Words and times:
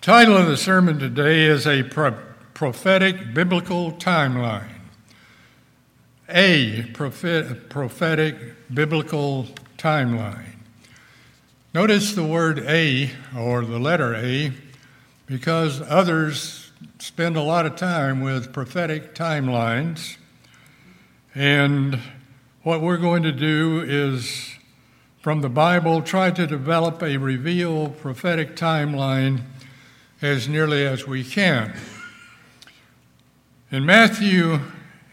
Title 0.00 0.34
of 0.34 0.46
the 0.46 0.56
sermon 0.56 0.98
today 0.98 1.44
is 1.44 1.66
a 1.66 1.82
pro- 1.82 2.16
prophetic 2.54 3.34
biblical 3.34 3.92
timeline. 3.92 4.80
A 6.26 6.84
prophet- 6.94 7.68
prophetic 7.68 8.34
biblical 8.72 9.48
timeline. 9.76 10.56
Notice 11.74 12.14
the 12.14 12.24
word 12.24 12.60
A 12.60 13.10
or 13.36 13.62
the 13.62 13.78
letter 13.78 14.14
A 14.14 14.54
because 15.26 15.82
others 15.82 16.72
spend 16.98 17.36
a 17.36 17.42
lot 17.42 17.66
of 17.66 17.76
time 17.76 18.22
with 18.22 18.54
prophetic 18.54 19.14
timelines. 19.14 20.16
And 21.34 21.98
what 22.62 22.80
we're 22.80 22.96
going 22.96 23.22
to 23.24 23.32
do 23.32 23.84
is, 23.86 24.54
from 25.20 25.42
the 25.42 25.50
Bible, 25.50 26.00
try 26.00 26.30
to 26.30 26.46
develop 26.46 27.02
a 27.02 27.18
revealed 27.18 28.00
prophetic 28.00 28.56
timeline 28.56 29.42
as 30.22 30.48
nearly 30.48 30.86
as 30.86 31.06
we 31.06 31.24
can. 31.24 31.74
In 33.70 33.86
Matthew 33.86 34.60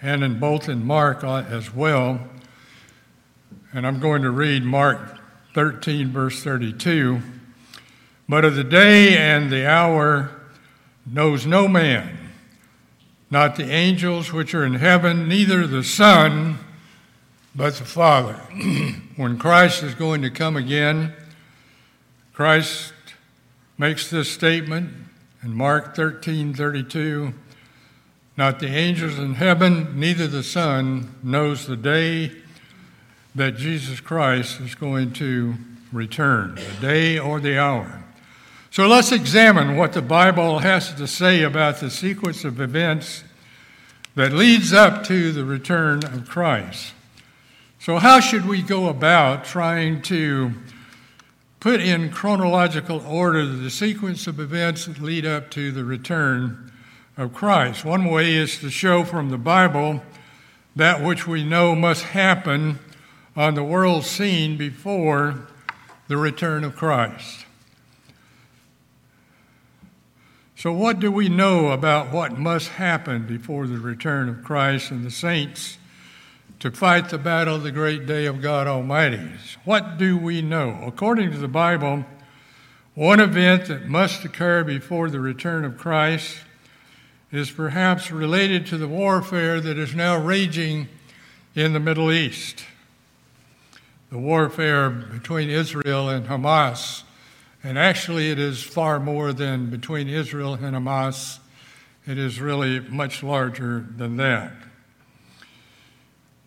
and 0.02 0.24
in 0.24 0.40
both 0.40 0.68
in 0.68 0.86
Mark 0.86 1.24
uh, 1.24 1.46
as 1.50 1.74
well, 1.74 2.20
and 3.74 3.88
I'm 3.88 4.00
going 4.00 4.22
to 4.24 4.32
read 4.32 4.64
Mark 4.64 5.20
13, 5.54 6.12
verse 6.12 6.44
32. 6.44 7.22
But 8.28 8.44
of 8.44 8.56
the 8.56 8.64
day 8.64 9.18
and 9.18 9.50
the 9.50 9.68
hour 9.68 10.32
knows 11.06 11.46
no 11.46 11.68
man, 11.68 12.18
not 13.32 13.56
the 13.56 13.70
angels 13.70 14.34
which 14.34 14.54
are 14.54 14.66
in 14.66 14.76
heaven, 14.76 15.30
neither 15.30 15.66
the 15.66 15.84
Son, 15.84 16.58
but 17.56 17.76
the 17.76 17.86
Father. 17.86 18.34
when 19.16 19.38
Christ 19.38 19.84
is 19.84 19.96
going 19.96 20.22
to 20.24 20.30
come 20.30 20.58
again, 20.58 21.14
Christ 22.34 22.94
makes 23.78 24.10
this 24.10 24.32
statement 24.32 25.07
in 25.44 25.54
Mark 25.54 25.96
13 25.96 26.54
32. 26.54 27.34
Not 28.38 28.60
the 28.60 28.68
angels 28.68 29.18
in 29.18 29.34
heaven, 29.34 30.00
neither 30.00 30.28
the 30.28 30.44
Son 30.44 31.16
knows 31.24 31.66
the 31.66 31.76
day 31.76 32.32
that 33.34 33.58
Jesus 33.58 34.00
Christ 34.00 34.60
is 34.62 34.76
going 34.76 35.14
to 35.14 35.56
return, 35.92 36.56
the 36.56 36.82
day 36.82 37.20
or 37.20 37.40
the 37.40 37.58
hour. 37.58 38.04
So 38.70 38.88
let's 38.88 39.12
examine 39.12 39.76
what 39.76 39.94
the 39.94 40.02
Bible 40.02 40.60
has 40.60 40.94
to 40.96 41.08
say 41.08 41.42
about 41.42 41.80
the 41.80 41.90
sequence 41.90 42.44
of 42.44 42.62
events 42.62 43.24
that 44.16 44.34
leads 44.34 44.74
up 44.74 45.04
to 45.06 45.32
the 45.32 45.46
return 45.46 46.04
of 46.04 46.28
Christ. 46.28 46.94
So, 47.80 47.98
how 47.98 48.20
should 48.20 48.48
we 48.48 48.62
go 48.62 48.90
about 48.90 49.46
trying 49.46 50.02
to 50.04 50.52
put 51.60 51.82
in 51.82 52.12
chronological 52.12 53.06
order 53.08 53.46
the 53.46 53.70
sequence 53.70 54.28
of 54.28 54.40
events 54.40 54.86
that 54.86 55.02
lead 55.02 55.26
up 55.26 55.50
to 55.52 55.72
the 55.72 55.84
return 55.84 56.72
of 57.18 57.34
Christ? 57.34 57.84
One 57.84 58.06
way 58.06 58.36
is 58.36 58.60
to 58.60 58.70
show 58.70 59.04
from 59.04 59.30
the 59.30 59.38
Bible 59.38 60.02
that 60.76 61.04
which 61.04 61.26
we 61.28 61.44
know 61.44 61.76
must 61.76 62.04
happen 62.04 62.80
on 63.36 63.56
the 63.56 63.64
world 63.64 64.04
scene 64.04 64.58
before 64.58 65.48
the 66.08 66.18
return 66.18 66.64
of 66.64 66.76
Christ. 66.76 67.46
So, 70.56 70.74
what 70.74 71.00
do 71.00 71.12
we 71.12 71.30
know 71.30 71.70
about 71.70 72.12
what 72.12 72.40
must 72.40 72.70
happen 72.70 73.28
before 73.28 73.68
the 73.68 73.78
return 73.78 74.28
of 74.28 74.44
Christ 74.44 74.90
and 74.90 75.06
the 75.06 75.12
saints 75.12 75.78
to 76.60 76.72
fight 76.72 77.10
the 77.10 77.18
battle 77.18 77.56
of 77.56 77.64
the 77.64 77.72
great 77.72 78.06
day 78.06 78.26
of 78.26 78.42
God 78.42 78.68
Almighty? 78.68 79.32
What 79.66 79.98
do 79.98 80.18
we 80.18 80.42
know? 80.42 80.82
According 80.86 81.32
to 81.32 81.38
the 81.38 81.48
Bible, 81.48 82.06
one 82.96 83.20
event 83.20 83.68
that 83.68 83.88
must 83.88 84.26
occur 84.26 84.64
before 84.64 85.10
the 85.10 85.20
return 85.20 85.66
of 85.66 85.78
Christ 85.78 86.38
is 87.32 87.52
perhaps 87.52 88.12
related 88.12 88.66
to 88.68 88.78
the 88.78 88.88
warfare 88.88 89.62
that 89.62 89.78
is 89.78 89.94
now 89.94 90.18
raging 90.18 90.88
in 91.56 91.74
the 91.74 91.80
Middle 91.80 92.12
East. 92.12 92.64
The 94.10 94.18
warfare 94.18 94.90
between 94.90 95.50
Israel 95.50 96.10
and 96.10 96.28
Hamas 96.28 97.04
and 97.68 97.78
actually, 97.78 98.32
it 98.32 98.40
is 98.40 98.64
far 98.64 98.98
more 98.98 99.34
than 99.34 99.70
between 99.70 100.08
Israel 100.08 100.54
and 100.54 100.76
Hamas. 100.76 101.40
It 102.06 102.18
is 102.18 102.40
really 102.40 102.80
much 102.80 103.24
larger 103.24 103.86
than 103.98 104.16
that. 104.18 104.54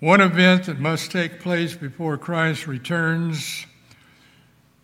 One 0.00 0.22
event 0.22 0.64
that 0.64 0.80
must 0.80 1.10
take 1.10 1.40
place 1.40 1.74
before 1.74 2.16
Christ 2.16 2.66
returns 2.66 3.66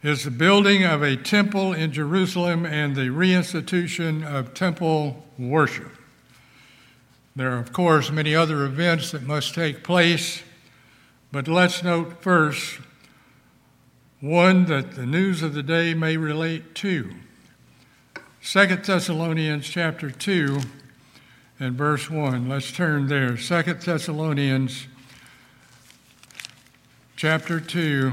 is 0.02 0.24
the 0.24 0.30
building 0.30 0.84
of 0.84 1.02
a 1.02 1.16
temple 1.16 1.72
in 1.72 1.90
Jerusalem 1.90 2.66
and 2.66 2.94
the 2.94 3.08
reinstitution 3.08 4.22
of 4.26 4.52
temple 4.52 5.24
worship. 5.38 5.90
There 7.34 7.50
are, 7.52 7.58
of 7.58 7.72
course, 7.72 8.10
many 8.10 8.34
other 8.34 8.66
events 8.66 9.10
that 9.12 9.22
must 9.22 9.54
take 9.54 9.82
place, 9.82 10.42
but 11.32 11.48
let's 11.48 11.82
note 11.82 12.22
first 12.22 12.80
one 14.20 14.66
that 14.66 14.96
the 14.96 15.06
news 15.06 15.42
of 15.42 15.54
the 15.54 15.62
day 15.62 15.94
may 15.94 16.18
relate 16.18 16.74
to. 16.74 17.10
Second 18.42 18.84
Thessalonians 18.84 19.66
chapter 19.66 20.10
2 20.10 20.60
and 21.58 21.74
verse 21.74 22.10
1. 22.10 22.50
Let's 22.50 22.70
turn 22.70 23.06
there. 23.06 23.38
Second 23.38 23.80
Thessalonians 23.80 24.88
chapter 27.16 27.58
2 27.60 28.12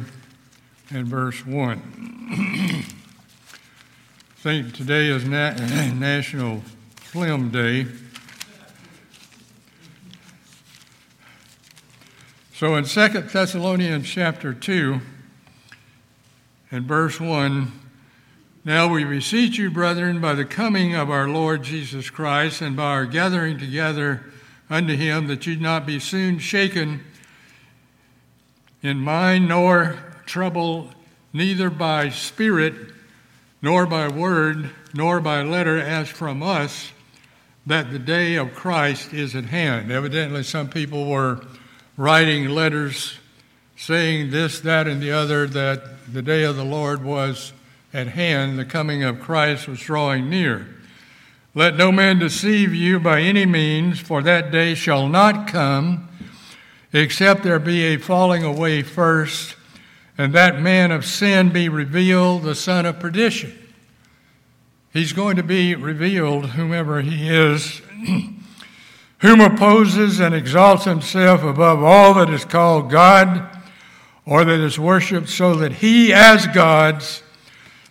and 0.92 1.08
verse 1.08 1.46
1. 1.46 1.82
I 2.32 2.86
think 4.38 4.74
today 4.74 5.08
is 5.08 5.26
Na- 5.26 5.52
National 5.94 6.62
Film 6.96 7.50
Day. 7.50 7.88
So 12.54 12.76
in 12.76 12.86
Second 12.86 13.28
Thessalonians 13.28 14.08
chapter 14.08 14.54
2, 14.54 15.02
and 16.72 16.86
verse 16.86 17.20
1 17.20 17.74
Now 18.64 18.88
we 18.88 19.04
beseech 19.04 19.58
you, 19.58 19.70
brethren, 19.70 20.22
by 20.22 20.34
the 20.34 20.46
coming 20.46 20.96
of 20.96 21.10
our 21.10 21.28
Lord 21.28 21.64
Jesus 21.64 22.10
Christ 22.10 22.62
and 22.62 22.78
by 22.78 22.92
our 22.92 23.06
gathering 23.06 23.60
together 23.60 24.24
unto 24.70 24.96
him, 24.96 25.28
that 25.28 25.46
ye 25.46 25.58
not 25.58 25.86
be 25.86 26.00
soon 26.00 26.40
shaken 26.40 27.04
in 28.84 29.00
mind, 29.00 29.48
nor 29.48 29.98
trouble 30.26 30.90
neither 31.32 31.70
by 31.70 32.10
spirit, 32.10 32.76
nor 33.62 33.88
by 33.88 34.08
word, 34.08 34.70
nor 34.94 35.20
by 35.20 35.42
letter 35.42 35.80
as 35.80 36.10
from 36.10 36.44
us, 36.44 36.92
that 37.66 37.92
the 37.92 38.00
day 38.00 38.36
of 38.36 38.54
Christ 38.54 39.14
is 39.14 39.36
at 39.36 39.46
hand. 39.46 39.92
Evidently, 39.92 40.44
some 40.44 40.70
people 40.70 41.10
were 41.10 41.42
writing 41.98 42.50
letters 42.50 43.18
saying 43.78 44.32
this, 44.32 44.60
that, 44.60 44.88
and 44.88 45.02
the 45.02 45.12
other, 45.12 45.48
that 45.48 46.14
the 46.14 46.22
day 46.22 46.44
of 46.44 46.56
the 46.56 46.66
Lord 46.66 47.04
was 47.04 47.54
at 47.94 48.08
hand, 48.08 48.60
the 48.60 48.66
coming 48.66 49.04
of 49.04 49.20
Christ 49.20 49.68
was 49.68 49.80
drawing 49.80 50.30
near. 50.30 50.68
Let 51.56 51.76
no 51.78 51.92
man 51.92 52.20
deceive 52.20 52.74
you 52.74 53.00
by 53.00 53.22
any 53.22 53.46
means, 53.46 54.00
for 54.00 54.22
that 54.24 54.52
day 54.52 54.74
shall 54.74 55.08
not 55.08 55.48
come, 55.48 56.10
except 56.94 57.44
there 57.44 57.60
be 57.60 57.84
a 57.84 57.98
falling 57.98 58.44
away 58.44 58.84
first, 58.84 59.56
and 60.18 60.32
that 60.34 60.62
man 60.62 60.92
of 60.92 61.06
sin 61.06 61.50
be 61.50 61.68
revealed, 61.68 62.44
the 62.44 62.56
son 62.56 62.86
of 62.86 63.00
perdition. 63.00 63.52
He's 64.94 65.12
going 65.12 65.38
to 65.38 65.44
be 65.44 65.74
revealed, 65.74 66.52
whomever 66.52 67.02
he 67.02 67.28
is, 67.28 67.82
whom 69.20 69.42
opposes 69.42 70.20
and 70.20 70.36
exalts 70.36 70.86
himself 70.86 71.44
above 71.44 71.84
all 71.84 72.14
that 72.14 72.30
is 72.30 72.46
called 72.46 72.92
God 72.92 73.50
or 74.26 74.46
that 74.46 74.60
is 74.60 74.78
worshiped, 74.78 75.30
so 75.30 75.56
that 75.56 75.74
he, 75.74 76.14
as 76.14 76.46
God's, 76.48 77.24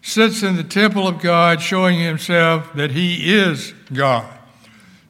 sits 0.01 0.43
in 0.43 0.57
the 0.57 0.65
temple 0.65 1.07
of 1.07 1.21
God, 1.21 1.61
showing 1.61 1.99
himself 1.99 2.73
that 2.75 2.93
he 2.93 3.35
is 3.35 3.75
God. 3.93 4.33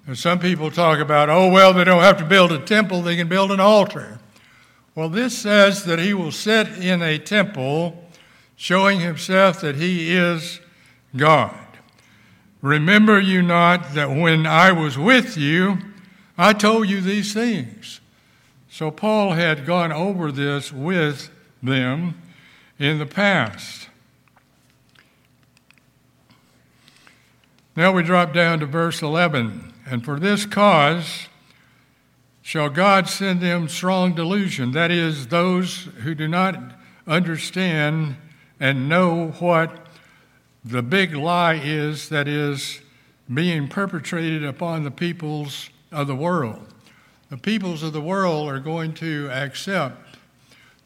And 0.07 0.19
some 0.19 0.39
people 0.39 0.71
talk 0.71 0.99
about, 0.99 1.31
oh, 1.31 1.49
well, 1.49 1.73
they 1.73 1.85
don't 1.85 2.03
have 2.03 2.19
to 2.19 2.25
build 2.25 2.51
a 2.53 2.59
temple, 2.59 3.03
they 3.03 3.17
can 3.17 3.29
build 3.29 3.53
an 3.53 3.61
altar. 3.61 4.19
Well, 4.95 5.09
this 5.09 5.39
says 5.39 5.85
that 5.85 5.99
he 5.99 6.13
will 6.13 6.33
sit 6.33 6.69
in 6.69 7.03
a 7.03 7.19
temple, 7.19 8.11
showing 8.57 9.01
himself 9.01 9.61
that 9.61 9.77
he 9.77 10.15
is 10.15 10.61
God. 11.17 11.57
Remember 12.61 13.19
you 13.19 13.43
not 13.43 13.95
that 13.95 14.11
when 14.11 14.47
I 14.47 14.73
was 14.73 14.99
with 14.99 15.37
you, 15.37 15.79
I 16.37 16.53
told 16.53 16.89
you 16.89 17.01
these 17.01 17.33
things. 17.33 18.01
So 18.71 18.91
Paul 18.91 19.33
had 19.33 19.67
gone 19.67 19.93
over 19.93 20.33
this 20.33 20.73
with 20.73 21.31
them 21.63 22.21
in 22.79 22.99
the 22.99 23.07
past. 23.07 23.89
Now 27.75 27.93
we 27.93 28.03
drop 28.03 28.33
down 28.33 28.61
to 28.61 28.67
verse 28.67 29.03
11. 29.03 29.72
And 29.87 30.05
for 30.05 30.19
this 30.19 30.47
cause 30.47 31.29
shall 32.43 32.69
God 32.69 33.09
send 33.09 33.41
them 33.41 33.69
strong 33.69 34.15
delusion, 34.15 34.73
that 34.73 34.91
is, 34.91 35.29
those 35.29 35.85
who 36.03 36.15
do 36.15 36.29
not 36.29 36.57
understand 37.07 38.17
and 38.61 38.89
know 38.89 39.29
what 39.39 39.87
the 40.65 40.83
big 40.83 41.15
lie 41.15 41.61
is 41.63 42.09
that 42.09 42.29
is 42.29 42.81
being 43.33 43.69
perpetrated 43.69 44.45
upon 44.45 44.85
the 44.85 44.91
peoples 44.91 45.71
of 45.91 46.07
the 46.07 46.15
world. 46.15 46.67
The 47.31 47.37
peoples 47.39 47.83
of 47.83 47.93
the 47.93 48.01
world 48.01 48.49
are 48.49 48.61
going 48.61 48.95
to 48.95 49.29
accept 49.31 50.19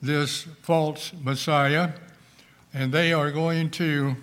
this 0.00 0.46
false 0.62 1.12
Messiah, 1.22 1.92
and 2.72 2.92
they 2.92 3.12
are 3.12 3.30
going 3.30 3.70
to 3.72 4.16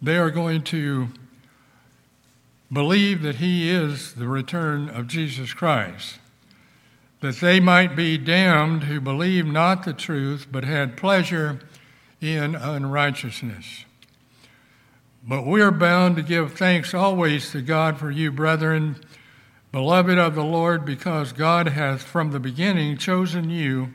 they 0.00 0.16
are 0.16 0.30
going 0.30 0.62
to 0.62 1.08
believe 2.72 3.22
that 3.22 3.36
he 3.36 3.70
is 3.70 4.14
the 4.14 4.28
return 4.28 4.88
of 4.88 5.06
Jesus 5.06 5.54
Christ, 5.54 6.18
that 7.20 7.36
they 7.36 7.60
might 7.60 7.96
be 7.96 8.18
damned 8.18 8.84
who 8.84 9.00
believe 9.00 9.46
not 9.46 9.84
the 9.84 9.92
truth, 9.92 10.46
but 10.50 10.64
had 10.64 10.96
pleasure 10.96 11.60
in 12.20 12.54
unrighteousness. 12.54 13.84
But 15.26 15.46
we 15.46 15.60
are 15.60 15.70
bound 15.70 16.16
to 16.16 16.22
give 16.22 16.54
thanks 16.54 16.94
always 16.94 17.50
to 17.50 17.62
God 17.62 17.98
for 17.98 18.10
you, 18.10 18.30
brethren, 18.30 18.96
beloved 19.72 20.18
of 20.18 20.34
the 20.34 20.44
Lord, 20.44 20.84
because 20.84 21.32
God 21.32 21.68
hath 21.68 22.02
from 22.02 22.30
the 22.30 22.40
beginning 22.40 22.96
chosen 22.96 23.50
you 23.50 23.94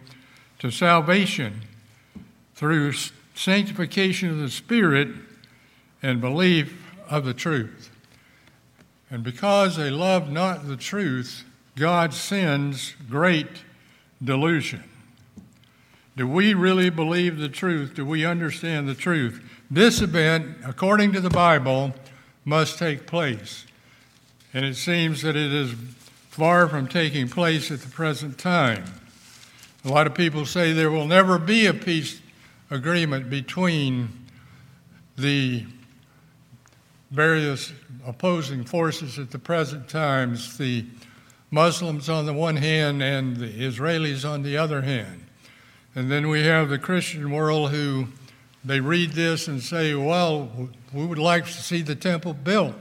to 0.60 0.70
salvation 0.72 1.62
through 2.56 2.94
sanctification 3.36 4.30
of 4.30 4.38
the 4.38 4.50
Spirit 4.50 5.10
and 6.02 6.22
belief 6.22 6.92
of 7.10 7.26
the 7.26 7.34
truth. 7.34 7.90
And 9.14 9.22
because 9.22 9.76
they 9.76 9.92
love 9.92 10.32
not 10.32 10.68
the 10.68 10.76
truth, 10.76 11.44
God 11.76 12.16
sends 12.16 12.96
great 13.08 13.62
delusion. 14.24 14.84
Do 16.18 16.28
we 16.28 16.56
really 16.56 16.90
believe 16.90 17.38
the 17.38 17.48
truth? 17.48 17.94
Do 17.94 18.08
we 18.08 18.26
understand 18.26 18.88
the 18.88 18.96
truth? 18.96 19.40
This 19.70 20.02
event, 20.02 20.58
according 20.66 21.14
to 21.14 21.22
the 21.22 21.30
Bible, 21.30 21.94
must 22.44 22.80
take 22.80 23.06
place. 23.06 23.68
And 24.52 24.66
it 24.66 24.78
seems 24.78 25.22
that 25.22 25.36
it 25.36 25.54
is 25.54 25.76
far 26.32 26.68
from 26.68 26.88
taking 26.88 27.30
place 27.30 27.70
at 27.70 27.82
the 27.82 27.90
present 27.90 28.40
time. 28.40 28.84
A 29.86 29.90
lot 29.90 30.08
of 30.08 30.16
people 30.16 30.44
say 30.48 30.74
there 30.74 30.90
will 30.90 31.06
never 31.06 31.38
be 31.38 31.68
a 31.68 31.74
peace 31.76 32.20
agreement 32.72 33.30
between 33.30 34.10
the 35.16 35.68
various 37.12 37.72
opposing 38.06 38.66
forces 38.66 39.18
at 39.20 39.32
the 39.32 39.40
present 39.40 39.88
times 39.88 40.58
the 40.58 40.86
Muslims 41.52 42.10
on 42.10 42.26
the 42.26 42.34
one 42.34 42.56
hand 42.56 43.02
and 43.04 43.38
the 43.38 43.48
Israelis 43.48 44.28
on 44.28 44.44
the 44.44 44.58
other 44.58 44.82
hand. 44.82 45.26
And 45.96 46.12
then 46.12 46.28
we 46.28 46.44
have 46.44 46.70
the 46.70 46.80
Christian 46.80 47.32
world 47.32 47.72
who 47.72 48.08
they 48.66 48.80
read 48.80 49.12
this 49.12 49.48
and 49.48 49.62
say, 49.62 49.94
well, 49.94 50.50
we 50.92 51.06
would 51.06 51.20
like 51.20 51.46
to 51.46 51.52
see 51.52 51.82
the 51.82 51.96
temple 51.96 52.34
built. 52.34 52.76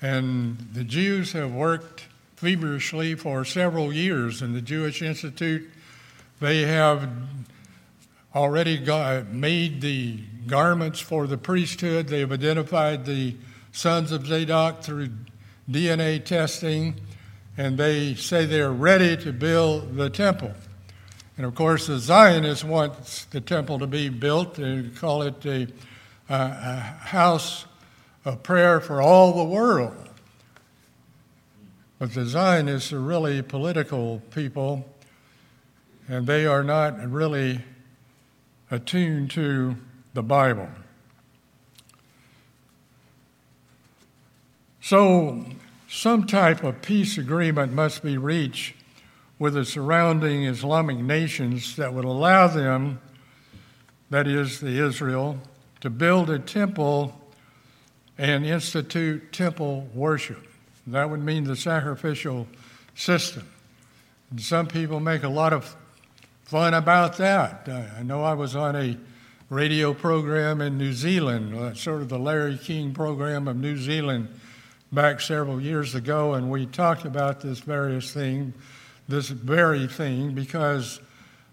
And 0.00 0.58
the 0.72 0.84
Jews 0.84 1.32
have 1.32 1.52
worked 1.52 2.06
feverishly 2.36 3.14
for 3.14 3.44
several 3.44 3.92
years 3.92 4.42
in 4.42 4.52
the 4.52 4.60
Jewish 4.60 5.02
Institute. 5.02 5.68
They 6.40 6.62
have 6.62 7.08
already 8.34 8.78
got, 8.78 9.28
made 9.28 9.80
the 9.80 10.20
garments 10.46 11.00
for 11.00 11.26
the 11.26 11.38
priesthood. 11.38 12.08
They 12.08 12.20
have 12.20 12.32
identified 12.32 13.04
the 13.04 13.34
sons 13.76 14.10
of 14.10 14.26
Zadok 14.26 14.82
through 14.82 15.10
DNA 15.70 16.24
testing, 16.24 16.98
and 17.58 17.76
they 17.76 18.14
say 18.14 18.46
they're 18.46 18.72
ready 18.72 19.18
to 19.18 19.34
build 19.34 19.96
the 19.96 20.08
temple. 20.08 20.52
And 21.36 21.44
of 21.44 21.54
course, 21.54 21.86
the 21.86 21.98
Zionists 21.98 22.64
want 22.64 23.26
the 23.32 23.40
temple 23.42 23.78
to 23.80 23.86
be 23.86 24.08
built. 24.08 24.54
They 24.54 24.84
call 24.98 25.20
it 25.20 25.44
a, 25.44 25.68
a 26.30 26.80
house 26.80 27.66
of 28.24 28.42
prayer 28.42 28.80
for 28.80 29.02
all 29.02 29.34
the 29.34 29.44
world. 29.44 29.94
But 31.98 32.14
the 32.14 32.24
Zionists 32.24 32.94
are 32.94 33.00
really 33.00 33.42
political 33.42 34.22
people, 34.30 34.88
and 36.08 36.26
they 36.26 36.46
are 36.46 36.64
not 36.64 37.10
really 37.10 37.60
attuned 38.70 39.32
to 39.32 39.76
the 40.14 40.22
Bible. 40.22 40.70
So, 44.86 45.44
some 45.88 46.28
type 46.28 46.62
of 46.62 46.80
peace 46.80 47.18
agreement 47.18 47.72
must 47.72 48.04
be 48.04 48.18
reached 48.18 48.76
with 49.36 49.54
the 49.54 49.64
surrounding 49.64 50.44
Islamic 50.44 50.98
nations 50.98 51.74
that 51.74 51.92
would 51.92 52.04
allow 52.04 52.46
them, 52.46 53.00
that 54.10 54.28
is, 54.28 54.60
the 54.60 54.78
Israel, 54.78 55.38
to 55.80 55.90
build 55.90 56.30
a 56.30 56.38
temple 56.38 57.20
and 58.16 58.46
institute 58.46 59.32
temple 59.32 59.88
worship. 59.92 60.46
That 60.86 61.10
would 61.10 61.24
mean 61.24 61.42
the 61.42 61.56
sacrificial 61.56 62.46
system. 62.94 63.50
And 64.30 64.40
some 64.40 64.68
people 64.68 65.00
make 65.00 65.24
a 65.24 65.28
lot 65.28 65.52
of 65.52 65.74
fun 66.44 66.74
about 66.74 67.16
that. 67.16 67.68
I 67.98 68.04
know 68.04 68.22
I 68.22 68.34
was 68.34 68.54
on 68.54 68.76
a 68.76 68.96
radio 69.50 69.92
program 69.92 70.60
in 70.60 70.78
New 70.78 70.92
Zealand, 70.92 71.56
uh, 71.56 71.74
sort 71.74 72.02
of 72.02 72.08
the 72.08 72.20
Larry 72.20 72.56
King 72.56 72.94
program 72.94 73.48
of 73.48 73.56
New 73.56 73.78
Zealand 73.78 74.28
back 74.92 75.20
several 75.20 75.60
years 75.60 75.94
ago, 75.94 76.34
and 76.34 76.50
we 76.50 76.66
talked 76.66 77.04
about 77.04 77.40
this 77.40 77.58
various 77.60 78.12
thing 78.12 78.54
this 79.08 79.28
very 79.28 79.86
thing 79.86 80.32
because 80.32 81.00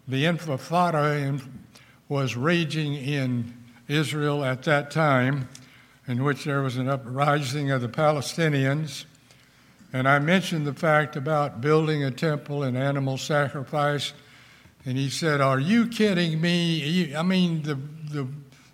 the 0.07 0.25
Intifada 0.25 1.41
was 2.09 2.35
raging 2.35 2.95
in 2.95 3.53
Israel 3.87 4.43
at 4.43 4.63
that 4.63 4.91
time, 4.91 5.47
in 6.07 6.23
which 6.23 6.43
there 6.43 6.61
was 6.61 6.77
an 6.77 6.89
uprising 6.89 7.71
of 7.71 7.81
the 7.81 7.87
Palestinians. 7.87 9.05
And 9.93 10.07
I 10.07 10.19
mentioned 10.19 10.65
the 10.65 10.73
fact 10.73 11.15
about 11.15 11.61
building 11.61 12.03
a 12.03 12.11
temple 12.11 12.63
and 12.63 12.75
animal 12.75 13.17
sacrifice. 13.17 14.13
And 14.85 14.97
he 14.97 15.09
said, 15.09 15.39
Are 15.39 15.59
you 15.59 15.87
kidding 15.87 16.41
me? 16.41 17.15
I 17.15 17.21
mean, 17.21 17.61
the, 17.61 17.75
the, 18.11 18.27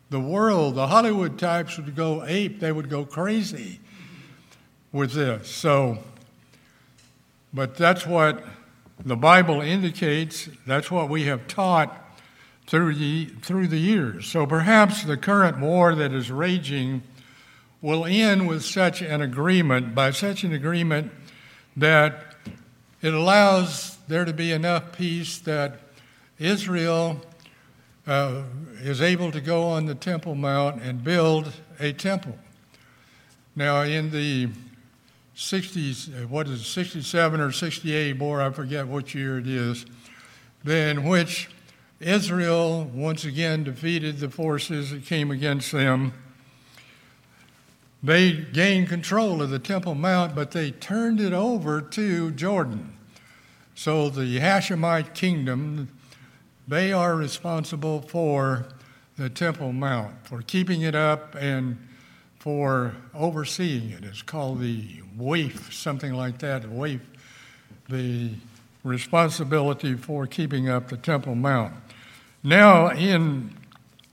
the 0.09 0.19
world, 0.19 0.75
the 0.75 0.87
Hollywood 0.87 1.37
types 1.37 1.77
would 1.77 1.95
go 1.95 2.23
ape, 2.25 2.59
they 2.59 2.71
would 2.71 2.89
go 2.89 3.05
crazy 3.05 3.79
with 4.91 5.13
this. 5.13 5.49
So, 5.49 5.99
but 7.53 7.75
that's 7.75 8.05
what 8.05 8.43
the 9.05 9.15
Bible 9.15 9.61
indicates 9.61 10.49
that's 10.65 10.91
what 10.91 11.09
we 11.09 11.23
have 11.25 11.47
taught 11.47 11.95
through 12.67 12.95
the, 12.95 13.25
through 13.41 13.67
the 13.67 13.79
years. 13.79 14.27
So 14.27 14.45
perhaps 14.45 15.03
the 15.03 15.17
current 15.17 15.59
war 15.59 15.95
that 15.95 16.13
is 16.13 16.29
raging 16.29 17.01
will 17.81 18.05
end 18.05 18.47
with 18.47 18.63
such 18.63 19.01
an 19.01 19.21
agreement, 19.21 19.95
by 19.95 20.11
such 20.11 20.43
an 20.43 20.53
agreement 20.53 21.11
that 21.77 22.35
it 23.01 23.13
allows 23.13 23.97
there 24.07 24.25
to 24.25 24.33
be 24.33 24.51
enough 24.51 24.91
peace 24.91 25.39
that 25.39 25.79
Israel 26.37 27.21
uh, 28.05 28.43
is 28.81 29.01
able 29.01 29.31
to 29.31 29.39
go 29.39 29.63
on 29.63 29.85
the 29.85 29.95
Temple 29.95 30.35
Mount 30.35 30.81
and 30.81 31.03
build 31.03 31.53
a 31.79 31.93
temple. 31.93 32.37
Now, 33.55 33.81
in 33.81 34.11
the 34.11 34.49
60s, 35.39 36.27
what 36.27 36.47
is 36.47 36.59
it, 36.59 36.65
67 36.65 37.39
or 37.39 37.51
68 37.51 38.19
war, 38.19 38.41
I 38.41 38.51
forget 38.51 38.87
which 38.87 39.15
year 39.15 39.39
it 39.39 39.47
is, 39.47 39.85
in 40.65 41.05
which 41.05 41.49
Israel 42.01 42.83
once 42.93 43.23
again 43.23 43.63
defeated 43.63 44.19
the 44.19 44.29
forces 44.29 44.91
that 44.91 45.05
came 45.05 45.31
against 45.31 45.71
them. 45.71 46.11
They 48.03 48.33
gained 48.33 48.89
control 48.89 49.41
of 49.41 49.49
the 49.49 49.59
Temple 49.59 49.95
Mount, 49.95 50.35
but 50.35 50.51
they 50.51 50.71
turned 50.71 51.21
it 51.21 51.31
over 51.31 51.81
to 51.81 52.31
Jordan. 52.31 52.97
So 53.75 54.09
the 54.09 54.39
Hashemite 54.39 55.13
kingdom, 55.13 55.87
they 56.67 56.91
are 56.91 57.15
responsible 57.15 58.01
for 58.01 58.67
the 59.17 59.29
Temple 59.29 59.71
Mount, 59.71 60.27
for 60.27 60.41
keeping 60.41 60.81
it 60.81 60.95
up 60.95 61.33
and 61.35 61.77
for 62.39 62.95
overseeing 63.13 63.91
it. 63.91 64.03
It's 64.03 64.21
called 64.21 64.61
the 64.61 65.01
waif, 65.17 65.73
something 65.73 66.13
like 66.13 66.39
that, 66.39 66.69
waif, 66.69 67.01
the 67.89 68.31
responsibility 68.83 69.95
for 69.95 70.25
keeping 70.25 70.69
up 70.69 70.87
the 70.87 70.97
Temple 70.97 71.35
Mount. 71.35 71.73
Now, 72.41 72.89
in 72.91 73.53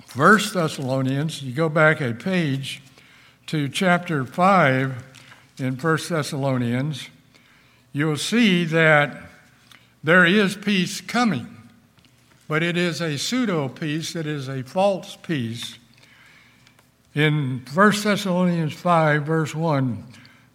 First 0.05 0.55
Thessalonians, 0.55 1.43
you 1.43 1.55
go 1.55 1.69
back 1.69 2.01
a 2.01 2.13
page 2.13 2.83
to 3.47 3.69
chapter 3.69 4.25
5 4.25 5.05
in 5.59 5.77
First 5.77 6.09
Thessalonians, 6.09 7.09
you'll 7.93 8.17
see 8.17 8.65
that 8.65 9.23
there 10.03 10.27
is 10.27 10.57
peace 10.57 11.01
coming, 11.01 11.57
but 12.49 12.63
it 12.63 12.77
is 12.77 13.01
a 13.01 13.17
pseudo 13.17 13.69
peace, 13.69 14.17
it 14.17 14.27
is 14.27 14.49
a 14.49 14.63
false 14.65 15.17
peace 15.17 15.79
in 17.17 17.63
1 17.73 17.93
Thessalonians 18.03 18.75
5, 18.75 19.23
verse 19.23 19.55
1, 19.55 20.05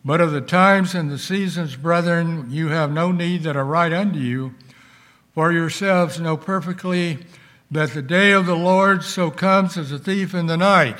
but 0.06 0.22
of 0.22 0.32
the 0.32 0.42
times 0.42 0.94
and 0.94 1.10
the 1.10 1.18
seasons, 1.18 1.76
brethren, 1.76 2.46
you 2.52 2.68
have 2.68 2.92
no 2.92 3.12
need 3.12 3.42
that 3.44 3.58
I 3.58 3.62
write 3.62 3.92
unto 3.92 4.20
you, 4.20 4.54
for 5.34 5.52
yourselves 5.52 6.20
know 6.20 6.38
perfectly 6.38 7.18
that 7.72 7.94
the 7.94 8.04
day 8.04 8.32
of 8.32 8.46
the 8.46 8.56
Lord 8.56 9.04
so 9.04 9.32
comes 9.32 9.76
as 9.76 9.92
a 9.92 9.98
thief 9.98 10.36
in 10.36 10.46
the 10.46 10.56
night. 10.56 11.00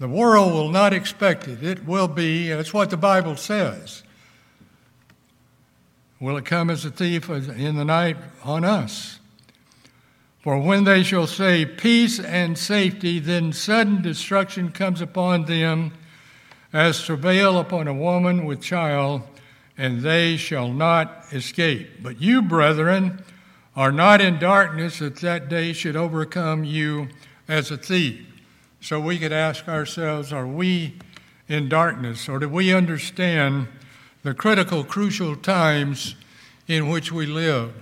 The 0.00 0.08
world 0.08 0.52
will 0.52 0.70
not 0.70 0.92
expect 0.92 1.46
it. 1.46 1.62
It 1.62 1.86
will 1.86 2.08
be, 2.08 2.48
that's 2.48 2.74
what 2.74 2.90
the 2.90 2.96
Bible 2.96 3.36
says. 3.36 4.02
Will 6.18 6.36
it 6.38 6.44
come 6.44 6.70
as 6.70 6.84
a 6.84 6.90
thief 6.90 7.30
in 7.30 7.76
the 7.76 7.84
night 7.84 8.16
on 8.42 8.64
us? 8.64 9.15
For 10.46 10.56
when 10.56 10.84
they 10.84 11.02
shall 11.02 11.26
say 11.26 11.66
peace 11.66 12.20
and 12.20 12.56
safety, 12.56 13.18
then 13.18 13.52
sudden 13.52 14.00
destruction 14.00 14.70
comes 14.70 15.00
upon 15.00 15.46
them 15.46 15.90
as 16.72 17.02
travail 17.02 17.58
upon 17.58 17.88
a 17.88 17.92
woman 17.92 18.44
with 18.44 18.62
child, 18.62 19.22
and 19.76 20.02
they 20.02 20.36
shall 20.36 20.68
not 20.68 21.24
escape. 21.32 22.00
But 22.00 22.22
you, 22.22 22.42
brethren, 22.42 23.24
are 23.74 23.90
not 23.90 24.20
in 24.20 24.38
darkness 24.38 25.00
that 25.00 25.16
that 25.16 25.48
day 25.48 25.72
should 25.72 25.96
overcome 25.96 26.62
you 26.62 27.08
as 27.48 27.72
a 27.72 27.76
thief. 27.76 28.24
So 28.80 29.00
we 29.00 29.18
could 29.18 29.32
ask 29.32 29.66
ourselves, 29.66 30.32
are 30.32 30.46
we 30.46 30.94
in 31.48 31.68
darkness, 31.68 32.28
or 32.28 32.38
do 32.38 32.48
we 32.48 32.72
understand 32.72 33.66
the 34.22 34.32
critical, 34.32 34.84
crucial 34.84 35.34
times 35.34 36.14
in 36.68 36.88
which 36.88 37.10
we 37.10 37.26
live? 37.26 37.74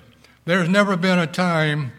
There's 0.46 0.70
never 0.70 0.96
been 0.96 1.18
a 1.18 1.26
time 1.26 1.92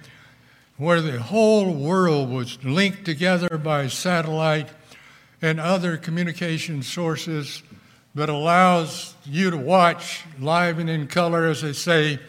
where 0.78 1.02
the 1.02 1.20
whole 1.20 1.74
world 1.74 2.30
was 2.30 2.64
linked 2.64 3.06
together 3.06 3.58
by 3.58 3.88
satellite 3.88 4.70
and 5.42 5.60
other 5.60 5.96
communication 5.98 6.82
sources 6.84 7.64
that 8.14 8.30
allows 8.30 9.14
you 9.26 9.52
to 9.52 9.58
watch 9.58 10.24
live 10.40 10.80
and 10.80 10.90
in 10.90 11.08
color, 11.08 11.46
as 11.46 11.62
they 11.62 11.74
say, 11.74 12.20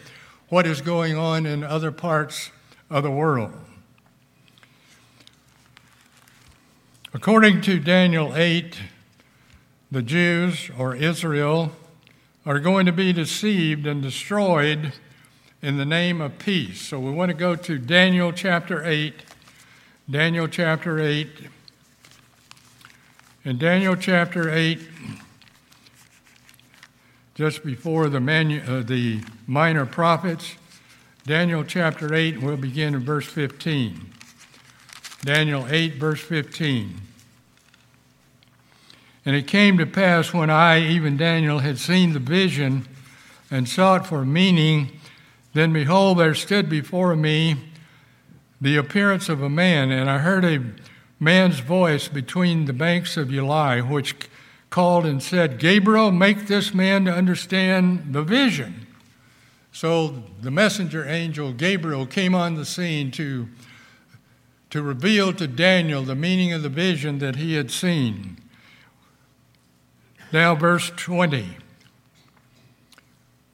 what 0.49 0.65
is 0.65 0.81
going 0.81 1.17
on 1.17 1.45
in 1.45 1.63
other 1.63 1.91
parts 1.91 2.51
of 2.89 3.03
the 3.03 3.11
world. 3.11 3.51
According 7.13 7.61
to 7.61 7.79
Daniel 7.79 8.35
8, 8.35 8.77
the 9.91 10.01
Jews, 10.01 10.69
or 10.77 10.95
Israel, 10.95 11.71
are 12.45 12.59
going 12.59 12.85
to 12.85 12.91
be 12.91 13.11
deceived 13.11 13.87
and 13.87 14.01
destroyed 14.01 14.93
in 15.61 15.77
the 15.77 15.85
name 15.85 16.21
of 16.21 16.37
peace. 16.37 16.81
So 16.81 16.99
we 16.99 17.11
want 17.11 17.29
to 17.29 17.37
go 17.37 17.55
to 17.55 17.77
Daniel 17.77 18.31
chapter 18.31 18.85
8. 18.85 19.13
Daniel 20.09 20.47
chapter 20.47 20.99
8. 20.99 21.27
In 23.43 23.57
Daniel 23.57 23.95
chapter 23.95 24.49
8, 24.53 24.79
just 27.35 27.63
before 27.63 28.09
the, 28.09 28.19
manu- 28.19 28.61
uh, 28.61 28.83
the 28.83 29.21
minor 29.45 29.85
prophets, 29.85 30.55
Daniel 31.25 31.63
chapter 31.63 32.13
8, 32.13 32.41
we'll 32.41 32.57
begin 32.57 32.93
in 32.93 33.05
verse 33.05 33.25
15. 33.25 34.13
Daniel 35.21 35.65
8, 35.69 35.95
verse 35.95 36.21
15. 36.21 37.01
And 39.25 39.35
it 39.35 39.47
came 39.47 39.77
to 39.77 39.85
pass 39.85 40.33
when 40.33 40.49
I, 40.49 40.79
even 40.79 41.17
Daniel, 41.17 41.59
had 41.59 41.77
seen 41.77 42.13
the 42.13 42.19
vision 42.19 42.87
and 43.49 43.67
sought 43.67 44.07
for 44.07 44.25
meaning 44.25 44.96
then 45.57 45.73
behold, 45.73 46.19
there 46.19 46.35
stood 46.35 46.69
before 46.69 47.15
me 47.15 47.55
the 48.59 48.75
appearance 48.75 49.29
of 49.29 49.41
a 49.41 49.49
man, 49.49 49.91
and 49.91 50.09
I 50.09 50.19
heard 50.19 50.45
a 50.45 50.63
man's 51.19 51.59
voice 51.59 52.07
between 52.07 52.65
the 52.65 52.73
banks 52.73 53.17
of 53.17 53.29
Ulai, 53.29 53.87
which 53.87 54.15
called 54.69 55.05
and 55.05 55.21
said, 55.21 55.59
Gabriel, 55.59 56.11
make 56.11 56.47
this 56.47 56.73
man 56.73 57.05
to 57.05 57.11
understand 57.11 58.13
the 58.13 58.23
vision. 58.23 58.87
So 59.71 60.23
the 60.41 60.51
messenger 60.51 61.07
angel 61.07 61.53
Gabriel 61.53 62.05
came 62.05 62.33
on 62.33 62.55
the 62.55 62.65
scene 62.65 63.11
to, 63.11 63.47
to 64.71 64.81
reveal 64.81 65.33
to 65.33 65.47
Daniel 65.47 66.03
the 66.03 66.15
meaning 66.15 66.51
of 66.51 66.63
the 66.63 66.69
vision 66.69 67.19
that 67.19 67.35
he 67.35 67.53
had 67.53 67.71
seen. 67.71 68.37
Now, 70.33 70.55
verse 70.55 70.91
20. 70.95 71.57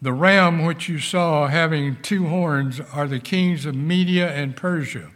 The 0.04 0.12
ram 0.12 0.66
which 0.66 0.90
you 0.90 1.00
saw 1.00 1.48
having 1.48 1.96
two 2.02 2.28
horns 2.28 2.82
are 2.92 3.08
the 3.08 3.22
kings 3.22 3.66
of 3.66 3.74
Media 3.74 4.30
and 4.30 4.54
Persia. 4.54 5.10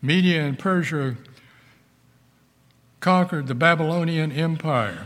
Media 0.00 0.42
and 0.42 0.58
Persia 0.58 1.16
conquered 3.00 3.46
the 3.46 3.54
Babylonian 3.54 4.32
Empire. 4.32 5.04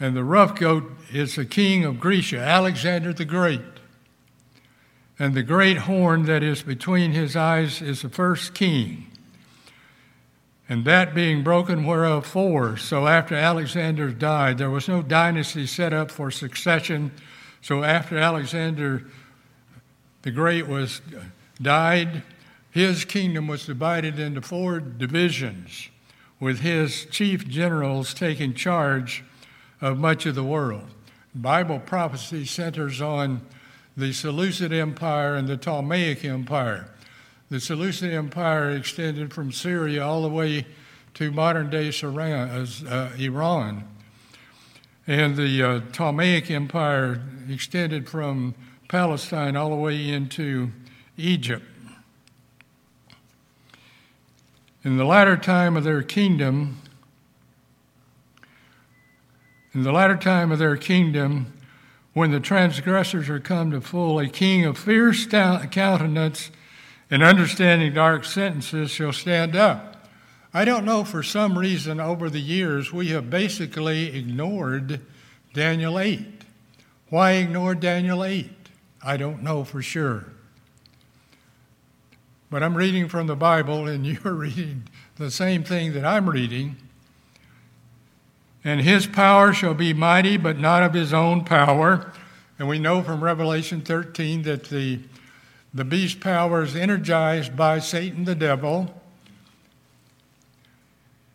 And 0.00 0.16
the 0.16 0.24
rough 0.24 0.56
goat 0.56 0.90
is 1.12 1.36
the 1.36 1.44
king 1.44 1.84
of 1.84 2.00
Grecia, 2.00 2.40
Alexander 2.40 3.12
the 3.12 3.24
Great. 3.24 3.60
And 5.20 5.34
the 5.34 5.44
great 5.44 5.78
horn 5.78 6.24
that 6.24 6.42
is 6.42 6.64
between 6.64 7.12
his 7.12 7.36
eyes 7.36 7.80
is 7.80 8.02
the 8.02 8.08
first 8.08 8.54
king. 8.54 9.06
And 10.68 10.84
that 10.84 11.14
being 11.14 11.44
broken, 11.44 11.86
whereof 11.86 12.26
four. 12.26 12.76
So 12.76 13.06
after 13.06 13.36
Alexander 13.36 14.10
died, 14.10 14.58
there 14.58 14.68
was 14.68 14.88
no 14.88 15.00
dynasty 15.00 15.64
set 15.64 15.92
up 15.92 16.10
for 16.10 16.32
succession 16.32 17.12
so 17.62 17.84
after 17.84 18.18
Alexander 18.18 19.04
the 20.22 20.30
Great 20.30 20.68
was 20.68 21.00
died, 21.60 22.22
his 22.70 23.04
kingdom 23.04 23.46
was 23.46 23.66
divided 23.66 24.18
into 24.18 24.40
four 24.40 24.80
divisions, 24.80 25.88
with 26.38 26.60
his 26.60 27.06
chief 27.06 27.46
generals 27.48 28.14
taking 28.14 28.54
charge 28.54 29.24
of 29.80 29.98
much 29.98 30.26
of 30.26 30.34
the 30.34 30.44
world. 30.44 30.88
Bible 31.34 31.78
prophecy 31.78 32.44
centers 32.44 33.00
on 33.00 33.42
the 33.96 34.12
Seleucid 34.12 34.72
Empire 34.72 35.34
and 35.34 35.48
the 35.48 35.56
Ptolemaic 35.56 36.24
Empire. 36.24 36.88
The 37.50 37.60
Seleucid 37.60 38.12
Empire 38.12 38.70
extended 38.70 39.32
from 39.32 39.52
Syria 39.52 40.04
all 40.04 40.22
the 40.22 40.28
way 40.28 40.66
to 41.14 41.30
modern 41.30 41.68
day 41.68 41.92
uh, 42.88 43.10
Iran. 43.18 43.84
And 45.06 45.36
the 45.36 45.62
uh, 45.62 45.80
Ptolemaic 45.92 46.50
Empire 46.50 47.20
extended 47.48 48.08
from 48.08 48.54
Palestine 48.86 49.56
all 49.56 49.70
the 49.70 49.76
way 49.76 50.08
into 50.08 50.70
Egypt. 51.16 51.64
In 54.84 54.96
the 54.96 55.04
latter 55.04 55.36
time 55.36 55.76
of 55.76 55.84
their 55.84 56.02
kingdom, 56.02 56.78
in 59.74 59.82
the 59.82 59.92
latter 59.92 60.16
time 60.16 60.52
of 60.52 60.58
their 60.58 60.76
kingdom, 60.76 61.52
when 62.12 62.30
the 62.30 62.40
transgressors 62.40 63.28
are 63.28 63.40
come 63.40 63.70
to 63.70 63.80
full, 63.80 64.18
a 64.18 64.28
king 64.28 64.64
of 64.64 64.76
fierce 64.76 65.26
countenance 65.26 66.50
and 67.10 67.22
understanding 67.22 67.94
dark 67.94 68.24
sentences 68.24 68.90
shall 68.90 69.12
stand 69.12 69.56
up 69.56 69.91
I 70.54 70.66
don't 70.66 70.84
know, 70.84 71.02
for 71.02 71.22
some 71.22 71.58
reason 71.58 71.98
over 71.98 72.28
the 72.28 72.40
years, 72.40 72.92
we 72.92 73.08
have 73.08 73.30
basically 73.30 74.14
ignored 74.14 75.00
Daniel 75.54 75.98
8. 75.98 76.26
Why 77.08 77.32
ignore 77.32 77.74
Daniel 77.74 78.22
8? 78.22 78.50
I 79.02 79.16
don't 79.16 79.42
know 79.42 79.64
for 79.64 79.80
sure. 79.80 80.26
But 82.50 82.62
I'm 82.62 82.76
reading 82.76 83.08
from 83.08 83.28
the 83.28 83.36
Bible, 83.36 83.88
and 83.88 84.06
you're 84.24 84.34
reading 84.34 84.88
the 85.16 85.30
same 85.30 85.64
thing 85.64 85.94
that 85.94 86.04
I'm 86.04 86.28
reading. 86.28 86.76
And 88.62 88.82
his 88.82 89.06
power 89.06 89.54
shall 89.54 89.74
be 89.74 89.94
mighty, 89.94 90.36
but 90.36 90.58
not 90.58 90.82
of 90.82 90.92
his 90.92 91.14
own 91.14 91.44
power. 91.44 92.12
And 92.58 92.68
we 92.68 92.78
know 92.78 93.02
from 93.02 93.24
Revelation 93.24 93.80
13 93.80 94.42
that 94.42 94.64
the, 94.64 95.00
the 95.72 95.84
beast 95.84 96.20
power 96.20 96.62
is 96.62 96.76
energized 96.76 97.56
by 97.56 97.78
Satan 97.78 98.24
the 98.24 98.34
devil 98.34 99.01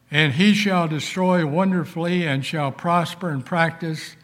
and 0.09 0.33
he 0.33 0.53
shall 0.53 0.87
destroy 0.87 1.45
wonderfully, 1.45 2.25
and 2.25 2.45
shall 2.45 2.71
prosper 2.71 3.29
and 3.29 3.45
practice, 3.45 4.15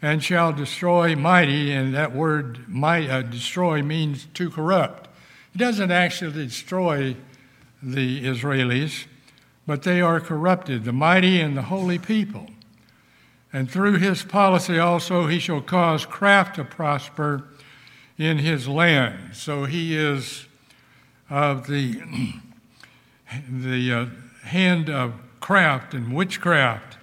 and 0.00 0.22
shall 0.22 0.52
destroy 0.52 1.16
mighty. 1.16 1.72
And 1.72 1.94
that 1.94 2.14
word 2.14 2.68
might, 2.68 3.10
uh, 3.10 3.22
destroy 3.22 3.82
means 3.82 4.26
to 4.34 4.50
corrupt. 4.50 5.08
He 5.52 5.58
doesn't 5.58 5.90
actually 5.90 6.46
destroy 6.46 7.16
the 7.82 8.24
Israelis, 8.24 9.06
but 9.66 9.82
they 9.82 10.00
are 10.00 10.20
corrupted, 10.20 10.84
the 10.84 10.92
mighty 10.92 11.40
and 11.40 11.56
the 11.56 11.62
holy 11.62 11.98
people. 11.98 12.48
And 13.52 13.70
through 13.70 13.98
his 13.98 14.22
policy 14.22 14.78
also, 14.78 15.26
he 15.26 15.38
shall 15.38 15.60
cause 15.60 16.04
craft 16.04 16.56
to 16.56 16.64
prosper 16.64 17.44
in 18.18 18.38
his 18.38 18.68
land. 18.68 19.34
So 19.34 19.64
he 19.64 19.96
is 19.96 20.46
of 21.30 21.66
the, 21.66 22.00
the 23.50 23.92
uh, 23.92 24.06
hand 24.48 24.90
of 24.90 25.14
craft 25.40 25.94
and 25.94 26.12
witchcraft. 26.12 26.96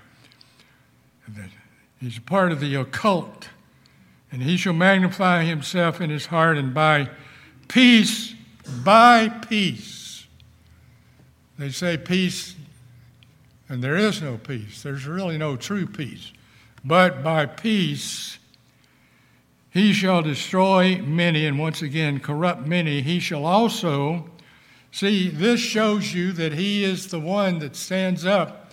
He's 2.00 2.18
a 2.18 2.22
part 2.22 2.52
of 2.52 2.60
the 2.60 2.76
occult. 2.76 3.50
And 4.32 4.44
he 4.44 4.58
shall 4.58 4.74
magnify 4.74 5.44
himself 5.44 6.02
in 6.02 6.10
his 6.10 6.26
heart, 6.26 6.58
and 6.58 6.74
by 6.74 7.10
peace, 7.68 8.36
by 8.84 9.30
peace. 9.30 10.28
They 11.58 11.70
say 11.70 11.96
peace, 11.96 12.56
and 13.70 13.82
there 13.82 13.96
is 13.96 14.22
no 14.22 14.38
peace. 14.38 14.84
There's 14.84 15.08
really 15.08 15.38
no 15.38 15.56
true 15.56 15.88
peace. 15.88 16.34
But 16.84 17.24
by 17.24 17.46
peace, 17.46 18.38
he 19.72 19.94
shall 19.94 20.22
destroy 20.22 20.98
many, 20.98 21.46
and 21.46 21.58
once 21.58 21.82
again, 21.82 22.20
corrupt 22.20 22.68
many. 22.68 23.02
He 23.02 23.20
shall 23.20 23.46
also 23.46 24.30
See, 24.96 25.28
this 25.28 25.60
shows 25.60 26.14
you 26.14 26.32
that 26.32 26.54
he 26.54 26.86
is 26.86 27.08
the 27.08 27.20
one 27.20 27.60
that 27.60 27.76
stands 27.76 28.26
up 28.26 28.72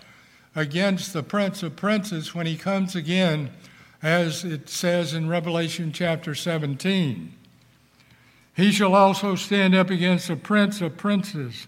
against 0.54 1.12
the 1.12 1.24
Prince 1.24 1.64
of 1.64 1.74
Princes 1.74 2.32
when 2.32 2.46
he 2.46 2.56
comes 2.56 2.94
again, 2.94 3.50
as 4.00 4.44
it 4.44 4.68
says 4.68 5.14
in 5.14 5.28
Revelation 5.28 5.90
chapter 5.90 6.36
17. 6.36 7.34
He 8.54 8.70
shall 8.70 8.94
also 8.94 9.34
stand 9.34 9.74
up 9.74 9.90
against 9.90 10.28
the 10.28 10.36
Prince 10.36 10.80
of 10.80 10.96
Princes, 10.96 11.66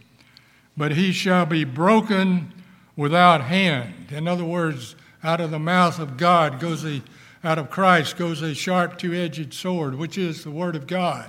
but 0.77 0.93
he 0.93 1.11
shall 1.11 1.47
be 1.47 1.65
broken 1.65 2.53
without 2.95 3.41
hand. 3.41 4.13
In 4.13 4.29
other 4.29 4.45
words, 4.45 4.95
out 5.25 5.41
of 5.41 5.51
the 5.51 5.59
mouth 5.59 5.99
of 5.99 6.17
God 6.17 6.61
goes 6.61 6.85
a, 6.85 7.03
out 7.43 7.59
of 7.59 7.71
Christ 7.71 8.17
goes 8.17 8.41
a 8.41 8.55
sharp 8.55 8.99
two 8.99 9.15
edged 9.15 9.53
sword, 9.53 9.97
which 9.97 10.17
is 10.17 10.45
the 10.45 10.53
Word 10.53 10.77
of 10.77 10.87
God. 10.87 11.29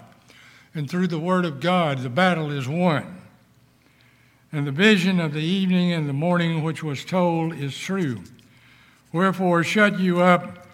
And 0.75 0.89
through 0.89 1.07
the 1.07 1.19
Word 1.19 1.45
of 1.45 1.61
God, 1.61 1.99
the 1.99 2.09
battle 2.09 2.51
is 2.51 2.67
won. 2.67 3.21
And 4.51 4.67
the 4.67 4.71
vision 4.71 5.19
of 5.19 5.33
the 5.33 5.41
evening 5.41 5.91
and 5.91 6.07
the 6.07 6.13
morning 6.13 6.63
which 6.63 6.83
was 6.83 7.03
told 7.03 7.53
is 7.53 7.77
true. 7.77 8.21
Wherefore, 9.11 9.63
shut 9.63 9.99
you 9.99 10.21
up, 10.21 10.67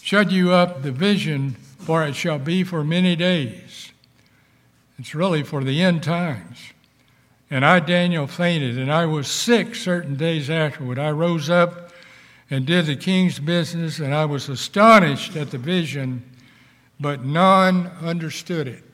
shut 0.00 0.30
you 0.30 0.52
up 0.52 0.82
the 0.82 0.90
vision, 0.90 1.52
for 1.78 2.02
it 2.04 2.14
shall 2.14 2.38
be 2.38 2.64
for 2.64 2.82
many 2.82 3.14
days. 3.14 3.92
It's 4.98 5.14
really 5.14 5.42
for 5.42 5.62
the 5.62 5.82
end 5.82 6.02
times. 6.02 6.58
And 7.50 7.66
I, 7.66 7.80
Daniel, 7.80 8.26
fainted, 8.26 8.78
and 8.78 8.90
I 8.90 9.04
was 9.04 9.28
sick 9.28 9.74
certain 9.74 10.16
days 10.16 10.48
afterward. 10.48 10.98
I 10.98 11.10
rose 11.10 11.50
up 11.50 11.92
and 12.48 12.64
did 12.64 12.86
the 12.86 12.96
king's 12.96 13.38
business, 13.38 13.98
and 13.98 14.14
I 14.14 14.24
was 14.24 14.48
astonished 14.48 15.36
at 15.36 15.50
the 15.50 15.58
vision, 15.58 16.22
but 17.02 17.24
none 17.24 17.88
understood 18.00 18.68
it. 18.68 18.84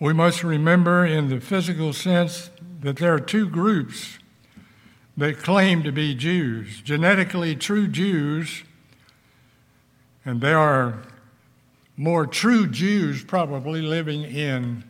We 0.00 0.14
must 0.14 0.42
remember, 0.42 1.04
in 1.04 1.28
the 1.28 1.38
physical 1.38 1.92
sense, 1.92 2.50
that 2.80 2.96
there 2.96 3.12
are 3.12 3.20
two 3.20 3.48
groups 3.48 4.18
that 5.18 5.38
claim 5.38 5.82
to 5.82 5.92
be 5.92 6.14
Jews 6.14 6.80
genetically 6.80 7.54
true 7.54 7.86
Jews, 7.88 8.62
and 10.24 10.40
there 10.40 10.58
are 10.58 11.02
more 11.96 12.26
true 12.26 12.66
Jews 12.68 13.22
probably 13.22 13.82
living 13.82 14.22
in 14.22 14.84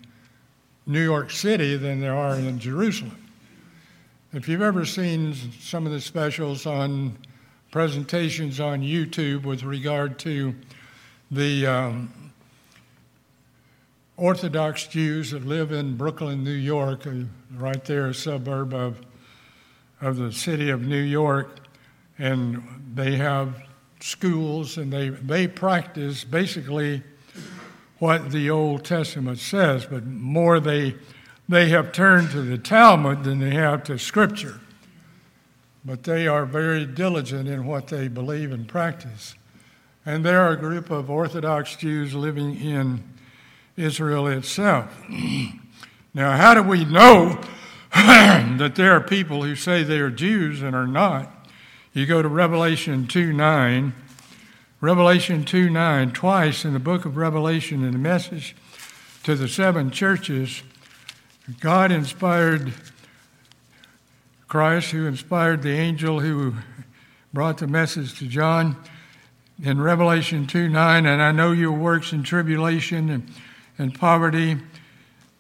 New 0.87 1.03
York 1.03 1.33
City 1.33 1.77
than 1.77 2.01
there 2.01 2.15
are 2.15 2.37
in 2.37 2.61
Jerusalem. 2.61 3.28
If 4.31 4.47
you've 4.47 4.61
ever 4.61 4.85
seen 4.85 5.35
some 5.59 5.87
of 5.87 5.93
the 5.93 6.03
specials 6.03 6.67
on 6.67 7.17
presentations 7.71 8.61
on 8.61 8.83
YouTube 8.83 9.45
with 9.45 9.63
regard 9.63 10.19
to 10.19 10.55
the 11.31 11.67
um, 11.67 12.33
Orthodox 14.19 14.87
Jews 14.87 15.31
that 15.31 15.47
live 15.47 15.73
in 15.73 15.97
Brooklyn, 15.97 16.45
New 16.45 16.51
York, 16.51 17.07
uh, 17.07 17.13
right 17.55 17.83
there, 17.87 18.09
a 18.09 18.15
suburb 18.15 18.75
of, 18.75 19.01
of 20.03 20.19
the 20.19 20.31
city 20.31 20.69
of 20.69 20.83
New 20.83 21.01
York, 21.01 21.61
and 22.19 22.63
they 22.95 23.17
have 23.17 23.63
schools 24.01 24.77
and 24.77 24.93
they, 24.93 25.09
they 25.09 25.49
practice 25.49 26.23
basically 26.23 27.03
what 27.99 28.31
the 28.31 28.51
Old 28.51 28.85
Testament 28.85 29.39
says, 29.39 29.87
but 29.87 30.05
more 30.05 30.61
they, 30.61 30.97
they 31.49 31.69
have 31.71 31.93
turned 31.93 32.31
to 32.31 32.43
the 32.43 32.59
Talmud 32.59 33.25
than 33.25 33.39
they 33.39 33.55
have 33.55 33.83
to 33.85 33.99
Scripture. 33.99 34.61
But 35.85 36.03
they 36.03 36.27
are 36.27 36.45
very 36.45 36.85
diligent 36.85 37.49
in 37.49 37.67
what 37.67 37.89
they 37.89 38.09
believe 38.09 38.53
and 38.53 38.69
practice. 38.69 39.35
And 40.05 40.25
there 40.25 40.41
are 40.41 40.53
a 40.53 40.57
group 40.57 40.91
of 40.91 41.11
Orthodox 41.11 41.77
Jews 41.77 42.15
living 42.15 42.61
in 42.61 43.03
Israel 43.77 44.27
itself. 44.27 45.03
now, 46.15 46.37
how 46.37 46.55
do 46.55 46.63
we 46.63 46.85
know 46.85 47.41
that 47.95 48.73
there 48.75 48.93
are 48.93 49.01
people 49.01 49.43
who 49.43 49.55
say 49.55 49.83
they 49.83 50.01
are 50.01 50.11
Jews 50.11 50.63
and 50.63 50.75
are 50.75 50.87
not? 50.87 51.31
You 51.93 52.07
go 52.07 52.21
to 52.23 52.29
Revelation 52.29 53.07
2 53.07 53.33
9. 53.33 53.95
Revelation 54.81 55.43
2 55.45 55.71
9, 55.71 56.13
twice 56.13 56.65
in 56.65 56.73
the 56.73 56.79
book 56.79 57.05
of 57.05 57.17
Revelation, 57.17 57.83
in 57.83 57.91
the 57.91 57.99
message 57.99 58.55
to 59.25 59.35
the 59.35 59.49
seven 59.49 59.91
churches, 59.91 60.63
God 61.61 61.93
inspired 61.93 62.73
Christ, 64.49 64.91
who 64.91 65.07
inspired 65.07 65.63
the 65.63 65.73
angel 65.73 66.21
who 66.21 66.55
brought 67.33 67.59
the 67.59 67.67
message 67.67 68.19
to 68.19 68.27
John 68.27 68.77
in 69.63 69.81
Revelation 69.81 70.47
2 70.47 70.69
9, 70.69 71.07
and 71.07 71.23
I 71.23 71.33
know 71.33 71.53
your 71.53 71.73
works 71.73 72.13
in 72.13 72.23
tribulation 72.23 73.11
and 73.11 73.31
and 73.79 73.95
poverty, 73.95 74.59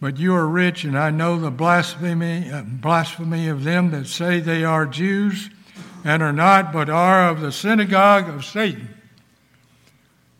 but 0.01 0.19
you 0.19 0.35
are 0.35 0.47
rich, 0.47 0.85
and 0.85 0.97
I 0.97 1.11
know 1.11 1.39
the 1.39 1.51
blasphemy, 1.51 2.51
uh, 2.51 2.63
blasphemy 2.63 3.49
of 3.49 3.65
them 3.65 3.91
that 3.91 4.07
say 4.07 4.39
they 4.39 4.65
are 4.65 4.87
Jews 4.87 5.51
and 6.05 6.23
are 6.23 6.33
not, 6.33 6.73
but 6.73 6.89
are 6.89 7.29
of 7.29 7.41
the 7.41 7.51
synagogue 7.51 8.29
of 8.29 8.45
Satan. 8.45 8.89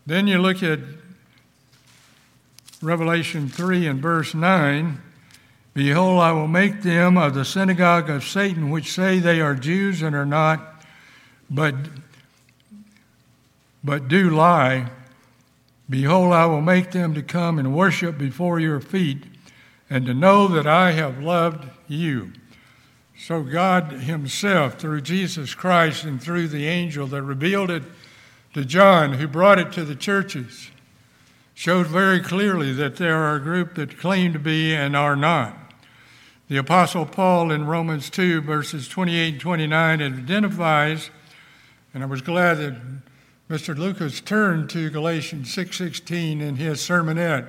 Then 0.05 0.27
you 0.27 0.39
look 0.39 0.63
at 0.63 0.79
Revelation 2.81 3.49
3 3.49 3.85
and 3.85 4.01
verse 4.01 4.33
9. 4.33 5.01
Behold, 5.79 6.19
I 6.19 6.33
will 6.33 6.49
make 6.49 6.81
them 6.81 7.17
of 7.17 7.33
the 7.33 7.45
synagogue 7.45 8.09
of 8.09 8.25
Satan, 8.25 8.69
which 8.69 8.91
say 8.91 9.19
they 9.19 9.39
are 9.39 9.55
Jews 9.55 10.01
and 10.01 10.13
are 10.13 10.25
not, 10.25 10.83
but, 11.49 11.73
but 13.81 14.09
do 14.09 14.29
lie. 14.29 14.91
Behold, 15.89 16.33
I 16.33 16.47
will 16.47 16.59
make 16.59 16.91
them 16.91 17.13
to 17.13 17.23
come 17.23 17.57
and 17.57 17.73
worship 17.73 18.17
before 18.17 18.59
your 18.59 18.81
feet, 18.81 19.23
and 19.89 20.05
to 20.05 20.13
know 20.13 20.49
that 20.49 20.67
I 20.67 20.91
have 20.91 21.23
loved 21.23 21.69
you. 21.87 22.33
So, 23.17 23.41
God 23.41 23.89
Himself, 23.89 24.73
through 24.79 24.99
Jesus 24.99 25.55
Christ 25.55 26.03
and 26.03 26.21
through 26.21 26.49
the 26.49 26.67
angel 26.67 27.07
that 27.07 27.23
revealed 27.23 27.71
it 27.71 27.83
to 28.53 28.65
John, 28.65 29.13
who 29.13 29.29
brought 29.29 29.59
it 29.59 29.71
to 29.71 29.85
the 29.85 29.95
churches, 29.95 30.71
showed 31.53 31.87
very 31.87 32.19
clearly 32.19 32.73
that 32.73 32.97
there 32.97 33.15
are 33.15 33.37
a 33.37 33.41
group 33.41 33.75
that 33.75 33.97
claim 33.97 34.33
to 34.33 34.39
be 34.39 34.75
and 34.75 34.93
are 34.93 35.15
not. 35.15 35.58
The 36.49 36.57
Apostle 36.57 37.05
Paul 37.05 37.51
in 37.51 37.67
Romans 37.67 38.09
2, 38.09 38.41
verses 38.41 38.87
28 38.87 39.33
and 39.33 39.39
29, 39.39 40.01
identifies, 40.01 41.11
and 41.93 42.01
I 42.01 42.07
was 42.07 42.23
glad 42.23 42.55
that 42.55 42.75
Mr. 43.47 43.77
Lucas 43.77 44.19
turned 44.19 44.67
to 44.71 44.89
Galatians 44.89 45.53
6:16 45.53 46.41
in 46.41 46.55
his 46.55 46.79
sermonette, 46.79 47.45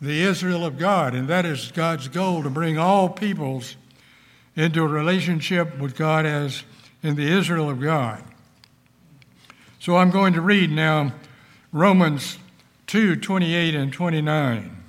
the 0.00 0.22
Israel 0.22 0.64
of 0.64 0.78
God, 0.78 1.14
and 1.14 1.28
that 1.28 1.44
is 1.44 1.72
God's 1.72 2.08
goal 2.08 2.42
to 2.42 2.48
bring 2.48 2.78
all 2.78 3.10
peoples 3.10 3.76
into 4.56 4.82
a 4.82 4.88
relationship 4.88 5.76
with 5.78 5.94
God 5.94 6.24
as 6.24 6.62
in 7.02 7.16
the 7.16 7.30
Israel 7.30 7.68
of 7.68 7.82
God. 7.82 8.24
So 9.78 9.98
I'm 9.98 10.10
going 10.10 10.32
to 10.32 10.40
read 10.40 10.70
now 10.70 11.12
Romans 11.70 12.38
2 12.86 13.16
28 13.16 13.74
and 13.74 13.92
29. 13.92 14.81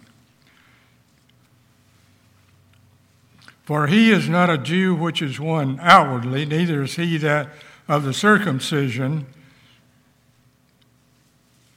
For 3.73 3.87
he 3.87 4.11
is 4.11 4.29
not 4.29 4.51
a 4.51 4.59
Jew 4.59 4.93
which 4.93 5.19
is 5.19 5.39
one 5.39 5.79
outwardly, 5.81 6.45
neither 6.45 6.83
is 6.83 6.95
he 6.95 7.17
that 7.17 7.49
of 7.87 8.03
the 8.03 8.13
circumcision 8.13 9.25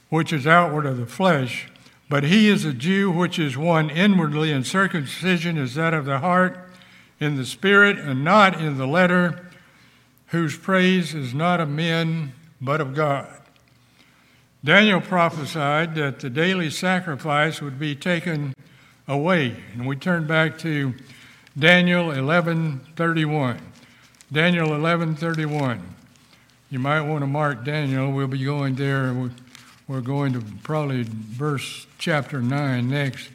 which 0.09 0.31
is 0.31 0.45
outward 0.45 0.85
of 0.85 0.97
the 0.97 1.07
flesh, 1.07 1.69
but 2.07 2.23
he 2.23 2.49
is 2.49 2.65
a 2.65 2.71
Jew 2.71 3.09
which 3.09 3.39
is 3.39 3.57
one 3.57 3.89
inwardly, 3.89 4.51
and 4.51 4.63
circumcision 4.63 5.57
is 5.57 5.73
that 5.73 5.95
of 5.95 6.05
the 6.05 6.19
heart 6.19 6.69
in 7.19 7.35
the 7.35 7.47
spirit 7.47 7.97
and 7.97 8.23
not 8.23 8.61
in 8.61 8.77
the 8.77 8.85
letter, 8.85 9.49
whose 10.27 10.55
praise 10.55 11.15
is 11.15 11.33
not 11.33 11.59
of 11.59 11.67
men 11.67 12.31
but 12.61 12.79
of 12.79 12.93
God. 12.93 13.41
Daniel 14.63 15.01
prophesied 15.01 15.95
that 15.95 16.19
the 16.19 16.29
daily 16.29 16.69
sacrifice 16.69 17.59
would 17.59 17.79
be 17.79 17.95
taken 17.95 18.53
away, 19.07 19.55
and 19.73 19.87
we 19.87 19.95
turn 19.95 20.27
back 20.27 20.59
to 20.59 20.93
Daniel 21.57 22.11
11:31. 22.11 23.59
Daniel 24.31 24.69
11:31. 24.69 25.81
You 26.69 26.79
might 26.79 27.01
want 27.01 27.21
to 27.21 27.27
mark 27.27 27.63
Daniel. 27.63 28.11
We'll 28.11 28.27
be 28.27 28.43
going 28.43 28.75
there 28.75 29.13
we're 29.87 30.01
going 30.01 30.33
to 30.33 30.41
probably 30.63 31.03
verse 31.03 31.87
chapter 31.97 32.41
9 32.41 32.89
next. 32.89 33.29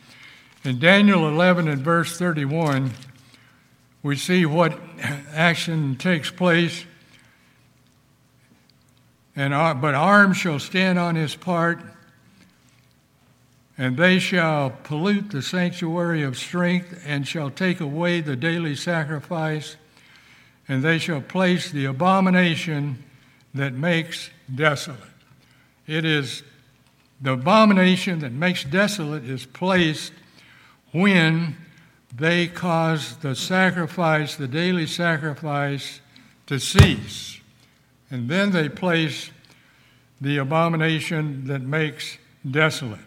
In 0.65 0.79
Daniel 0.79 1.27
11 1.27 1.67
and 1.67 1.81
verse 1.81 2.19
31, 2.19 2.91
we 4.03 4.17
see 4.17 4.45
what 4.45 4.79
action 5.33 5.97
takes 5.97 6.31
place. 6.31 6.85
And, 9.35 9.55
but 9.81 9.95
arms 9.95 10.37
shall 10.37 10.59
stand 10.59 10.99
on 10.99 11.15
his 11.15 11.35
part, 11.35 11.81
and 13.83 13.97
they 13.97 14.21
shall 14.21 14.71
pollute 14.71 15.31
the 15.31 15.43
sanctuary 15.43 16.23
of 16.23 16.39
strength, 16.39 17.03
and 17.05 17.27
shall 17.27 17.51
take 17.51 17.81
away 17.81 18.21
the 18.21 18.37
daily 18.37 18.77
sacrifice, 18.77 19.75
and 20.69 20.85
they 20.85 21.01
shall 21.01 21.21
place 21.21 21.69
the 21.73 21.85
abomination 21.87 23.03
that 23.53 23.73
makes 23.73 24.31
desolate. 24.55 25.01
It 25.89 26.05
is 26.05 26.45
the 27.21 27.33
abomination 27.33 28.21
that 28.21 28.31
makes 28.31 28.63
desolate 28.63 29.25
is 29.25 29.47
placed 29.47 30.13
when 30.93 31.57
they 32.15 32.47
cause 32.47 33.17
the 33.17 33.35
sacrifice, 33.35 34.37
the 34.37 34.47
daily 34.47 34.87
sacrifice, 34.87 36.01
to 36.47 36.61
cease. 36.61 37.41
And 38.13 38.29
then 38.29 38.53
they 38.53 38.69
place 38.69 39.33
the 40.21 40.37
abomination 40.37 41.49
that 41.49 41.63
makes 41.63 42.17
desolate. 42.49 43.01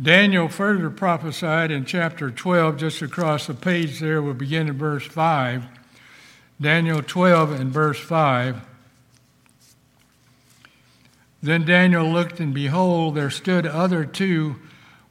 Daniel 0.00 0.48
further 0.48 0.90
prophesied 0.90 1.70
in 1.70 1.86
chapter 1.86 2.30
12, 2.30 2.76
just 2.76 3.00
across 3.00 3.46
the 3.46 3.54
page 3.54 3.98
there, 3.98 4.20
we'll 4.20 4.34
begin 4.34 4.68
in 4.68 4.76
verse 4.76 5.06
5. 5.06 5.64
Daniel 6.60 7.02
12 7.02 7.52
and 7.52 7.72
verse 7.72 7.98
5. 7.98 8.60
Then 11.42 11.64
Daniel 11.64 12.10
looked, 12.10 12.40
and 12.40 12.52
behold, 12.52 13.14
there 13.14 13.30
stood 13.30 13.66
other 13.66 14.04
two, 14.04 14.56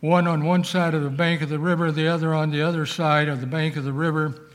one 0.01 0.27
on 0.27 0.43
one 0.43 0.63
side 0.63 0.93
of 0.93 1.01
the 1.01 1.09
bank 1.09 1.41
of 1.41 1.49
the 1.49 1.57
river, 1.57 1.91
the 1.91 2.07
other 2.07 2.35
on 2.35 2.51
the 2.51 2.61
other 2.61 2.85
side 2.85 3.27
of 3.27 3.41
the 3.41 3.47
bank 3.47 3.75
of 3.75 3.85
the 3.85 3.93
river. 3.93 4.49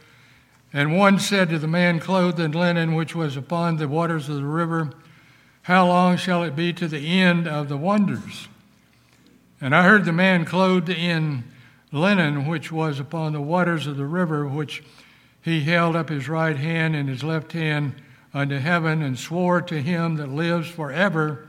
And 0.73 0.97
one 0.97 1.19
said 1.19 1.49
to 1.49 1.59
the 1.59 1.67
man 1.67 1.99
clothed 1.99 2.39
in 2.39 2.53
linen, 2.53 2.95
which 2.95 3.17
was 3.17 3.37
upon 3.37 3.79
the 3.79 3.89
waters 3.89 4.29
of 4.29 4.37
the 4.37 4.45
river, 4.45 4.93
How 5.63 5.89
long 5.89 6.17
shall 6.17 6.45
it 6.45 6.55
be 6.55 6.73
to 6.75 6.87
the 6.87 7.21
end 7.21 7.49
of 7.49 7.69
the 7.69 7.77
wonders? 7.77 8.47
And 9.61 9.75
I 9.75 9.83
heard 9.83 10.05
the 10.05 10.13
man 10.13 10.45
clothed 10.45 10.89
in 10.89 11.45
linen, 11.93 12.47
which 12.47 12.73
was 12.73 12.99
upon 12.99 13.33
the 13.33 13.41
waters 13.41 13.87
of 13.87 13.97
the 13.97 14.07
river, 14.07 14.47
which 14.47 14.83
he 15.43 15.61
held 15.63 15.97
up 15.97 16.09
his 16.09 16.29
right 16.29 16.57
hand 16.57 16.95
and 16.95 17.09
his 17.09 17.23
left 17.23 17.53
hand 17.53 17.95
unto 18.33 18.59
heaven, 18.59 19.03
and 19.03 19.19
swore 19.19 19.61
to 19.63 19.83
him 19.83 20.17
that 20.17 20.29
lives 20.29 20.69
forever 20.69 21.49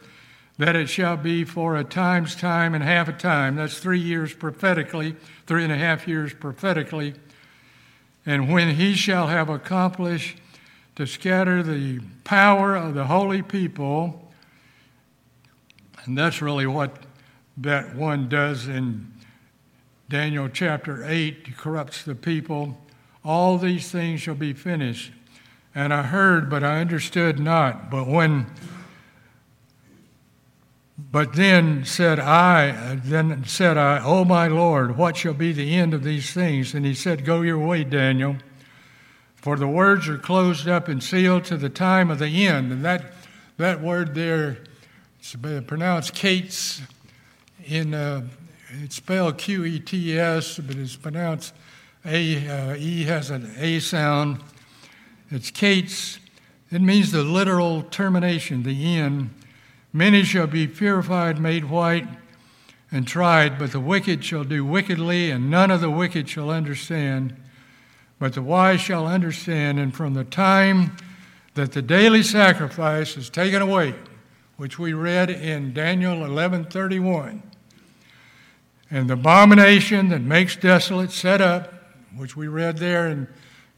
that 0.58 0.76
it 0.76 0.88
shall 0.88 1.18
be 1.18 1.44
for 1.44 1.76
a 1.76 1.84
time's 1.84 2.36
time 2.36 2.74
and 2.74 2.84
half 2.84 3.08
a 3.08 3.14
time. 3.14 3.56
That's 3.56 3.80
three 3.80 4.00
years 4.00 4.34
prophetically, 4.34 5.16
three 5.48 5.64
and 5.64 5.72
a 5.72 5.78
half 5.78 6.08
years 6.08 6.34
prophetically 6.34 7.16
and 8.26 8.52
when 8.52 8.76
he 8.76 8.94
shall 8.94 9.28
have 9.28 9.50
accomplished 9.50 10.38
to 10.96 11.08
scatter 11.08 11.64
the 11.64 12.00
power 12.24 12.76
of 12.76 12.94
the 12.94 13.06
holy 13.06 13.42
people, 13.42 14.32
and 16.04 16.18
that's 16.18 16.42
really 16.42 16.68
what 16.68 16.98
that 17.58 17.96
one 17.96 18.30
does 18.30 18.68
in 18.68 19.12
Daniel 20.10 20.50
chapter 20.50 21.06
8, 21.06 21.58
corrupts 21.58 22.04
the 22.04 22.16
people. 22.16 22.78
All 23.24 23.58
these 23.58 23.92
things 23.92 24.22
shall 24.22 24.36
be 24.36 24.54
finished. 24.54 25.12
And 25.74 25.94
I 25.94 26.04
heard, 26.04 26.50
but 26.50 26.64
I 26.64 26.82
understood 26.82 27.40
not. 27.40 27.90
But 27.90 28.08
when 28.08 28.48
but 31.12 31.34
then 31.34 31.84
said 31.84 32.20
I, 32.20 32.96
then 33.04 33.44
said 33.46 33.78
I, 33.78 34.04
O 34.04 34.24
my 34.24 34.48
Lord, 34.48 34.98
what 34.98 35.18
shall 35.18 35.34
be 35.34 35.52
the 35.52 35.76
end 35.76 35.94
of 35.94 36.04
these 36.04 36.32
things? 36.32 36.74
And 36.74 36.86
he 36.86 36.94
said, 36.94 37.26
Go 37.26 37.42
your 37.42 37.58
way, 37.58 37.84
Daniel, 37.84 38.38
for 39.36 39.58
the 39.58 39.68
words 39.68 40.08
are 40.08 40.18
closed 40.18 40.68
up 40.68 40.88
and 40.88 41.02
sealed 41.02 41.46
to 41.46 41.58
the 41.58 41.70
time 41.70 42.12
of 42.12 42.20
the 42.20 42.48
end. 42.48 42.72
And 42.72 42.86
that, 42.86 43.14
that 43.58 43.82
word 43.82 44.14
there, 44.14 44.60
it's 45.20 45.36
pronounced 45.66 46.14
Kates 46.14 46.82
in, 47.66 47.94
uh, 47.94 48.28
it's 48.84 48.96
spelled 48.96 49.38
Q 49.38 49.66
E 49.66 49.80
T 49.80 50.18
S, 50.20 50.58
but 50.58 50.76
it's 50.76 50.96
pronounced 50.96 51.54
A, 52.06 52.48
uh, 52.48 52.76
E 52.76 53.04
has 53.04 53.30
an 53.30 53.54
A 53.58 53.80
sound. 53.80 54.40
It's 55.30 55.52
Kates. 55.52 56.20
It 56.72 56.82
means 56.82 57.12
the 57.12 57.24
literal 57.24 57.84
termination, 57.84 58.64
the 58.64 58.96
end. 58.98 59.30
Many 59.94 60.24
shall 60.24 60.48
be 60.48 60.68
purified, 60.68 61.40
made 61.40 61.66
white, 61.66 62.08
and 62.92 63.08
tried, 63.08 63.58
but 63.58 63.72
the 63.72 63.80
wicked 63.80 64.24
shall 64.24 64.44
do 64.44 64.66
wickedly, 64.66 65.32
and 65.32 65.50
none 65.50 65.72
of 65.72 65.82
the 65.82 65.90
wicked 65.90 66.30
shall 66.30 66.50
understand. 66.50 67.36
But 68.20 68.34
the 68.34 68.42
wise 68.42 68.82
shall 68.82 69.08
understand, 69.08 69.80
and 69.80 69.94
from 69.94 70.14
the 70.14 70.24
time 70.24 70.96
that 71.56 71.72
the 71.72 71.82
daily 71.82 72.24
sacrifice 72.24 73.18
is 73.18 73.30
taken 73.30 73.62
away, 73.62 73.96
which 74.58 74.78
we 74.78 74.94
read 74.94 75.30
in 75.30 75.74
Daniel 75.74 76.24
11:31, 76.24 77.42
and 78.92 79.10
the 79.10 79.14
abomination 79.14 80.10
that 80.10 80.22
makes 80.22 80.58
desolate 80.58 81.12
set 81.12 81.40
up, 81.42 81.74
which 82.16 82.36
we 82.36 82.50
read 82.50 82.78
there 82.78 83.08
in 83.08 83.28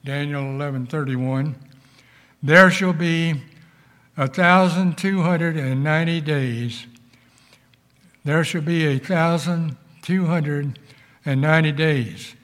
Daniel 0.03 0.43
11:31, 0.43 1.55
there 2.41 2.71
shall 2.71 2.93
be 2.93 3.43
1,290 4.15 6.21
days, 6.21 6.87
there 8.25 8.43
shall 8.43 8.61
be 8.61 8.85
a 8.85 8.97
1,290 8.97 11.71
days. 11.71 12.35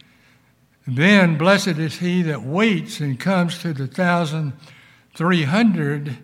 Then 0.88 1.38
blessed 1.38 1.80
is 1.80 2.00
he 2.00 2.22
that 2.24 2.42
waits 2.44 3.02
and 3.02 3.20
comes 3.20 3.60
to 3.60 3.74
the 3.74 3.88
1,300 3.88 6.18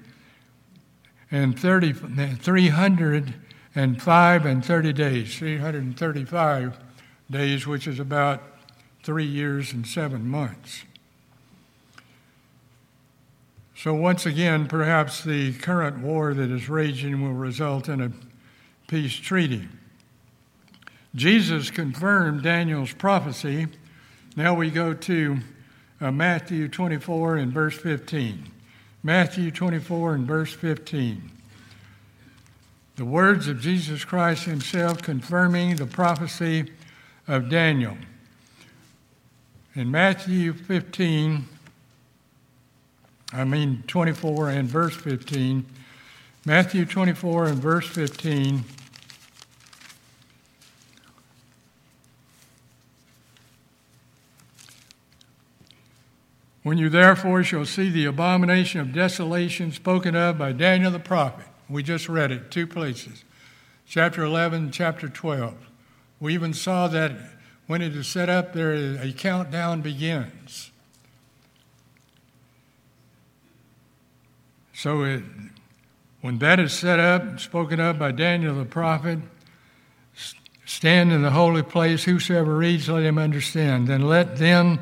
and 1.31 1.59
30, 1.59 1.93
305 1.93 3.44
and 3.75 4.01
five 4.01 4.45
and 4.45 4.63
30 4.63 4.93
days, 4.93 5.37
335 5.37 6.79
days, 7.29 7.67
which 7.67 7.87
is 7.87 7.99
about 7.99 8.41
three 9.03 9.25
years 9.25 9.73
and 9.73 9.85
seven 9.85 10.27
months. 10.27 10.83
So, 13.77 13.93
once 13.93 14.25
again, 14.25 14.67
perhaps 14.67 15.23
the 15.23 15.53
current 15.53 15.99
war 15.99 16.33
that 16.33 16.49
is 16.49 16.69
raging 16.69 17.21
will 17.21 17.33
result 17.33 17.89
in 17.89 18.01
a 18.01 18.11
peace 18.87 19.15
treaty. 19.15 19.67
Jesus 21.13 21.69
confirmed 21.69 22.41
Daniel's 22.41 22.93
prophecy. 22.93 23.67
Now 24.35 24.53
we 24.53 24.69
go 24.69 24.93
to 24.93 25.37
uh, 26.01 26.11
Matthew 26.11 26.67
24 26.67 27.37
and 27.37 27.53
verse 27.53 27.77
15. 27.77 28.51
Matthew 29.03 29.51
24 29.51 30.15
and 30.15 30.27
verse 30.27 30.53
15. 30.53 31.34
The 32.95 33.05
words 33.05 33.49
of 33.49 33.59
Jesus 33.59 34.05
Christ 34.05 34.45
Himself 34.45 35.01
confirming 35.01 35.75
the 35.75 35.85
prophecy 35.85 36.71
of 37.27 37.49
Daniel. 37.49 37.97
In 39.73 39.91
Matthew 39.91 40.53
15, 40.53 41.45
I 43.33 43.43
mean 43.43 43.83
24 43.87 44.49
and 44.51 44.69
verse 44.69 44.95
15. 44.95 45.65
Matthew 46.45 46.85
24 46.85 47.47
and 47.47 47.57
verse 47.57 47.87
15. 47.89 48.63
When 56.63 56.77
you 56.77 56.89
therefore 56.89 57.43
shall 57.43 57.65
see 57.65 57.89
the 57.89 58.05
abomination 58.05 58.79
of 58.79 58.93
desolation 58.93 59.73
spoken 59.73 60.15
of 60.15 60.37
by 60.37 60.53
Daniel 60.53 60.91
the 60.91 60.99
prophet, 60.99 61.45
we 61.69 61.83
just 61.83 62.07
read 62.07 62.31
it, 62.31 62.51
two 62.51 62.67
places, 62.67 63.23
chapter 63.87 64.23
11, 64.23 64.71
chapter 64.71 65.07
12. 65.07 65.55
We 66.19 66.33
even 66.33 66.53
saw 66.53 66.87
that 66.87 67.13
when 67.67 67.81
it 67.81 67.95
is 67.95 68.07
set 68.07 68.29
up, 68.29 68.53
there 68.53 68.73
a 68.73 69.11
countdown 69.11 69.81
begins. 69.81 70.71
So 74.73 75.03
it, 75.03 75.23
when 76.21 76.37
that 76.39 76.59
is 76.59 76.73
set 76.73 76.99
up, 76.99 77.39
spoken 77.39 77.79
of 77.79 77.97
by 77.97 78.11
Daniel 78.11 78.55
the 78.55 78.65
prophet, 78.65 79.19
stand 80.65 81.11
in 81.11 81.21
the 81.21 81.31
holy 81.31 81.63
place, 81.63 82.03
whosoever 82.03 82.55
reads, 82.57 82.89
let 82.89 83.03
him 83.03 83.17
understand. 83.17 83.87
Then 83.87 84.01
let 84.01 84.37
them 84.37 84.79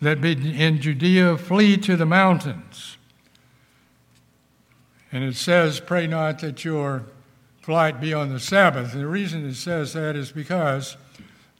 that 0.00 0.20
be 0.20 0.32
in 0.32 0.80
Judea 0.80 1.36
flee 1.36 1.76
to 1.78 1.96
the 1.96 2.06
mountains. 2.06 2.93
And 5.14 5.22
it 5.22 5.36
says, 5.36 5.78
Pray 5.78 6.08
not 6.08 6.40
that 6.40 6.64
your 6.64 7.04
flight 7.62 8.00
be 8.00 8.12
on 8.12 8.30
the 8.30 8.40
Sabbath. 8.40 8.92
And 8.92 9.00
the 9.00 9.06
reason 9.06 9.48
it 9.48 9.54
says 9.54 9.92
that 9.92 10.16
is 10.16 10.32
because 10.32 10.96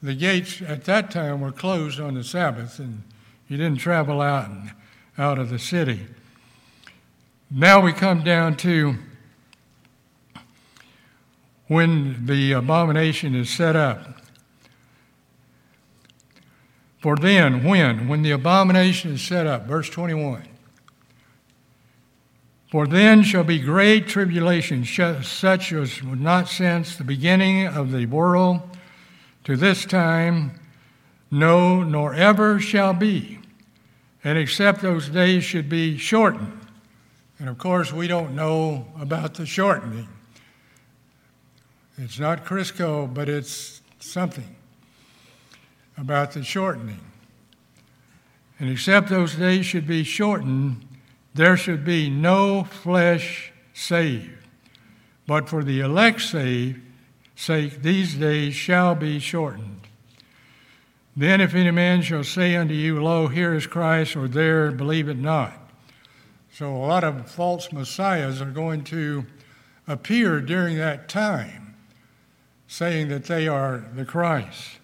the 0.03 0.13
gates 0.13 0.61
at 0.61 0.85
that 0.87 1.13
time 1.13 1.41
were 1.41 1.53
closed 1.53 2.01
on 2.01 2.15
the 2.15 2.25
Sabbath, 2.25 2.81
and 2.81 3.05
you 3.49 3.57
didn't 3.57 3.79
travel 3.79 4.21
out, 4.21 4.51
out 5.17 5.39
of 5.39 5.51
the 5.51 5.61
city. 5.61 6.09
Now 7.49 7.81
we 7.81 7.93
come 7.93 8.25
down 8.25 8.57
to 8.57 8.97
when 11.69 12.27
the 12.27 12.53
abomination 12.53 13.37
is 13.37 13.51
set 13.51 13.77
up. 13.77 14.21
For 16.99 17.15
then, 17.15 17.63
when? 17.63 18.09
When 18.09 18.23
the 18.23 18.33
abomination 18.33 19.13
is 19.13 19.23
set 19.23 19.47
up, 19.47 19.67
verse 19.67 19.89
21. 19.89 20.49
For 22.75 22.89
then 22.89 23.23
shall 23.23 23.45
be 23.45 23.61
great 23.61 24.09
tribulation, 24.09 24.85
such 24.85 25.73
as 25.73 26.03
was 26.03 26.19
not 26.19 26.49
since 26.49 26.97
the 26.97 27.05
beginning 27.05 27.69
of 27.69 27.93
the 27.93 28.07
world 28.07 28.63
to 29.45 29.57
this 29.57 29.85
time, 29.85 30.59
no, 31.31 31.85
nor 31.85 32.15
ever 32.15 32.59
shall 32.59 32.93
be. 32.93 33.39
And 34.25 34.37
except 34.37 34.83
those 34.83 35.09
days 35.09 35.45
should 35.45 35.69
be 35.69 35.97
shortened. 35.97 36.67
And 37.39 37.49
of 37.49 37.59
course, 37.59 37.93
we 37.93 38.09
don't 38.09 38.35
know 38.35 38.89
about 38.99 39.35
the 39.35 39.47
shortening. 39.47 40.09
It's 41.97 42.19
not 42.19 42.45
Crisco, 42.45 43.07
but 43.07 43.29
it's 43.29 43.83
something. 44.01 44.57
about 45.97 46.33
the 46.33 46.43
shortening. 46.43 46.99
And 48.59 48.69
except 48.69 49.11
those 49.11 49.37
days 49.37 49.65
should 49.65 49.87
be 49.87 50.03
shortened, 50.03 50.85
there 51.35 51.57
should 51.57 51.85
be 51.85 52.09
no 52.09 52.65
flesh 52.65 53.53
saved. 53.73 54.31
But 55.27 55.49
for 55.49 55.65
the 55.65 55.81
elect's 55.81 56.35
sake, 57.37 57.83
these 57.83 58.15
days 58.15 58.55
shall 58.55 58.95
be 58.95 59.19
shortened. 59.19 59.81
Then, 61.17 61.41
if 61.41 61.55
any 61.55 61.71
man 61.71 62.03
shall 62.03 62.25
say 62.25 62.57
unto 62.57 62.75
you, 62.75 63.03
Lo, 63.03 63.29
here 63.29 63.55
is 63.55 63.67
Christ, 63.67 64.17
or 64.17 64.27
there, 64.27 64.71
believe 64.73 65.09
it 65.09 65.19
not. 65.19 65.53
So, 66.53 66.75
a 66.75 66.87
lot 66.87 67.05
of 67.05 67.31
false 67.31 67.73
messiahs 67.73 68.41
are 68.41 68.51
going 68.51 68.85
to 68.85 69.25
appear 69.87 70.41
during 70.41 70.77
that 70.79 71.09
time, 71.09 71.77
saying 72.67 73.09
that 73.09 73.25
they 73.25 73.47
are 73.47 73.85
the 73.95 74.05
Christ. 74.05 74.79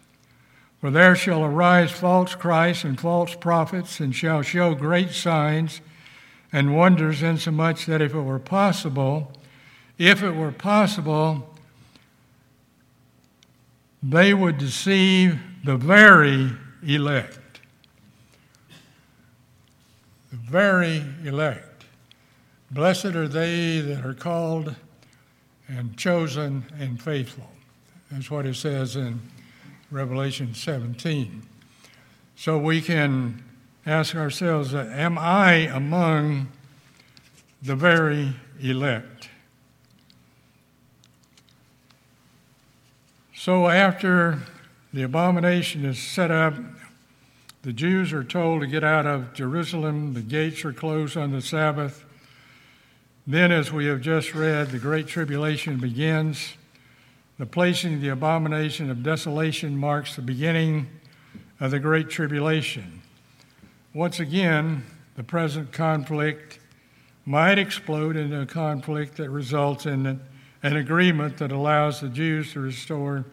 For 0.81 0.91
there 0.91 1.15
shall 1.15 1.45
arise 1.45 1.91
false 1.91 2.35
Christs 2.35 2.85
and 2.85 2.99
false 2.99 3.35
prophets, 3.35 4.01
and 4.01 4.15
shall 4.15 4.43
show 4.43 4.75
great 4.75 5.11
signs 5.11 5.81
and 6.53 6.77
wonders, 6.77 7.23
insomuch 7.23 7.87
that 7.87 8.03
if 8.03 8.15
it 8.15 8.21
were 8.21 8.39
possible, 8.39 9.33
if 9.99 10.23
it 10.23 10.33
were 10.33 10.53
possible, 10.53 11.55
they 14.03 14.33
would 14.35 14.59
deceive 14.59 15.39
the 15.65 15.77
very 15.77 16.51
elect. 16.83 17.61
The 20.31 20.37
very 20.37 21.05
elect. 21.25 21.85
Blessed 22.71 23.17
are 23.17 23.29
they 23.29 23.81
that 23.81 24.05
are 24.07 24.15
called 24.15 24.75
and 25.69 25.97
chosen 25.97 26.65
and 26.79 27.01
faithful. 27.01 27.51
That's 28.11 28.31
what 28.31 28.47
it 28.47 28.57
says 28.57 28.97
in 28.97 29.21
Revelation 29.91 30.55
17. 30.55 31.43
So 32.37 32.59
we 32.59 32.81
can 32.81 33.45
ask 33.87 34.15
ourselves 34.15 34.75
uh, 34.75 34.91
Am 34.93 35.19
I 35.19 35.53
among 35.53 36.49
the 37.63 37.77
very 37.77 38.35
elect? 38.61 39.29
So 43.35 43.69
after 43.69 44.41
the 44.93 45.03
abomination 45.03 45.85
is 45.85 46.01
set 46.01 46.31
up. 46.33 46.55
The 47.63 47.73
Jews 47.73 48.13
are 48.13 48.25
told 48.25 48.63
to 48.63 48.67
get 48.67 48.83
out 48.83 49.07
of 49.07 49.35
Jerusalem. 49.35 50.15
The 50.15 50.23
gates 50.23 50.65
are 50.65 50.73
closed 50.73 51.17
on 51.17 51.31
the 51.31 51.43
Sabbath. 51.43 52.05
Then, 53.27 53.53
as 53.53 53.73
we 53.73 53.87
have 53.87 54.01
just 54.01 54.35
read, 54.35 54.71
the 54.71 54.79
Great 54.79 55.07
Tribulation 55.07 55.79
begins. 55.79 56.55
The 57.39 57.47
placing 57.47 57.95
of 57.95 58.01
the 58.01 58.09
abomination 58.09 58.91
of 58.91 59.05
desolation 59.05 59.77
marks 59.77 60.17
the 60.17 60.23
beginning 60.23 60.89
of 61.61 61.71
the 61.71 61.79
Great 61.79 62.11
Tribulation. 62.11 63.00
Once 63.93 64.21
again, 64.21 64.85
the 65.17 65.25
present 65.25 65.73
conflict 65.73 66.61
might 67.27 67.59
explode 67.59 68.15
into 68.15 68.41
a 68.41 68.47
conflict 68.47 69.17
that 69.17 69.29
results 69.29 69.85
in 69.85 70.21
an 70.63 70.77
agreement 70.77 71.39
that 71.39 71.51
allows 71.51 72.01
the 72.01 72.09
Jews 72.09 72.53
to 72.53 72.61
restore 72.61 73.25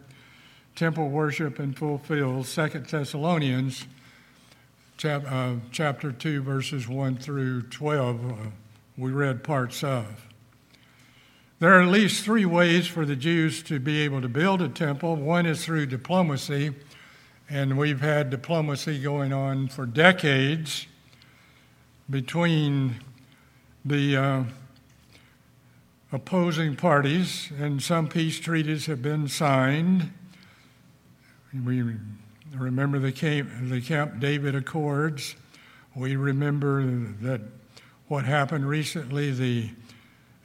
temple 0.74 1.10
worship 1.10 1.60
and 1.60 1.78
fulfill 1.78 2.42
2 2.42 2.68
Thessalonians 2.68 3.86
uh, 5.04 5.54
chapter 5.70 6.10
2, 6.10 6.42
verses 6.42 6.88
1 6.88 7.18
through 7.18 7.62
12, 7.62 8.30
uh, 8.30 8.34
we 8.96 9.12
read 9.12 9.44
parts 9.44 9.84
of. 9.84 10.26
There 11.60 11.78
are 11.78 11.82
at 11.82 11.88
least 11.88 12.24
three 12.24 12.44
ways 12.44 12.88
for 12.88 13.06
the 13.06 13.14
Jews 13.14 13.62
to 13.64 13.78
be 13.78 14.00
able 14.00 14.22
to 14.22 14.28
build 14.28 14.60
a 14.60 14.68
temple. 14.68 15.14
One 15.14 15.46
is 15.46 15.64
through 15.64 15.86
diplomacy, 15.86 16.74
and 17.50 17.78
we've 17.78 18.00
had 18.00 18.28
diplomacy 18.30 19.00
going 19.00 19.32
on 19.32 19.68
for 19.68 19.86
decades 19.86 20.86
between 22.10 22.96
the 23.84 24.16
uh, 24.16 24.44
opposing 26.12 26.76
parties, 26.76 27.50
and 27.58 27.82
some 27.82 28.08
peace 28.08 28.38
treaties 28.38 28.86
have 28.86 29.00
been 29.00 29.28
signed. 29.28 30.12
We 31.64 31.96
remember 32.54 32.98
the 32.98 33.12
Camp, 33.12 33.50
the 33.62 33.80
Camp 33.80 34.20
David 34.20 34.54
Accords. 34.54 35.34
We 35.94 36.16
remember 36.16 36.84
that 37.22 37.40
what 38.08 38.24
happened 38.24 38.68
recently, 38.68 39.30
the 39.30 39.70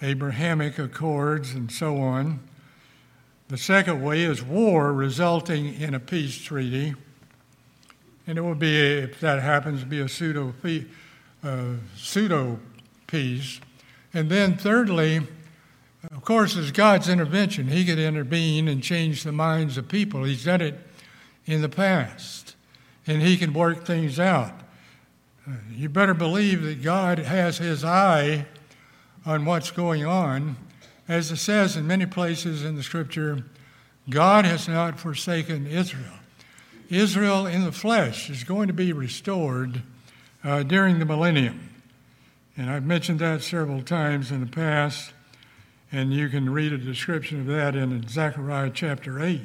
Abrahamic 0.01 0.79
Accords, 0.79 1.53
and 1.53 1.71
so 1.71 1.97
on. 1.97 2.39
The 3.53 3.59
second 3.59 4.01
way 4.01 4.23
is 4.23 4.41
war 4.41 4.91
resulting 4.91 5.79
in 5.79 5.93
a 5.93 5.99
peace 5.99 6.41
treaty. 6.41 6.95
And 8.25 8.39
it 8.39 8.41
will 8.41 8.55
be, 8.55 8.75
if 8.75 9.19
that 9.19 9.43
happens, 9.43 9.83
be 9.83 9.99
a 9.99 10.09
pseudo, 10.09 10.55
uh, 11.43 11.65
pseudo 11.95 12.59
peace. 13.05 13.61
And 14.11 14.27
then, 14.31 14.57
thirdly, 14.57 15.27
of 16.09 16.25
course, 16.25 16.55
it's 16.55 16.71
God's 16.71 17.07
intervention. 17.07 17.67
He 17.67 17.85
could 17.85 17.99
intervene 17.99 18.67
and 18.67 18.81
change 18.81 19.21
the 19.21 19.31
minds 19.31 19.77
of 19.77 19.87
people. 19.87 20.23
He's 20.23 20.45
done 20.45 20.61
it 20.61 20.79
in 21.45 21.61
the 21.61 21.69
past, 21.69 22.55
and 23.05 23.21
He 23.21 23.37
can 23.37 23.53
work 23.53 23.85
things 23.85 24.19
out. 24.19 24.61
You 25.69 25.89
better 25.89 26.15
believe 26.15 26.63
that 26.63 26.81
God 26.81 27.19
has 27.19 27.59
His 27.59 27.85
eye 27.85 28.47
on 29.27 29.45
what's 29.45 29.69
going 29.69 30.07
on. 30.07 30.55
As 31.07 31.31
it 31.31 31.37
says 31.37 31.75
in 31.75 31.85
many 31.85 32.05
places 32.05 32.63
in 32.63 32.75
the 32.75 32.83
Scripture, 32.83 33.43
God 34.09 34.45
has 34.45 34.67
not 34.67 34.99
forsaken 34.99 35.67
Israel. 35.67 36.19
Israel 36.89 37.45
in 37.45 37.63
the 37.63 37.71
flesh 37.71 38.29
is 38.29 38.43
going 38.43 38.67
to 38.67 38.73
be 38.73 38.93
restored 38.93 39.81
uh, 40.43 40.63
during 40.63 40.99
the 40.99 41.05
millennium. 41.05 41.69
And 42.55 42.69
I've 42.69 42.85
mentioned 42.85 43.19
that 43.19 43.41
several 43.41 43.81
times 43.81 44.31
in 44.31 44.41
the 44.41 44.51
past, 44.51 45.13
and 45.91 46.13
you 46.13 46.29
can 46.29 46.49
read 46.49 46.71
a 46.71 46.77
description 46.77 47.39
of 47.41 47.47
that 47.47 47.75
in 47.75 48.07
Zechariah 48.07 48.71
chapter 48.73 49.23
8. 49.23 49.41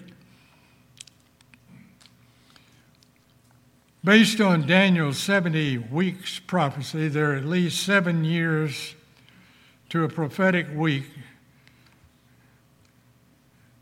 Based 4.04 4.40
on 4.40 4.66
Daniel's 4.66 5.18
70 5.18 5.78
weeks 5.78 6.38
prophecy, 6.38 7.08
there 7.08 7.32
are 7.32 7.36
at 7.36 7.44
least 7.44 7.82
seven 7.82 8.24
years 8.24 8.94
to 9.88 10.04
a 10.04 10.08
prophetic 10.08 10.66
week 10.74 11.04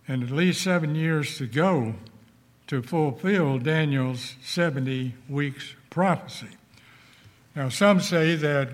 and 0.09 0.23
at 0.23 0.31
least 0.31 0.63
seven 0.63 0.95
years 0.95 1.39
to 1.39 1.47
go 1.47 1.95
to 2.67 2.83
fulfill 2.83 3.59
Daniel's 3.59 4.35
70 4.43 5.15
weeks 5.29 5.75
prophecy. 5.91 6.49
Now, 7.55 7.69
some 7.69 8.01
say 8.01 8.35
that 8.37 8.69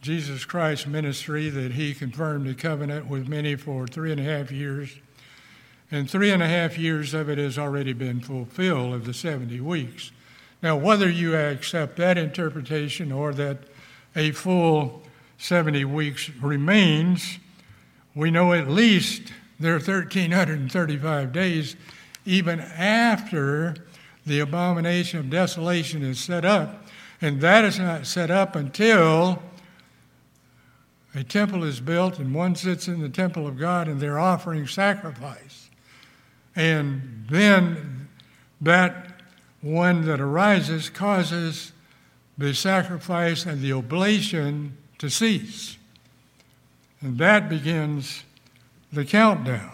Jesus 0.00 0.44
Christ's 0.44 0.86
ministry, 0.86 1.48
that 1.48 1.72
he 1.72 1.94
confirmed 1.94 2.46
the 2.46 2.54
covenant 2.54 3.06
with 3.06 3.28
many 3.28 3.54
for 3.54 3.86
three 3.86 4.10
and 4.10 4.20
a 4.20 4.24
half 4.24 4.50
years 4.50 4.98
and 5.92 6.10
three 6.10 6.30
and 6.30 6.42
a 6.42 6.48
half 6.48 6.78
years 6.78 7.12
of 7.12 7.28
it 7.28 7.36
has 7.36 7.58
already 7.58 7.92
been 7.92 8.18
fulfilled 8.18 8.94
of 8.94 9.04
the 9.04 9.12
70 9.12 9.60
weeks. 9.60 10.10
Now, 10.62 10.74
whether 10.74 11.08
you 11.08 11.36
accept 11.36 11.96
that 11.98 12.16
interpretation 12.16 13.12
or 13.12 13.34
that 13.34 13.58
a 14.16 14.30
full 14.30 15.02
70 15.36 15.84
weeks 15.84 16.30
remains, 16.40 17.38
we 18.14 18.30
know 18.30 18.54
at 18.54 18.68
least 18.68 19.34
there 19.62 19.74
are 19.74 19.78
1,335 19.78 21.32
days 21.32 21.76
even 22.24 22.60
after 22.60 23.74
the 24.26 24.40
abomination 24.40 25.20
of 25.20 25.30
desolation 25.30 26.02
is 26.02 26.18
set 26.20 26.44
up. 26.44 26.86
And 27.20 27.40
that 27.40 27.64
is 27.64 27.78
not 27.78 28.06
set 28.06 28.30
up 28.30 28.56
until 28.56 29.42
a 31.14 31.22
temple 31.22 31.64
is 31.64 31.80
built 31.80 32.18
and 32.18 32.34
one 32.34 32.54
sits 32.54 32.88
in 32.88 33.00
the 33.00 33.08
temple 33.08 33.46
of 33.46 33.58
God 33.58 33.88
and 33.88 34.00
they're 34.00 34.18
offering 34.18 34.66
sacrifice. 34.66 35.70
And 36.56 37.26
then 37.30 38.08
that 38.60 39.12
one 39.60 40.06
that 40.06 40.20
arises 40.20 40.88
causes 40.88 41.72
the 42.36 42.54
sacrifice 42.54 43.46
and 43.46 43.60
the 43.60 43.72
oblation 43.72 44.76
to 44.98 45.08
cease. 45.10 45.76
And 47.00 47.18
that 47.18 47.48
begins 47.48 48.24
the 48.92 49.04
countdown. 49.04 49.70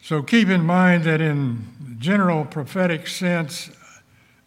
So 0.00 0.22
keep 0.22 0.48
in 0.48 0.62
mind 0.62 1.04
that 1.04 1.20
in 1.20 1.96
general 1.98 2.44
prophetic 2.44 3.06
sense, 3.06 3.70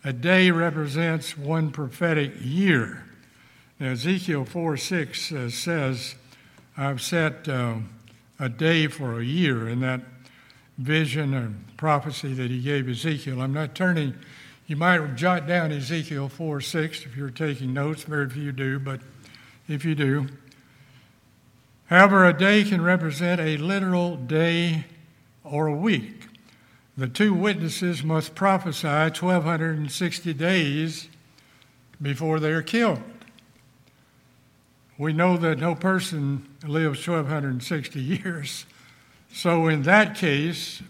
a 0.04 0.14
day 0.14 0.50
represents 0.50 1.38
one 1.38 1.72
prophetic 1.72 2.34
year. 2.40 3.06
Now, 3.80 3.92
Ezekiel 3.92 4.46
4 4.46 4.78
6 4.78 5.32
uh, 5.32 5.50
says, 5.50 6.16
I've 6.78 7.02
set. 7.02 7.48
Uh, 7.48 7.76
a 8.42 8.50
day 8.50 8.88
for 8.88 9.20
a 9.20 9.24
year 9.24 9.70
in 9.70 9.80
that 9.82 10.02
vision 10.80 11.36
and 11.36 11.78
prophecy 11.78 12.34
that 12.34 12.50
he 12.50 12.60
gave 12.60 12.90
Ezekiel. 12.90 13.40
I'm 13.40 13.54
not 13.54 13.76
turning, 13.76 14.16
you 14.66 14.76
might 14.76 15.16
jot 15.16 15.46
down 15.46 15.72
Ezekiel 15.72 16.28
4 16.28 16.60
6 16.60 17.06
if 17.06 17.16
you're 17.16 17.30
taking 17.30 17.72
notes. 17.72 18.02
Very 18.02 18.28
few 18.28 18.52
do, 18.52 18.80
but 18.80 19.00
if 19.68 19.86
you 19.86 19.94
do. 19.94 20.28
However, 21.92 22.26
a 22.26 22.32
day 22.32 22.64
can 22.64 22.82
represent 22.82 23.42
a 23.42 23.58
literal 23.58 24.16
day 24.16 24.86
or 25.44 25.68
a 25.68 25.76
week. 25.76 26.26
The 26.96 27.10
two 27.10 27.34
witnesses 27.34 28.02
must 28.02 28.34
prophesy 28.34 28.88
1,260 28.88 30.34
days 30.34 31.10
before 32.02 32.40
they're 32.40 32.62
killed. 32.62 33.02
We 34.98 35.12
know 35.12 35.36
that 35.36 35.60
no 35.60 35.76
person 35.76 36.48
lives 36.66 37.06
1,260 37.06 38.00
years. 38.00 38.66
So, 39.34 39.68
in 39.68 39.82
that 39.82 40.16
case, 40.16 40.82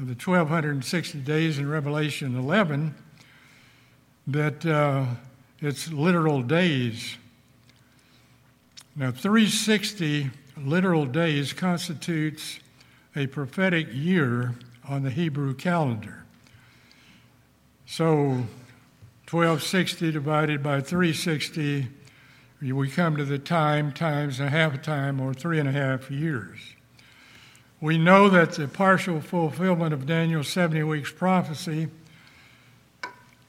of 0.00 0.08
the 0.08 0.14
1,260 0.14 1.18
days 1.20 1.60
in 1.60 1.68
Revelation 1.68 2.36
11, 2.36 2.96
that 4.26 4.66
uh, 4.66 5.06
it's 5.60 5.92
literal 5.92 6.42
days. 6.42 7.18
Now, 8.96 9.12
360 9.12 10.30
literal 10.66 11.06
days 11.06 11.52
constitutes 11.52 12.60
a 13.16 13.26
prophetic 13.26 13.88
year 13.92 14.54
on 14.88 15.02
the 15.02 15.10
Hebrew 15.10 15.54
calendar. 15.54 16.24
So, 17.86 18.46
1260 19.28 20.12
divided 20.12 20.62
by 20.62 20.80
360, 20.80 21.88
we 22.62 22.90
come 22.90 23.16
to 23.16 23.24
the 23.24 23.38
time 23.38 23.92
times 23.92 24.40
a 24.40 24.50
half 24.50 24.82
time 24.82 25.20
or 25.20 25.32
three 25.32 25.58
and 25.58 25.68
a 25.68 25.72
half 25.72 26.10
years. 26.10 26.58
We 27.80 27.96
know 27.96 28.28
that 28.28 28.52
the 28.52 28.68
partial 28.68 29.20
fulfillment 29.20 29.94
of 29.94 30.06
Daniel's 30.06 30.48
70 30.48 30.82
weeks 30.82 31.10
prophecy, 31.10 31.88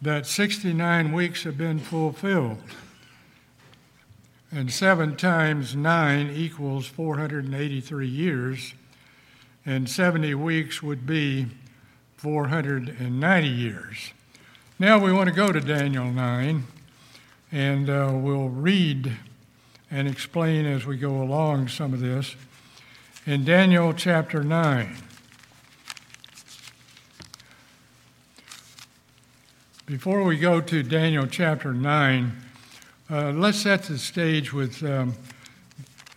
that 0.01 0.25
69 0.25 1.11
weeks 1.11 1.43
have 1.43 1.57
been 1.57 1.79
fulfilled. 1.79 2.61
And 4.53 4.69
seven 4.69 5.15
times 5.15 5.77
nine 5.77 6.29
equals 6.29 6.85
483 6.85 8.05
years, 8.05 8.73
and 9.65 9.89
70 9.89 10.35
weeks 10.35 10.83
would 10.83 11.05
be 11.07 11.47
490 12.17 13.47
years. 13.47 14.11
Now 14.77 14.99
we 14.99 15.13
want 15.13 15.29
to 15.29 15.35
go 15.35 15.53
to 15.53 15.61
Daniel 15.61 16.11
9, 16.11 16.65
and 17.53 17.89
uh, 17.89 18.11
we'll 18.13 18.49
read 18.49 19.13
and 19.89 20.05
explain 20.05 20.65
as 20.65 20.85
we 20.85 20.97
go 20.97 21.21
along 21.21 21.69
some 21.69 21.93
of 21.93 22.01
this. 22.01 22.35
In 23.25 23.45
Daniel 23.45 23.93
chapter 23.93 24.43
9, 24.43 24.97
before 29.85 30.23
we 30.23 30.37
go 30.37 30.59
to 30.59 30.83
Daniel 30.83 31.25
chapter 31.25 31.73
9, 31.73 32.50
uh, 33.11 33.29
let's 33.33 33.59
set 33.59 33.83
the 33.83 33.97
stage 33.97 34.53
with 34.53 34.81
um, 34.85 35.13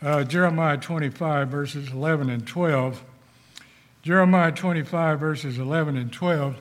uh, 0.01 0.23
Jeremiah 0.23 0.77
25, 0.77 1.49
verses 1.49 1.91
11 1.91 2.31
and 2.31 2.47
12. 2.47 3.03
Jeremiah 4.03 4.53
25, 4.53 5.19
verses 5.19 5.59
11 5.59 5.97
and 5.97 6.13
12 6.13 6.57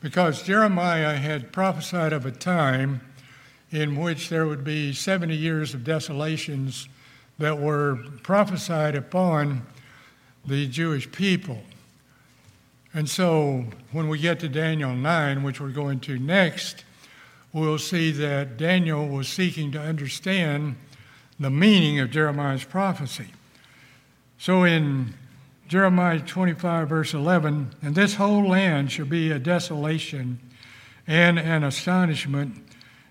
because 0.00 0.42
Jeremiah 0.42 1.14
had 1.14 1.52
prophesied 1.52 2.12
of 2.12 2.26
a 2.26 2.32
time 2.32 3.00
in 3.70 3.94
which 3.94 4.28
there 4.28 4.46
would 4.46 4.64
be 4.64 4.92
70 4.92 5.36
years 5.36 5.72
of 5.72 5.84
desolations 5.84 6.88
that 7.38 7.58
were 7.58 7.98
prophesied 8.24 8.96
upon 8.96 9.64
the 10.44 10.66
Jewish 10.66 11.10
people. 11.12 11.62
And 12.92 13.08
so 13.08 13.66
when 13.92 14.08
we 14.08 14.18
get 14.18 14.40
to 14.40 14.48
Daniel 14.48 14.96
9, 14.96 15.44
which 15.44 15.60
we're 15.60 15.68
going 15.68 16.00
to 16.00 16.18
next, 16.18 16.84
we'll 17.52 17.78
see 17.78 18.10
that 18.12 18.56
Daniel 18.56 19.06
was 19.08 19.28
seeking 19.28 19.72
to 19.72 19.80
understand 19.80 20.76
the 21.38 21.50
meaning 21.50 22.00
of 22.00 22.10
Jeremiah's 22.10 22.64
prophecy. 22.64 23.28
So 24.38 24.64
in 24.64 25.14
Jeremiah 25.68 26.20
25, 26.20 26.88
verse 26.88 27.14
11, 27.14 27.74
and 27.82 27.94
this 27.94 28.14
whole 28.14 28.46
land 28.46 28.92
shall 28.92 29.06
be 29.06 29.30
a 29.30 29.38
desolation 29.38 30.38
and 31.06 31.38
an 31.38 31.64
astonishment, 31.64 32.56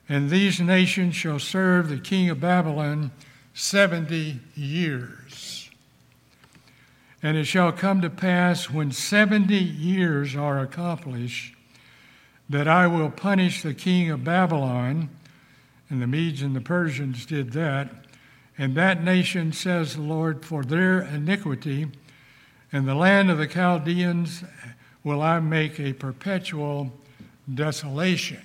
and 0.08 0.30
these 0.30 0.60
nations 0.60 1.16
shall 1.16 1.40
serve 1.40 1.90
the 1.90 1.98
king 1.98 2.30
of 2.30 2.40
Babylon 2.40 3.12
70 3.54 4.40
years. 4.54 5.70
And 7.24 7.38
it 7.38 7.46
shall 7.46 7.72
come 7.72 8.02
to 8.02 8.10
pass 8.10 8.70
when 8.70 8.92
70 8.92 9.56
years 9.56 10.36
are 10.36 10.60
accomplished 10.60 11.55
that 12.50 12.68
I 12.68 12.88
will 12.88 13.10
punish 13.10 13.62
the 13.62 13.74
king 13.74 14.10
of 14.10 14.24
Babylon, 14.24 15.10
and 15.90 16.02
the 16.02 16.08
Medes 16.08 16.42
and 16.42 16.56
the 16.56 16.62
Persians 16.62 17.26
did 17.26 17.54
that, 17.54 17.90
and 18.58 18.76
that 18.76 19.04
nation, 19.04 19.52
says 19.52 19.96
the 19.96 20.02
Lord, 20.02 20.46
for 20.46 20.64
their 20.64 21.02
iniquity 21.02 21.88
and 22.76 22.88
the 22.88 22.96
land 22.96 23.32
of 23.32 23.38
the 23.38 23.48
Chaldeans 23.48 24.44
will 25.02 25.22
I 25.22 25.40
make 25.40 25.80
a 25.80 25.94
perpetual 25.94 26.92
desolation. 27.54 28.42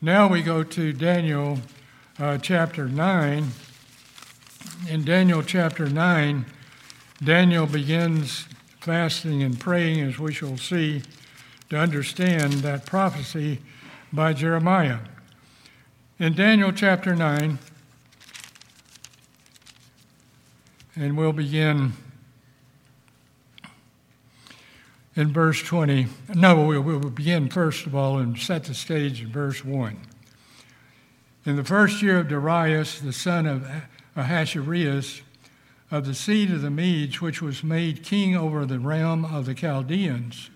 Now 0.00 0.26
we 0.26 0.42
go 0.42 0.62
to 0.62 0.92
Daniel 0.94 1.58
uh, 2.18 2.38
chapter 2.38 2.88
9. 2.88 3.48
In 4.88 5.04
Daniel 5.04 5.42
chapter 5.42 5.86
9, 5.86 6.46
Daniel 7.22 7.66
begins 7.66 8.46
fasting 8.80 9.42
and 9.42 9.60
praying, 9.60 10.00
as 10.00 10.18
we 10.18 10.32
shall 10.32 10.56
see, 10.56 11.02
to 11.70 11.76
understand 11.76 12.52
that 12.54 12.86
prophecy 12.86 13.60
by 14.12 14.32
Jeremiah. 14.32 14.98
In 16.18 16.34
Daniel 16.34 16.72
chapter 16.72 17.14
9, 17.14 17.58
and 20.96 21.16
we'll 21.16 21.32
begin 21.32 21.92
in 25.14 25.32
verse 25.32 25.62
20. 25.62 26.06
No, 26.34 26.64
we 26.64 26.78
will 26.78 26.98
we'll 26.98 27.10
begin 27.10 27.48
first 27.48 27.86
of 27.86 27.94
all 27.94 28.18
and 28.18 28.38
set 28.38 28.64
the 28.64 28.74
stage 28.74 29.20
in 29.20 29.30
verse 29.30 29.64
1. 29.64 29.96
In 31.44 31.56
the 31.56 31.64
first 31.64 32.02
year 32.02 32.18
of 32.18 32.28
Darius, 32.28 33.00
the 33.00 33.12
son 33.12 33.46
of 33.46 33.68
Ahasuerus, 34.16 35.22
of 35.90 36.04
the 36.04 36.14
seed 36.14 36.50
of 36.50 36.62
the 36.62 36.70
Medes, 36.70 37.20
which 37.20 37.40
was 37.40 37.62
made 37.62 38.02
king 38.02 38.36
over 38.36 38.66
the 38.66 38.78
realm 38.78 39.24
of 39.24 39.46
the 39.46 39.54
Chaldeans, 39.54 40.50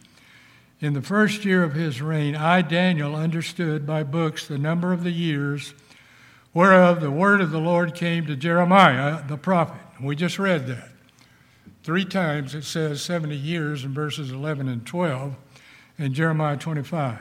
in 0.83 0.95
the 0.95 1.01
first 1.01 1.45
year 1.45 1.63
of 1.63 1.75
his 1.75 2.03
reign, 2.03 2.35
I, 2.35 2.61
Daniel, 2.61 3.15
understood 3.15 3.87
by 3.87 4.03
books 4.03 4.49
the 4.49 4.59
number 4.59 4.93
of 4.93 5.05
the 5.05 5.13
years 5.13 5.75
whereof 6.53 7.01
the 7.01 7.11
word 7.11 7.41
of 7.41 7.53
the 7.53 7.61
Lord 7.61 7.95
came 7.95 8.27
to 8.27 8.35
Jeremiah 8.35 9.23
the 9.29 9.37
prophet. 9.37 9.81
We 10.03 10.17
just 10.17 10.41
read 10.41 10.67
that. 10.67 10.89
Three 11.85 12.05
times 12.05 12.57
it 12.57 12.65
says 12.65 13.01
70 13.01 13.37
years 13.37 13.85
in 13.85 13.95
verses 13.95 14.33
11 14.33 14.69
and 14.69 14.85
12 14.85 15.37
in 15.99 16.15
Jeremiah 16.15 16.57
25. 16.57 17.19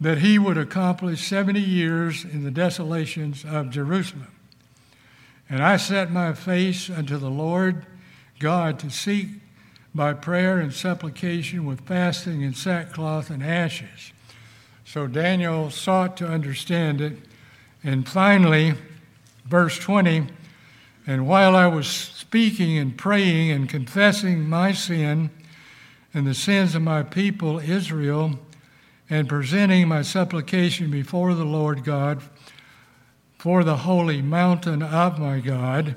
That 0.00 0.18
he 0.18 0.38
would 0.38 0.56
accomplish 0.56 1.28
70 1.28 1.60
years 1.60 2.24
in 2.24 2.42
the 2.42 2.50
desolations 2.50 3.44
of 3.44 3.68
Jerusalem. 3.68 4.28
And 5.50 5.62
I 5.62 5.76
set 5.76 6.10
my 6.10 6.32
face 6.32 6.88
unto 6.88 7.18
the 7.18 7.30
Lord 7.30 7.84
God 8.38 8.78
to 8.78 8.88
seek 8.88 9.28
by 9.94 10.12
prayer 10.12 10.58
and 10.58 10.72
supplication 10.72 11.64
with 11.66 11.80
fasting 11.82 12.44
and 12.44 12.56
sackcloth 12.56 13.30
and 13.30 13.42
ashes. 13.42 14.12
So 14.84 15.06
Daniel 15.06 15.70
sought 15.70 16.16
to 16.18 16.26
understand 16.26 17.00
it. 17.00 17.16
And 17.82 18.08
finally, 18.08 18.74
verse 19.46 19.78
20, 19.78 20.26
and 21.06 21.26
while 21.26 21.56
I 21.56 21.66
was 21.66 21.86
speaking 21.88 22.78
and 22.78 22.96
praying 22.96 23.50
and 23.50 23.68
confessing 23.68 24.48
my 24.48 24.72
sin 24.72 25.30
and 26.12 26.26
the 26.26 26.34
sins 26.34 26.74
of 26.74 26.82
my 26.82 27.02
people 27.02 27.58
Israel, 27.58 28.38
and 29.10 29.28
presenting 29.28 29.88
my 29.88 30.02
supplication 30.02 30.88
before 30.88 31.34
the 31.34 31.44
Lord 31.44 31.82
God 31.82 32.22
for 33.36 33.64
the 33.64 33.78
holy 33.78 34.22
mountain 34.22 34.82
of 34.82 35.18
my 35.18 35.40
God. 35.40 35.96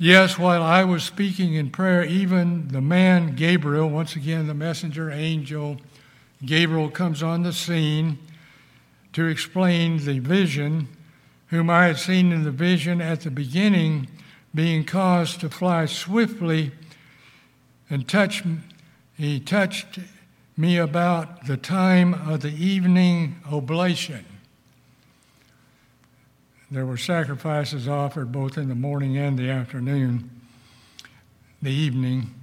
Yes, 0.00 0.38
while 0.38 0.62
I 0.62 0.84
was 0.84 1.02
speaking 1.02 1.54
in 1.54 1.70
prayer, 1.70 2.04
even 2.04 2.68
the 2.68 2.80
man 2.80 3.34
Gabriel, 3.34 3.90
once 3.90 4.14
again 4.14 4.46
the 4.46 4.54
messenger 4.54 5.10
angel, 5.10 5.78
Gabriel 6.46 6.88
comes 6.88 7.20
on 7.20 7.42
the 7.42 7.52
scene 7.52 8.16
to 9.12 9.26
explain 9.26 10.04
the 10.04 10.20
vision, 10.20 10.86
whom 11.48 11.68
I 11.68 11.86
had 11.86 11.98
seen 11.98 12.30
in 12.30 12.44
the 12.44 12.52
vision 12.52 13.00
at 13.00 13.22
the 13.22 13.30
beginning 13.32 14.06
being 14.54 14.84
caused 14.84 15.40
to 15.40 15.48
fly 15.48 15.86
swiftly 15.86 16.70
and 17.90 18.06
touch 18.06 18.44
he 19.16 19.40
touched 19.40 19.98
me 20.56 20.76
about 20.76 21.46
the 21.48 21.56
time 21.56 22.14
of 22.14 22.42
the 22.42 22.54
evening 22.54 23.40
oblation 23.50 24.24
there 26.70 26.86
were 26.86 26.96
sacrifices 26.96 27.88
offered 27.88 28.30
both 28.32 28.58
in 28.58 28.68
the 28.68 28.74
morning 28.74 29.16
and 29.16 29.38
the 29.38 29.48
afternoon 29.48 30.30
the 31.62 31.70
evening 31.70 32.34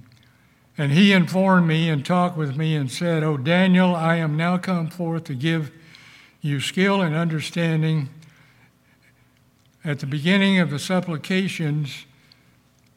and 0.78 0.92
he 0.92 1.12
informed 1.12 1.66
me 1.66 1.88
and 1.88 2.04
talked 2.04 2.36
with 2.36 2.56
me 2.56 2.74
and 2.74 2.90
said 2.90 3.22
oh 3.22 3.36
daniel 3.36 3.94
i 3.94 4.16
am 4.16 4.36
now 4.36 4.56
come 4.58 4.88
forth 4.88 5.24
to 5.24 5.34
give 5.34 5.70
you 6.40 6.60
skill 6.60 7.00
and 7.00 7.14
understanding 7.14 8.08
at 9.84 10.00
the 10.00 10.06
beginning 10.06 10.58
of 10.58 10.70
the 10.70 10.78
supplications 10.78 12.06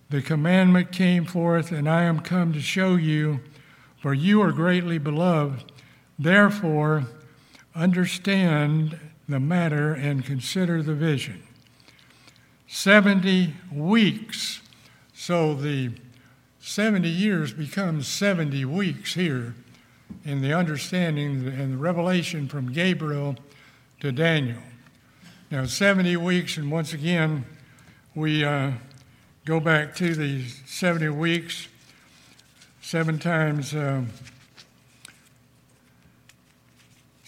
the 0.09 0.21
commandment 0.23 0.91
came 0.91 1.25
forth, 1.25 1.71
and 1.71 1.87
I 1.87 2.03
am 2.03 2.19
come 2.19 2.51
to 2.53 2.61
show 2.61 2.95
you, 2.95 3.41
for 4.01 4.13
you 4.13 4.41
are 4.41 4.51
greatly 4.51 4.97
beloved. 4.97 5.71
Therefore, 6.17 7.05
understand 7.75 8.99
the 9.29 9.39
matter 9.39 9.93
and 9.93 10.25
consider 10.25 10.81
the 10.81 10.93
vision. 10.93 11.43
70 12.67 13.53
weeks. 13.71 14.61
So 15.13 15.53
the 15.53 15.91
70 16.59 17.07
years 17.07 17.53
becomes 17.53 18.07
70 18.07 18.65
weeks 18.65 19.13
here 19.13 19.55
in 20.25 20.41
the 20.41 20.53
understanding 20.53 21.47
and 21.47 21.73
the 21.73 21.77
revelation 21.77 22.47
from 22.47 22.71
Gabriel 22.71 23.35
to 23.99 24.11
Daniel. 24.11 24.61
Now, 25.51 25.65
70 25.65 26.17
weeks, 26.17 26.57
and 26.57 26.71
once 26.71 26.93
again, 26.93 27.45
we 28.15 28.43
uh, 28.43 28.71
go 29.45 29.59
back 29.59 29.95
to 29.95 30.13
the 30.13 30.45
70 30.65 31.09
weeks, 31.09 31.67
seven 32.81 33.17
times. 33.17 33.73
Uh, 33.73 34.03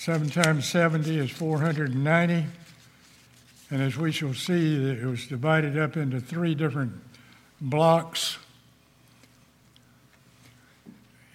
seven 0.02 0.28
times 0.28 0.66
70 0.66 1.20
is 1.20 1.30
490. 1.30 2.47
And 3.70 3.82
as 3.84 3.95
we 3.97 4.12
shall 4.12 4.34
see, 4.34 4.84
it 4.89 5.06
was 5.06 5.28
divided 5.28 5.78
up 5.78 5.95
into 5.95 6.20
three 6.20 6.56
different 6.56 6.93
blocks. 7.62 8.39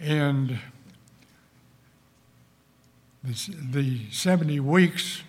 And 0.01 0.59
the 3.23 4.11
70 4.11 4.59
weeks 4.59 5.23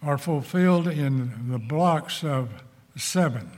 are 0.00 0.16
fulfilled 0.16 0.86
in 0.86 1.50
the 1.50 1.58
blocks 1.58 2.22
of 2.22 2.50
seven. 2.96 3.50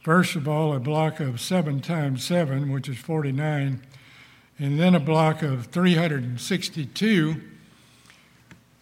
First 0.00 0.36
of 0.36 0.46
all, 0.46 0.74
a 0.74 0.80
block 0.80 1.18
of 1.18 1.40
seven 1.40 1.80
times 1.80 2.22
seven, 2.22 2.70
which 2.70 2.90
is 2.90 2.98
49, 2.98 3.80
and 4.60 4.78
then 4.78 4.94
a 4.94 5.00
block 5.00 5.42
of 5.42 5.66
362. 5.66 7.40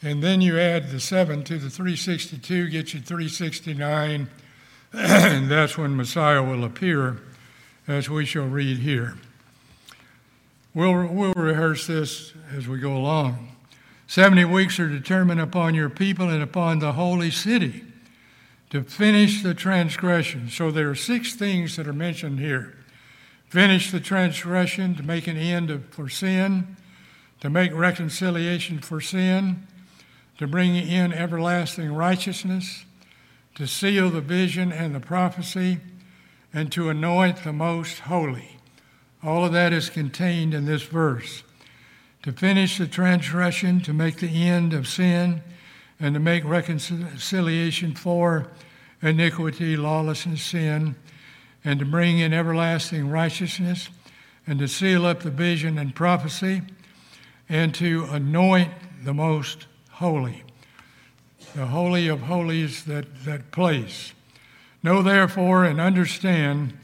And 0.03 0.23
then 0.23 0.41
you 0.41 0.59
add 0.59 0.91
the 0.91 1.01
seven 1.01 1.45
to 1.45 1.57
the 1.57 1.71
362, 1.71 2.69
gets 2.69 2.95
you 2.95 3.01
369, 3.01 4.29
and 4.93 5.51
that's 5.51 5.79
when 5.79 5.97
Messiah 5.97 6.43
will 6.43 6.65
appear, 6.65 7.19
as 7.87 8.11
we 8.11 8.25
shall 8.25 8.47
read 8.47 8.79
here. 8.79 9.15
We'll, 10.75 11.07
we'll 11.07 11.33
rehearse 11.35 11.87
this 11.87 12.33
as 12.53 12.69
we 12.69 12.79
go 12.79 12.97
along. 12.97 13.55
Seventy 14.07 14.45
weeks 14.45 14.81
are 14.81 14.89
determined 14.89 15.41
upon 15.41 15.75
your 15.75 15.91
people 15.91 16.31
and 16.31 16.43
upon 16.43 16.79
the 16.79 16.93
holy 16.93 17.31
city 17.31 17.85
to 18.71 18.83
finish 18.83 19.43
the 19.43 19.53
transgression. 19.53 20.49
So 20.49 20.71
there 20.71 20.89
are 20.89 20.95
six 20.95 21.35
things 21.35 21.77
that 21.77 21.87
are 21.87 21.93
mentioned 21.93 22.39
here 22.39 22.78
finish 23.49 23.91
the 23.91 24.01
transgression, 24.01 24.95
to 24.95 25.03
make 25.03 25.27
an 25.27 25.37
end 25.37 25.71
of, 25.71 25.85
for 25.87 26.09
sin, 26.09 26.77
to 27.41 27.49
make 27.49 27.73
reconciliation 27.73 28.79
for 28.79 29.01
sin, 29.01 29.67
to 30.39 30.47
bring 30.47 30.75
in 30.77 31.13
everlasting 31.13 31.93
righteousness, 31.93 32.85
to 33.55 33.67
seal 33.67 34.11
the 34.11 34.21
vision 34.21 34.71
and 34.71 34.95
the 34.95 35.01
prophecy, 35.01 35.79
and 36.53 36.71
to 36.73 36.89
anoint 36.89 37.45
the 37.45 37.53
most 37.53 38.01
holy. 38.01 38.59
All 39.23 39.45
of 39.45 39.53
that 39.53 39.73
is 39.73 39.91
contained 39.91 40.55
in 40.55 40.65
this 40.65 40.83
verse. 40.83 41.43
To 42.23 42.33
finish 42.33 42.79
the 42.79 42.87
transgression, 42.87 43.81
to 43.83 43.93
make 43.93 44.19
the 44.19 44.49
end 44.49 44.73
of 44.73 44.87
sin, 44.87 45.43
and 45.99 46.15
to 46.15 46.21
make 46.21 46.45
reconciliation 46.45 47.95
for 47.95 48.49
iniquity, 49.03 49.77
lawlessness, 49.77 50.43
sin, 50.43 50.95
and 51.65 51.79
to 51.81 51.85
bring 51.85 52.19
in 52.19 52.33
everlasting 52.33 53.11
righteousness, 53.11 53.89
and 54.47 54.59
to 54.59 54.69
seal 54.69 55.05
up 55.05 55.21
the 55.21 55.31
vision 55.31 55.79
and 55.79 55.95
prophecy, 55.95 56.63
and 57.49 57.75
to 57.75 58.07
anoint 58.11 58.73
the 59.05 59.15
most 59.15 59.67
holy. 59.91 60.43
The 61.55 61.67
holy 61.67 62.09
of 62.09 62.23
holies, 62.23 62.85
that, 62.85 63.25
that 63.25 63.51
place. 63.51 64.13
Know 64.83 65.03
therefore 65.03 65.65
and 65.65 65.81
understand 65.81 66.79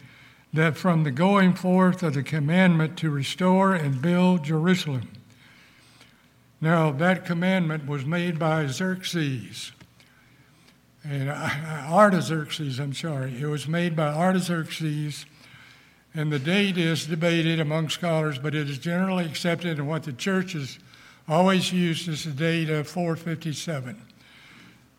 that 0.52 0.76
from 0.76 1.04
the 1.04 1.10
going 1.10 1.54
forth 1.54 2.02
of 2.02 2.14
the 2.14 2.22
commandment 2.22 2.96
to 2.98 3.10
restore 3.10 3.74
and 3.74 4.00
build 4.00 4.44
Jerusalem. 4.44 5.08
Now, 6.60 6.92
that 6.92 7.26
commandment 7.26 7.86
was 7.86 8.06
made 8.06 8.38
by 8.38 8.66
Xerxes, 8.66 9.72
and 11.04 11.30
Artaxerxes, 11.30 12.78
I'm 12.78 12.94
sorry. 12.94 13.40
It 13.40 13.46
was 13.46 13.68
made 13.68 13.94
by 13.94 14.08
Artaxerxes, 14.08 15.26
and 16.14 16.32
the 16.32 16.38
date 16.38 16.78
is 16.78 17.06
debated 17.06 17.60
among 17.60 17.90
scholars, 17.90 18.38
but 18.38 18.54
it 18.54 18.70
is 18.70 18.78
generally 18.78 19.26
accepted, 19.26 19.78
and 19.78 19.88
what 19.88 20.04
the 20.04 20.12
church 20.12 20.54
has 20.54 20.78
always 21.28 21.72
used 21.72 22.08
as 22.08 22.24
the 22.24 22.30
date 22.30 22.70
of 22.70 22.88
457. 22.88 24.00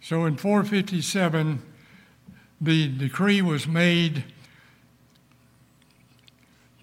So 0.01 0.26
in 0.26 0.38
457, 0.38 1.62
the 2.62 2.88
decree 2.88 3.41
was 3.41 3.68
made 3.68 4.26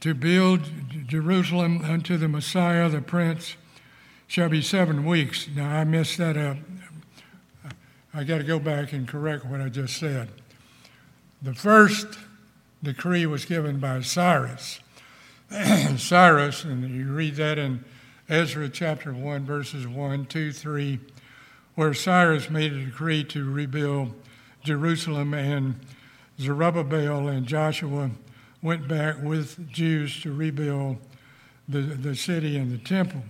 to 0.00 0.14
build 0.14 0.62
Jerusalem 1.06 1.82
unto 1.84 2.16
the 2.16 2.26
Messiah, 2.26 2.88
the 2.88 3.00
Prince, 3.00 3.56
shall 4.26 4.48
be 4.48 4.60
seven 4.60 5.04
weeks. 5.04 5.46
Now, 5.54 5.76
I 5.76 5.84
messed 5.84 6.18
that 6.18 6.36
up. 6.36 6.56
I 8.14 8.24
got 8.24 8.38
to 8.38 8.44
go 8.44 8.58
back 8.58 8.92
and 8.92 9.08
correct 9.08 9.46
what 9.46 9.62
I 9.62 9.70
just 9.70 9.96
said. 9.96 10.28
The 11.40 11.54
first 11.54 12.18
decree 12.82 13.24
was 13.24 13.46
given 13.46 13.78
by 13.78 14.02
Cyrus. 14.02 14.80
Cyrus, 15.96 16.64
and 16.64 16.90
you 16.94 17.10
read 17.10 17.36
that 17.36 17.58
in 17.58 17.84
Ezra 18.28 18.68
chapter 18.68 19.14
1, 19.14 19.46
verses 19.46 19.86
1, 19.86 20.26
2, 20.26 20.52
3, 20.52 21.00
where 21.74 21.94
Cyrus 21.94 22.50
made 22.50 22.72
a 22.72 22.84
decree 22.84 23.24
to 23.24 23.50
rebuild 23.50 24.12
Jerusalem, 24.62 25.32
and 25.32 25.76
Zerubbabel 26.38 27.28
and 27.28 27.46
Joshua 27.46 28.10
went 28.60 28.88
back 28.88 29.22
with 29.22 29.70
Jews 29.70 30.20
to 30.22 30.32
rebuild 30.32 30.98
the, 31.68 31.80
the 31.80 32.14
city 32.14 32.58
and 32.58 32.70
the 32.70 32.78
temple. 32.78 33.22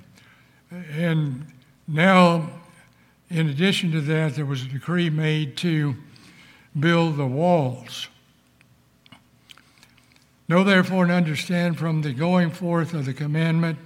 And 0.71 1.47
now, 1.87 2.51
in 3.33 3.49
addition 3.49 3.91
to 3.93 4.01
that, 4.03 4.35
there 4.35 4.45
was 4.45 4.63
a 4.63 4.69
decree 4.69 5.09
made 5.09 5.57
to 5.59 5.97
build 6.79 7.17
the 7.17 7.27
walls. 7.27 8.09
Know 10.49 10.63
therefore 10.63 11.05
and 11.05 11.13
understand 11.13 11.79
from 11.79 12.03
the 12.03 12.13
going 12.13 12.51
forth 12.51 12.93
of 12.93 13.07
the 13.07 13.15
commandment 13.15 13.79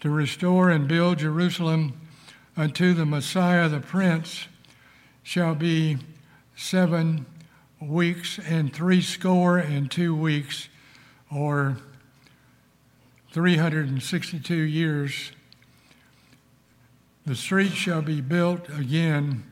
to 0.00 0.10
restore 0.10 0.70
and 0.70 0.86
build 0.86 1.18
Jerusalem 1.18 1.94
unto 2.56 2.94
the 2.94 3.04
Messiah 3.04 3.68
the 3.68 3.80
Prince 3.80 4.46
shall 5.24 5.56
be 5.56 5.98
seven 6.54 7.26
weeks 7.80 8.38
and 8.38 8.72
three 8.72 9.00
score 9.00 9.58
and 9.58 9.90
two 9.90 10.14
weeks 10.14 10.68
or 11.34 11.78
362 13.32 14.54
years, 14.54 15.32
the 17.26 17.34
street 17.34 17.72
shall 17.72 18.02
be 18.02 18.20
built 18.20 18.68
again, 18.68 19.44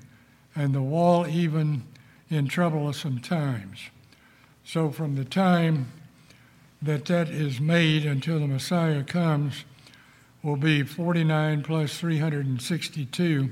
and 0.55 0.75
the 0.75 0.83
wall 0.83 1.27
even 1.27 1.85
in 2.29 2.49
troublesome 2.49 3.21
times. 3.21 3.79
So, 4.65 4.91
from 4.91 5.17
the 5.17 5.25
time 5.25 5.93
that 6.81 7.05
that 7.07 7.29
is 7.29 7.61
made 7.61 8.05
until 8.05 8.41
the 8.41 8.47
Messiah 8.47 9.03
comes, 9.03 9.65
will 10.43 10.57
be 10.57 10.83
49 10.83 11.63
plus 11.63 11.99
362 11.99 13.51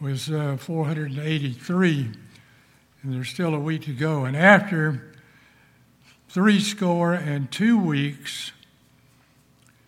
was 0.00 0.30
uh, 0.30 0.56
483, 0.58 2.10
and 3.02 3.14
there's 3.14 3.28
still 3.28 3.54
a 3.54 3.58
week 3.58 3.82
to 3.84 3.92
go. 3.92 4.24
And 4.24 4.36
after 4.36 5.14
three 6.28 6.60
score 6.60 7.14
and 7.14 7.50
two 7.50 7.78
weeks 7.78 8.52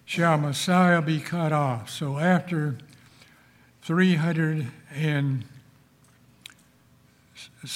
shall 0.04 0.38
Messiah 0.38 1.02
be 1.02 1.20
cut 1.20 1.52
off. 1.52 1.90
So 1.90 2.18
after 2.18 2.78
300 3.87 4.66
and 4.97 5.45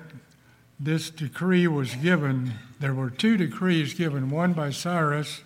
this 0.79 1.11
decree 1.11 1.67
was 1.67 1.95
given, 1.95 2.53
there 2.81 2.95
were 2.95 3.11
two 3.11 3.37
decrees 3.37 3.95
given 3.95 4.31
one 4.31 4.53
by 4.53 4.71
Cyrus 4.71 5.43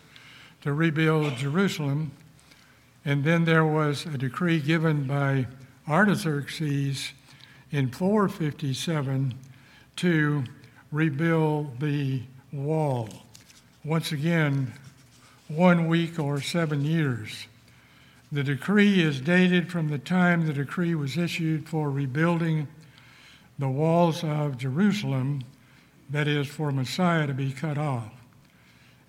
to 0.62 0.72
rebuild 0.72 1.36
Jerusalem, 1.36 2.12
and 3.04 3.24
then 3.24 3.44
there 3.44 3.64
was 3.64 4.04
a 4.06 4.18
decree 4.18 4.60
given 4.60 5.04
by 5.04 5.46
Artaxerxes 5.88 7.12
in 7.70 7.90
457 7.90 9.34
to 9.96 10.44
rebuild 10.90 11.80
the 11.80 12.22
wall. 12.52 13.08
Once 13.84 14.12
again, 14.12 14.72
one 15.48 15.86
week 15.86 16.18
or 16.18 16.40
seven 16.40 16.84
years. 16.84 17.46
The 18.32 18.44
decree 18.44 19.02
is 19.02 19.20
dated 19.20 19.70
from 19.70 19.88
the 19.88 19.98
time 19.98 20.46
the 20.46 20.52
decree 20.52 20.94
was 20.94 21.16
issued 21.16 21.68
for 21.68 21.90
rebuilding 21.90 22.68
the 23.58 23.68
walls 23.68 24.22
of 24.22 24.56
Jerusalem, 24.56 25.42
that 26.08 26.28
is, 26.28 26.46
for 26.46 26.70
Messiah 26.70 27.26
to 27.26 27.34
be 27.34 27.52
cut 27.52 27.76
off. 27.76 28.12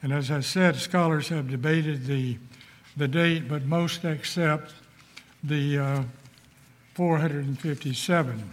And 0.01 0.11
as 0.11 0.32
I 0.32 0.39
said, 0.39 0.76
scholars 0.76 1.30
have 1.30 1.49
debated 1.49 2.05
the, 2.05 2.38
the 2.97 3.07
date, 3.07 3.47
but 3.47 3.63
most 3.63 4.03
accept 4.03 4.74
the 5.43 5.78
uh, 5.78 6.03
457. 6.95 8.49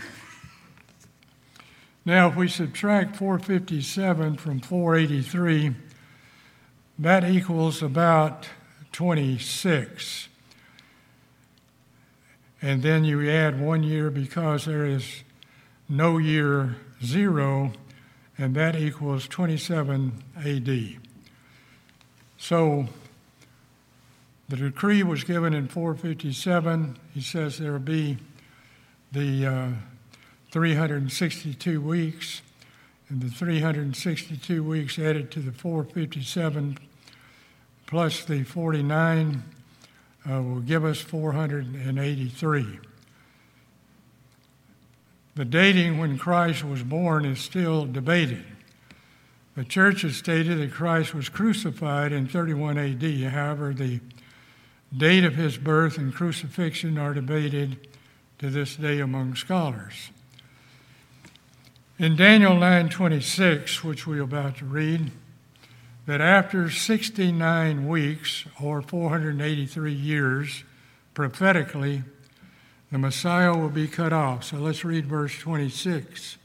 Now, 2.04 2.28
if 2.28 2.36
we 2.36 2.48
subtract 2.48 3.16
457 3.16 4.36
from 4.36 4.60
483, 4.60 5.74
that 6.98 7.24
equals 7.24 7.82
about 7.82 8.48
26. 8.92 10.28
And 12.60 12.82
then 12.82 13.04
you 13.04 13.28
add 13.30 13.60
one 13.60 13.82
year 13.82 14.10
because 14.10 14.64
there 14.64 14.84
is 14.84 15.22
no 15.88 16.18
year 16.18 16.76
zero, 17.04 17.72
and 18.36 18.54
that 18.56 18.76
equals 18.76 19.28
27 19.28 20.22
AD. 20.36 20.96
So 22.36 22.86
the 24.48 24.56
decree 24.56 25.02
was 25.02 25.24
given 25.24 25.54
in 25.54 25.68
457. 25.68 26.98
He 27.14 27.20
says 27.20 27.58
there 27.58 27.72
will 27.72 27.78
be 27.78 28.18
the 29.12 29.46
uh, 29.46 29.68
362 30.50 31.80
weeks, 31.80 32.42
and 33.08 33.20
the 33.20 33.30
362 33.30 34.64
weeks 34.64 34.98
added 34.98 35.30
to 35.30 35.40
the 35.40 35.52
457 35.52 36.78
plus 37.86 38.24
the 38.24 38.42
49 38.42 39.42
uh, 40.28 40.42
will 40.42 40.60
give 40.60 40.84
us 40.84 41.00
483. 41.00 42.78
The 45.34 45.44
dating 45.44 45.98
when 45.98 46.18
Christ 46.18 46.64
was 46.64 46.82
born 46.82 47.24
is 47.24 47.38
still 47.38 47.84
debated. 47.84 48.44
The 49.54 49.64
church 49.64 50.02
has 50.02 50.16
stated 50.16 50.58
that 50.58 50.72
Christ 50.72 51.14
was 51.14 51.28
crucified 51.28 52.12
in 52.12 52.26
31 52.26 52.78
AD. 52.78 53.32
However, 53.32 53.74
the 53.74 54.00
date 54.96 55.24
of 55.24 55.34
his 55.34 55.58
birth 55.58 55.98
and 55.98 56.14
crucifixion 56.14 56.98
are 56.98 57.14
debated 57.14 57.88
to 58.38 58.50
this 58.50 58.76
day 58.76 59.00
among 59.00 59.34
scholars. 59.34 60.10
In 61.98 62.14
Daniel 62.14 62.54
9:26, 62.54 63.82
which 63.82 64.06
we're 64.06 64.22
about 64.22 64.58
to 64.58 64.64
read, 64.64 65.10
that 66.08 66.22
after 66.22 66.70
69 66.70 67.86
weeks 67.86 68.46
or 68.62 68.80
483 68.80 69.92
years 69.92 70.64
prophetically 71.12 72.02
the 72.90 72.96
Messiah 72.96 73.54
will 73.54 73.68
be 73.68 73.86
cut 73.86 74.10
off. 74.10 74.44
So 74.44 74.56
let's 74.56 74.86
read 74.86 75.04
verse 75.04 75.38
26. 75.38 76.38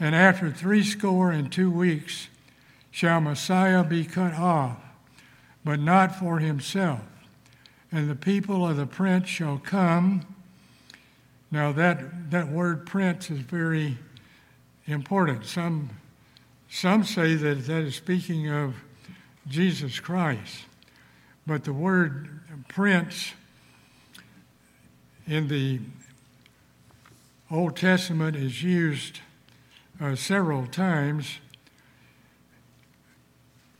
And 0.00 0.16
after 0.16 0.50
threescore 0.50 1.30
and 1.30 1.52
two 1.52 1.70
weeks 1.70 2.26
shall 2.90 3.20
Messiah 3.20 3.84
be 3.84 4.04
cut 4.04 4.34
off, 4.34 4.78
but 5.64 5.78
not 5.78 6.16
for 6.16 6.40
himself. 6.40 7.02
And 7.92 8.10
the 8.10 8.16
people 8.16 8.66
of 8.66 8.76
the 8.76 8.86
prince 8.86 9.28
shall 9.28 9.58
come. 9.58 10.26
Now, 11.52 11.70
that, 11.70 12.32
that 12.32 12.48
word 12.48 12.84
prince 12.84 13.30
is 13.30 13.38
very 13.38 13.96
important. 14.88 15.46
Some, 15.46 15.90
some 16.72 17.02
say 17.02 17.34
that 17.34 17.66
that 17.66 17.82
is 17.82 17.96
speaking 17.96 18.48
of 18.48 18.76
Jesus 19.48 19.98
Christ. 19.98 20.64
But 21.44 21.64
the 21.64 21.72
word 21.72 22.40
prince 22.68 23.32
in 25.26 25.48
the 25.48 25.80
Old 27.50 27.76
Testament 27.76 28.36
is 28.36 28.62
used 28.62 29.18
uh, 30.00 30.14
several 30.14 30.64
times. 30.66 31.40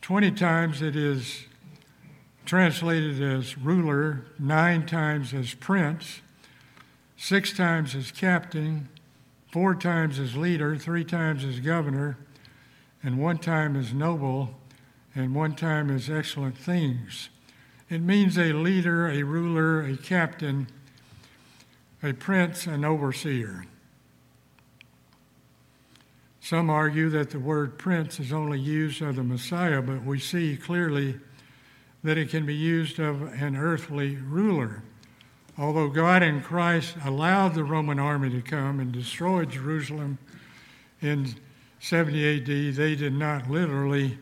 20 0.01 0.31
times 0.31 0.81
it 0.81 0.97
is 0.97 1.45
translated 2.45 3.21
as 3.21 3.57
ruler, 3.57 4.25
nine 4.37 4.85
times 4.85 5.33
as 5.33 5.53
prince, 5.53 6.19
six 7.15 7.53
times 7.53 7.95
as 7.95 8.11
captain, 8.11 8.89
four 9.49 9.75
times 9.75 10.19
as 10.19 10.35
leader, 10.35 10.75
three 10.75 11.05
times 11.05 11.45
as 11.45 11.61
governor, 11.61 12.17
and 13.03 13.17
one 13.17 13.37
time 13.37 13.75
as 13.75 13.93
noble, 13.93 14.55
and 15.15 15.35
one 15.35 15.55
time 15.55 15.89
as 15.89 16.09
excellent 16.09 16.57
things. 16.57 17.29
It 17.89 18.01
means 18.01 18.37
a 18.37 18.53
leader, 18.53 19.09
a 19.09 19.23
ruler, 19.23 19.81
a 19.81 19.97
captain 19.97 20.67
a 22.03 22.13
prince, 22.13 22.65
an 22.65 22.83
overseer. 22.83 23.65
Some 26.39 26.69
argue 26.69 27.09
that 27.09 27.29
the 27.29 27.39
word 27.39 27.77
prince 27.77 28.19
is 28.19 28.33
only 28.33 28.59
used 28.59 29.01
of 29.01 29.15
the 29.15 29.23
Messiah, 29.23 29.81
but 29.81 30.03
we 30.03 30.19
see 30.19 30.57
clearly 30.57 31.19
that 32.03 32.17
it 32.17 32.29
can 32.29 32.45
be 32.45 32.55
used 32.55 32.99
of 32.99 33.21
an 33.21 33.55
earthly 33.55 34.15
ruler. 34.15 34.81
Although 35.57 35.89
God 35.89 36.23
in 36.23 36.41
Christ 36.41 36.95
allowed 37.05 37.53
the 37.53 37.63
Roman 37.63 37.99
army 37.99 38.31
to 38.31 38.41
come 38.41 38.79
and 38.79 38.91
destroy 38.91 39.45
Jerusalem 39.45 40.17
in 41.01 41.35
70 41.81 42.37
AD, 42.37 42.75
they 42.75 42.95
did 42.95 43.13
not 43.13 43.49
literally 43.49 44.19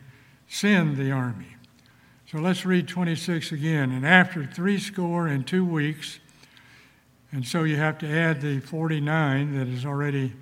send 0.48 0.96
the 0.96 1.12
army. 1.12 1.58
So 2.32 2.38
let's 2.38 2.66
read 2.66 2.88
26 2.88 3.52
again. 3.52 3.92
And 3.92 4.08
after 4.08 4.46
threescore 4.46 5.28
and 5.28 5.46
two 5.46 5.66
weeks, 5.66 6.20
and 7.34 7.46
so 7.46 7.64
you 7.64 7.76
have 7.76 7.98
to 8.00 8.08
add 8.08 8.42
the 8.42 8.62
49 8.62 9.58
that 9.58 9.68
is 9.68 9.86
already 9.86 10.34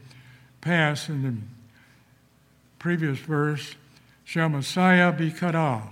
passed 0.61 1.09
in 1.09 1.24
the 1.24 1.34
previous 2.78 3.18
verse 3.18 3.76
shall 4.24 4.49
Messiah 4.49 5.11
be 5.11 5.32
cut 5.32 5.55
off. 5.55 5.91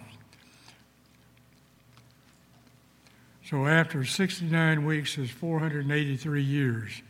So 3.49 3.65
after 3.65 4.05
69 4.05 4.85
weeks 4.85 5.17
is 5.17 5.31
483 5.31 6.43
years, 6.43 7.01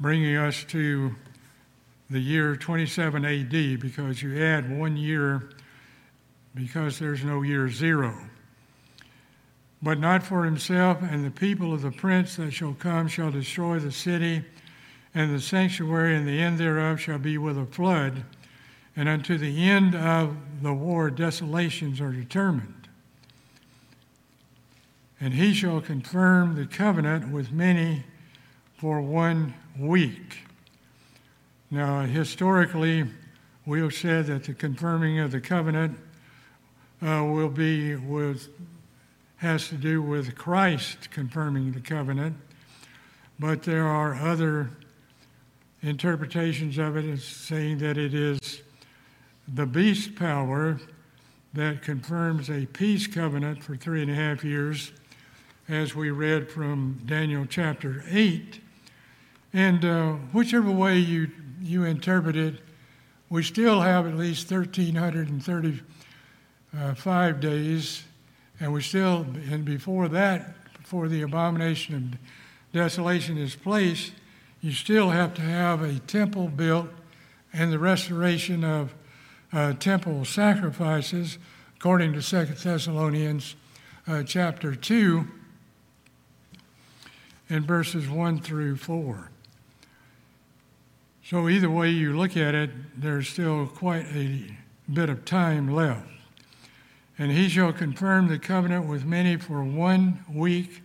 bringing 0.00 0.36
us 0.36 0.64
to 0.64 1.14
the 2.10 2.20
year 2.20 2.56
27 2.56 3.24
AD 3.24 3.80
because 3.80 4.22
you 4.22 4.42
add 4.42 4.78
one 4.78 4.96
year 4.96 5.50
because 6.54 6.98
there's 6.98 7.24
no 7.24 7.42
year 7.42 7.68
zero 7.68 8.16
but 9.82 9.98
not 9.98 10.22
for 10.22 10.44
himself, 10.44 10.98
and 11.02 11.24
the 11.24 11.30
people 11.30 11.72
of 11.72 11.82
the 11.82 11.90
prince 11.90 12.36
that 12.36 12.50
shall 12.50 12.74
come 12.74 13.08
shall 13.08 13.30
destroy 13.30 13.78
the 13.78 13.92
city, 13.92 14.42
and 15.14 15.34
the 15.34 15.40
sanctuary, 15.40 16.16
and 16.16 16.26
the 16.26 16.40
end 16.40 16.58
thereof 16.58 17.00
shall 17.00 17.18
be 17.18 17.38
with 17.38 17.58
a 17.58 17.66
flood, 17.66 18.24
and 18.96 19.08
unto 19.08 19.36
the 19.36 19.68
end 19.68 19.94
of 19.94 20.36
the 20.62 20.72
war 20.72 21.10
desolations 21.10 22.00
are 22.00 22.12
determined. 22.12 22.88
And 25.20 25.34
he 25.34 25.54
shall 25.54 25.80
confirm 25.80 26.56
the 26.56 26.66
covenant 26.66 27.30
with 27.30 27.52
many 27.52 28.04
for 28.76 29.00
one 29.00 29.54
week. 29.78 30.38
Now, 31.70 32.02
historically, 32.02 33.04
we 33.64 33.80
have 33.80 33.92
said 33.92 34.26
that 34.26 34.44
the 34.44 34.54
confirming 34.54 35.18
of 35.18 35.32
the 35.32 35.40
covenant 35.40 35.98
uh, 37.02 37.24
will 37.24 37.48
be 37.48 37.96
with 37.96 38.48
has 39.38 39.68
to 39.68 39.74
do 39.74 40.00
with 40.00 40.36
Christ 40.36 41.10
confirming 41.10 41.72
the 41.72 41.80
covenant, 41.80 42.36
but 43.38 43.64
there 43.64 43.86
are 43.86 44.14
other 44.14 44.70
interpretations 45.82 46.78
of 46.78 46.96
it 46.96 47.04
as 47.04 47.24
saying 47.24 47.78
that 47.78 47.98
it 47.98 48.14
is 48.14 48.62
the 49.46 49.66
beast 49.66 50.14
power 50.14 50.80
that 51.52 51.82
confirms 51.82 52.48
a 52.48 52.66
peace 52.66 53.06
covenant 53.06 53.62
for 53.62 53.76
three 53.76 54.02
and 54.02 54.10
a 54.10 54.14
half 54.14 54.44
years, 54.44 54.92
as 55.68 55.94
we 55.94 56.10
read 56.10 56.50
from 56.50 57.00
Daniel 57.06 57.44
chapter 57.44 58.04
8. 58.08 58.60
And 59.52 59.84
uh, 59.84 60.12
whichever 60.32 60.70
way 60.70 60.98
you, 60.98 61.30
you 61.66 61.84
interpret 61.84 62.36
it, 62.36 62.54
we 63.28 63.42
still 63.42 63.80
have 63.80 64.06
at 64.06 64.16
least 64.16 64.48
1,335 64.50 67.40
days, 67.40 68.04
and 68.60 68.72
we 68.72 68.80
still, 68.80 69.26
and 69.50 69.64
before 69.64 70.06
that, 70.08 70.54
before 70.74 71.08
the 71.08 71.22
abomination 71.22 71.94
of 71.94 72.14
desolation 72.72 73.36
is 73.36 73.56
placed, 73.56 74.12
you 74.60 74.70
still 74.72 75.10
have 75.10 75.34
to 75.34 75.42
have 75.42 75.82
a 75.82 75.98
temple 76.00 76.48
built 76.48 76.88
and 77.52 77.72
the 77.72 77.78
restoration 77.78 78.64
of 78.64 78.92
uh, 79.52 79.72
temple 79.74 80.24
sacrifices, 80.24 81.38
according 81.76 82.12
to 82.12 82.22
2 82.22 82.54
Thessalonians 82.54 83.54
uh, 84.06 84.22
chapter 84.22 84.74
2, 84.74 85.26
and 87.48 87.64
verses 87.64 88.08
1 88.08 88.40
through 88.40 88.76
4. 88.76 89.30
So, 91.28 91.48
either 91.48 91.68
way 91.68 91.90
you 91.90 92.16
look 92.16 92.36
at 92.36 92.54
it, 92.54 92.70
there's 92.96 93.28
still 93.28 93.66
quite 93.66 94.06
a 94.14 94.44
bit 94.92 95.10
of 95.10 95.24
time 95.24 95.74
left. 95.74 96.06
And 97.18 97.32
he 97.32 97.48
shall 97.48 97.72
confirm 97.72 98.28
the 98.28 98.38
covenant 98.38 98.86
with 98.86 99.04
many 99.04 99.36
for 99.36 99.64
one 99.64 100.24
week, 100.32 100.82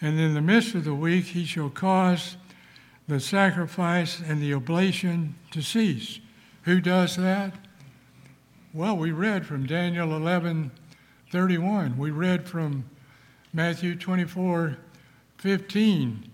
and 0.00 0.18
in 0.18 0.32
the 0.32 0.40
midst 0.40 0.74
of 0.74 0.84
the 0.84 0.94
week 0.94 1.26
he 1.26 1.44
shall 1.44 1.68
cause 1.68 2.38
the 3.08 3.20
sacrifice 3.20 4.22
and 4.26 4.40
the 4.40 4.54
oblation 4.54 5.34
to 5.50 5.60
cease. 5.60 6.18
Who 6.62 6.80
does 6.80 7.16
that? 7.16 7.52
Well, 8.72 8.96
we 8.96 9.12
read 9.12 9.44
from 9.44 9.66
Daniel 9.66 10.16
11 10.16 10.70
31. 11.30 11.98
We 11.98 12.10
read 12.10 12.48
from 12.48 12.88
Matthew 13.52 13.96
24 13.96 14.78
15 15.36 16.30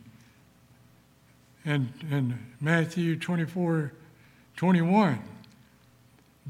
and, 1.64 1.93
and 2.11 2.39
Matthew 2.64 3.18
24 3.18 3.92
21 4.56 5.22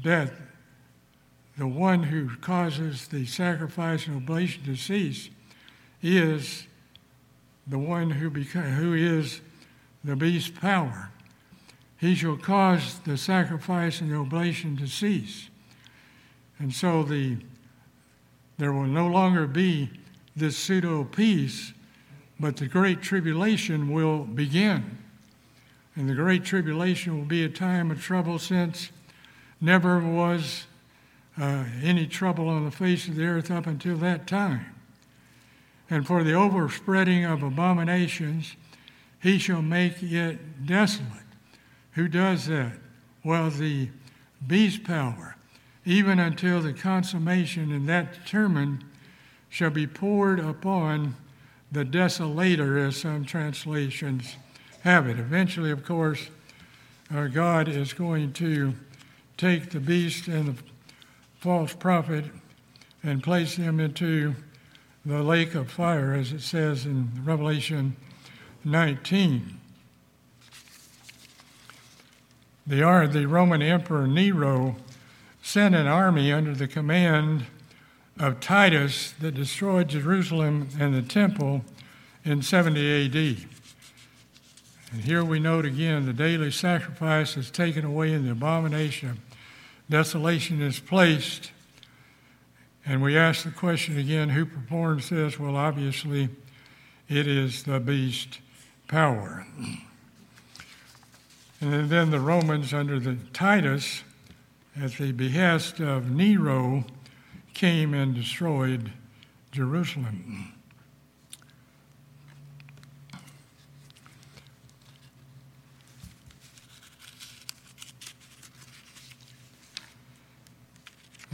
that 0.01 0.31
the 1.57 1.67
one 1.67 2.03
who 2.03 2.33
causes 2.37 3.09
the 3.09 3.25
sacrifice 3.25 4.07
and 4.07 4.15
oblation 4.15 4.63
to 4.63 4.77
cease 4.77 5.29
is 6.01 6.67
the 7.67 7.77
one 7.77 8.11
who, 8.11 8.31
beca- 8.31 8.75
who 8.75 8.93
is 8.93 9.41
the 10.05 10.15
beast's 10.15 10.57
power. 10.57 11.11
He 11.97 12.15
shall 12.15 12.37
cause 12.37 12.99
the 12.99 13.17
sacrifice 13.17 13.99
and 13.99 14.09
the 14.09 14.15
oblation 14.15 14.77
to 14.77 14.87
cease. 14.87 15.49
And 16.59 16.73
so 16.73 17.03
the, 17.03 17.39
there 18.57 18.71
will 18.71 18.85
no 18.85 19.07
longer 19.07 19.47
be 19.47 19.89
this 20.33 20.55
pseudo 20.55 21.03
peace, 21.03 21.73
but 22.39 22.55
the 22.55 22.67
great 22.67 23.01
tribulation 23.01 23.91
will 23.91 24.19
begin. 24.19 24.99
And 25.95 26.09
the 26.09 26.15
Great 26.15 26.43
Tribulation 26.43 27.17
will 27.17 27.25
be 27.25 27.43
a 27.43 27.49
time 27.49 27.89
of 27.89 28.01
trouble 28.01 28.37
since 28.37 28.89
never 29.61 29.99
was 29.99 30.65
uh, 31.39 31.65
any 31.81 32.05
trouble 32.05 32.49
on 32.49 32.65
the 32.65 32.71
face 32.71 33.07
of 33.07 33.15
the 33.15 33.25
earth 33.25 33.49
up 33.49 33.65
until 33.65 33.97
that 33.97 34.27
time. 34.27 34.65
And 35.89 36.05
for 36.05 36.23
the 36.23 36.33
overspreading 36.33 37.25
of 37.25 37.43
abominations, 37.43 38.55
he 39.21 39.37
shall 39.37 39.61
make 39.61 40.01
it 40.03 40.65
desolate. 40.65 41.09
Who 41.93 42.07
does 42.07 42.47
that? 42.47 42.73
Well, 43.23 43.49
the 43.49 43.89
beast 44.45 44.83
power, 44.83 45.37
even 45.85 46.19
until 46.19 46.61
the 46.61 46.73
consummation, 46.73 47.71
and 47.71 47.87
that 47.87 48.13
determined 48.13 48.83
shall 49.49 49.69
be 49.69 49.87
poured 49.87 50.39
upon 50.39 51.15
the 51.71 51.85
desolator, 51.85 52.85
as 52.85 52.97
some 52.97 53.25
translations 53.25 54.35
have 54.85 55.07
it. 55.07 55.17
Eventually, 55.17 55.71
of 55.71 55.83
course, 55.83 56.29
uh, 57.13 57.25
God 57.25 57.67
is 57.67 57.91
going 57.91 58.33
to 58.33 58.75
take 59.35 59.71
the 59.71 59.79
beast 59.79 60.27
and 60.27 60.49
the 60.49 60.63
false 61.39 61.73
prophet 61.73 62.25
and 63.01 63.23
place 63.23 63.55
them 63.55 63.79
into 63.79 64.35
the 65.03 65.23
lake 65.23 65.55
of 65.55 65.71
fire, 65.71 66.13
as 66.13 66.31
it 66.31 66.41
says 66.41 66.85
in 66.85 67.09
Revelation 67.23 67.95
19. 68.63 69.59
The, 72.67 73.09
the 73.11 73.25
Roman 73.25 73.63
Emperor 73.63 74.05
Nero 74.05 74.75
sent 75.41 75.73
an 75.73 75.87
army 75.87 76.31
under 76.31 76.53
the 76.53 76.67
command 76.67 77.47
of 78.19 78.39
Titus 78.39 79.13
that 79.19 79.33
destroyed 79.33 79.89
Jerusalem 79.89 80.69
and 80.79 80.93
the 80.93 81.01
temple 81.01 81.63
in 82.23 82.43
70 82.43 83.05
AD. 83.07 83.54
And 84.95 85.03
here 85.03 85.25
we 85.25 85.41
note 85.41 85.65
again 85.65 86.05
the 86.05 86.13
daily 86.13 86.51
sacrifice 86.51 87.35
is 87.35 87.51
taken 87.51 87.83
away 87.83 88.13
and 88.13 88.25
the 88.25 88.31
abomination 88.31 89.19
desolation 89.89 90.61
is 90.61 90.79
placed. 90.79 91.51
And 92.85 93.01
we 93.01 93.17
ask 93.17 93.43
the 93.43 93.51
question 93.51 93.99
again 93.99 94.29
who 94.29 94.45
performs 94.45 95.09
this? 95.09 95.37
Well, 95.37 95.57
obviously, 95.57 96.29
it 97.09 97.27
is 97.27 97.63
the 97.63 97.81
beast 97.81 98.39
power. 98.87 99.45
And 101.59 101.89
then 101.89 102.09
the 102.09 102.21
Romans, 102.21 102.73
under 102.73 102.97
the 102.97 103.17
Titus, 103.33 104.01
at 104.81 104.93
the 104.93 105.11
behest 105.11 105.81
of 105.81 106.09
Nero, 106.09 106.85
came 107.53 107.93
and 107.93 108.15
destroyed 108.15 108.93
Jerusalem. 109.51 110.54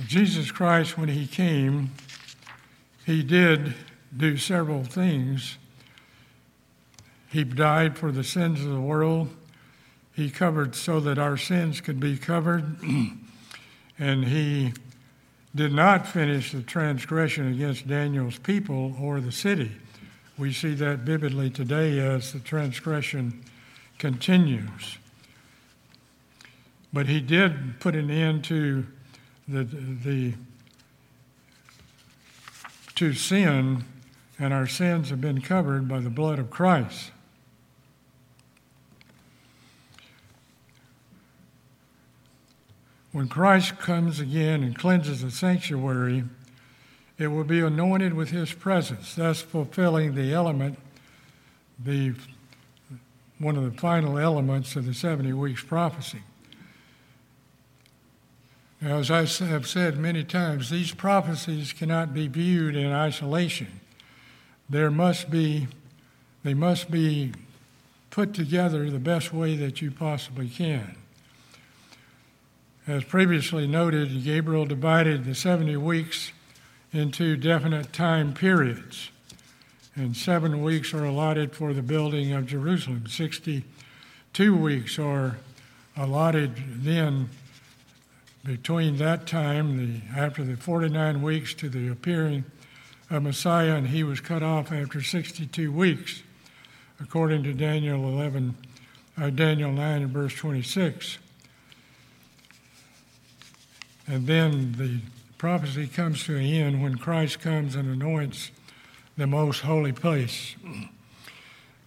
Jesus 0.08 0.52
Christ, 0.52 0.98
when 0.98 1.10
he 1.10 1.28
came, 1.28 1.92
he 3.06 3.24
did 3.24 3.74
do 4.16 4.38
several 4.38 4.84
things. 4.84 5.58
He 7.30 7.44
died 7.44 7.98
for 7.98 8.12
the 8.12 8.24
sins 8.24 8.62
of 8.62 8.72
the 8.72 8.82
world. 8.82 9.30
He 10.14 10.30
covered 10.30 10.76
so 10.76 11.00
that 11.00 11.18
our 11.18 11.38
sins 11.38 11.82
could 11.82 12.00
be 12.00 12.18
covered. 12.18 12.78
and 14.00 14.26
he 14.26 14.74
did 15.56 15.74
not 15.74 16.08
finish 16.08 16.52
the 16.52 16.62
transgression 16.62 17.52
against 17.52 17.88
Daniel's 17.88 18.38
people 18.38 18.96
or 19.00 19.20
the 19.20 19.32
city. 19.32 19.72
We 20.38 20.54
see 20.54 20.74
that 20.76 21.00
vividly 21.00 21.50
today 21.50 22.00
as 22.00 22.34
the 22.34 22.40
transgression 22.40 23.44
continues. 23.98 24.98
But 26.94 27.08
he 27.08 27.22
did 27.22 27.80
put 27.80 27.96
an 27.96 28.10
end 28.10 28.44
to 28.46 28.86
the, 29.52 29.64
the 29.64 30.34
to 32.96 33.14
sin, 33.14 33.84
and 34.40 34.54
our 34.54 34.68
sins 34.68 35.10
have 35.10 35.20
been 35.20 35.42
covered 35.42 35.88
by 35.88 36.00
the 36.00 36.10
blood 36.10 36.40
of 36.40 36.50
Christ. 36.50 37.12
When 43.12 43.28
Christ 43.28 43.78
comes 43.78 44.20
again 44.20 44.64
and 44.64 44.78
cleanses 44.78 45.22
the 45.22 45.32
sanctuary, 45.32 46.24
it 47.18 47.28
will 47.28 47.44
be 47.44 47.60
anointed 47.60 48.14
with 48.14 48.30
his 48.30 48.54
presence, 48.54 49.16
thus 49.16 49.42
fulfilling 49.42 50.16
the 50.16 50.34
element, 50.34 50.80
the 51.78 52.14
one 53.38 53.58
of 53.58 53.64
the 53.64 53.80
final 53.82 54.20
elements 54.20 54.76
of 54.76 54.86
the 54.86 54.94
70 54.94 55.34
weeks 55.34 55.64
prophecy. 55.64 56.22
Now, 58.82 58.98
as 58.98 59.12
I 59.12 59.26
have 59.46 59.68
said 59.68 60.00
many 60.00 60.24
times, 60.24 60.72
these 60.72 60.92
prophecies 60.92 61.72
cannot 61.72 62.16
be 62.16 62.28
viewed 62.28 62.76
in 62.76 62.92
isolation. 62.92 63.80
There 64.68 64.90
must 64.90 65.30
be, 65.30 65.68
they 66.44 66.56
must 66.56 66.90
be 66.90 67.32
put 68.10 68.34
together 68.34 68.90
the 68.90 68.98
best 68.98 69.32
way 69.32 69.56
that 69.56 69.84
you 69.84 69.92
possibly 69.92 70.50
can. 70.50 70.96
As 72.88 73.04
previously 73.04 73.68
noted, 73.68 74.24
Gabriel 74.24 74.66
divided 74.66 75.26
the 75.26 75.36
70 75.36 75.78
weeks 75.78 76.32
into 76.92 77.38
definite 77.38 77.94
time 77.94 78.34
periods, 78.34 79.12
and 79.96 80.18
seven 80.18 80.64
weeks 80.64 80.92
are 80.92 81.06
allotted 81.06 81.54
for 81.54 81.72
the 81.74 81.84
building 81.84 82.34
of 82.34 82.48
Jerusalem. 82.48 83.06
62 83.08 84.58
weeks 84.58 84.98
are 84.98 85.38
allotted 85.96 86.84
then 86.84 87.30
between 88.44 88.98
that 88.98 89.28
time, 89.28 89.78
the, 89.78 90.02
after 90.20 90.44
the 90.44 90.58
49 90.58 91.22
weeks, 91.22 91.54
to 91.56 91.70
the 91.70 91.88
appearing 91.90 92.44
of 93.10 93.24
Messiah, 93.24 93.76
and 93.76 93.88
he 93.88 94.04
was 94.04 94.20
cut 94.20 94.42
off 94.42 94.72
after 94.72 95.02
62 95.02 95.72
weeks, 95.72 96.24
according 97.00 97.44
to 97.44 97.54
Daniel 97.54 98.08
11, 98.08 98.56
uh, 99.20 99.30
Daniel 99.30 99.72
9 99.72 100.02
and 100.04 100.12
verse 100.12 100.34
26. 100.34 101.20
And 104.08 104.26
then 104.26 104.74
the 104.74 105.00
prophecy 105.38 105.88
comes 105.88 106.24
to 106.26 106.36
an 106.36 106.44
end 106.44 106.82
when 106.82 106.98
Christ 106.98 107.40
comes 107.40 107.76
and 107.76 107.90
anoints 107.90 108.52
the 109.18 109.28
most 109.28 109.62
holy 109.62 109.92
place. 109.92 110.56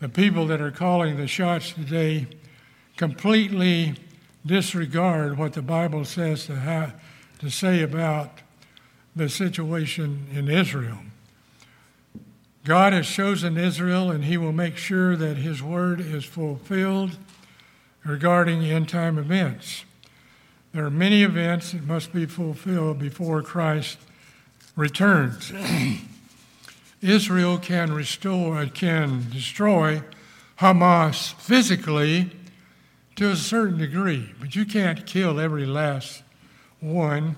The 0.01 0.09
people 0.09 0.47
that 0.49 0.61
are 0.61 0.71
calling 0.71 1.17
the 1.17 1.27
shots 1.27 1.73
today 1.73 2.27
completely 2.97 3.95
disregard 4.47 5.39
what 5.39 5.55
the 5.55 5.63
Bible 5.63 6.05
says 6.05 6.47
to, 6.47 6.57
have, 6.57 6.95
to 7.39 7.51
say 7.51 7.83
about 7.83 8.41
the 9.17 9.29
situation 9.29 10.27
in 10.33 10.49
Israel. 10.49 10.99
God 12.65 12.93
has 12.93 13.07
chosen 13.07 13.57
Israel, 13.57 14.11
and 14.11 14.25
He 14.25 14.37
will 14.37 14.53
make 14.53 14.77
sure 14.77 15.17
that 15.17 15.37
His 15.37 15.63
word 15.63 16.01
is 16.01 16.25
fulfilled 16.25 17.17
regarding 18.05 18.65
end 18.65 18.89
time 18.89 19.19
events. 19.19 19.85
There 20.73 20.85
are 20.85 20.91
many 20.91 21.23
events 21.23 21.73
that 21.73 21.85
must 21.85 22.13
be 22.13 22.27
fulfilled 22.27 22.99
before 22.99 23.43
Christ 23.43 23.99
returns. 24.77 25.53
Israel 27.03 27.59
can 27.59 27.93
restore, 27.93 28.65
can 28.67 29.27
destroy 29.31 30.03
Hamas 30.59 31.35
physically 31.35 32.31
to 33.17 33.31
a 33.31 33.37
certain 33.37 33.79
degree, 33.79 34.33
but 34.41 34.57
you 34.57 34.65
can't 34.65 35.07
kill 35.07 35.39
every 35.39 35.67
last 35.67 36.23
one. 36.81 37.37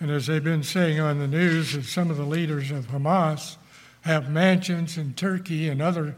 And 0.00 0.10
as 0.10 0.26
they've 0.26 0.42
been 0.42 0.62
saying 0.62 1.00
on 1.00 1.18
the 1.18 1.26
news, 1.26 1.72
that 1.72 1.84
some 1.84 2.10
of 2.10 2.16
the 2.16 2.24
leaders 2.24 2.70
of 2.70 2.86
Hamas 2.86 3.56
have 4.02 4.30
mansions 4.30 4.96
in 4.96 5.12
Turkey 5.14 5.68
and 5.68 5.82
other 5.82 6.16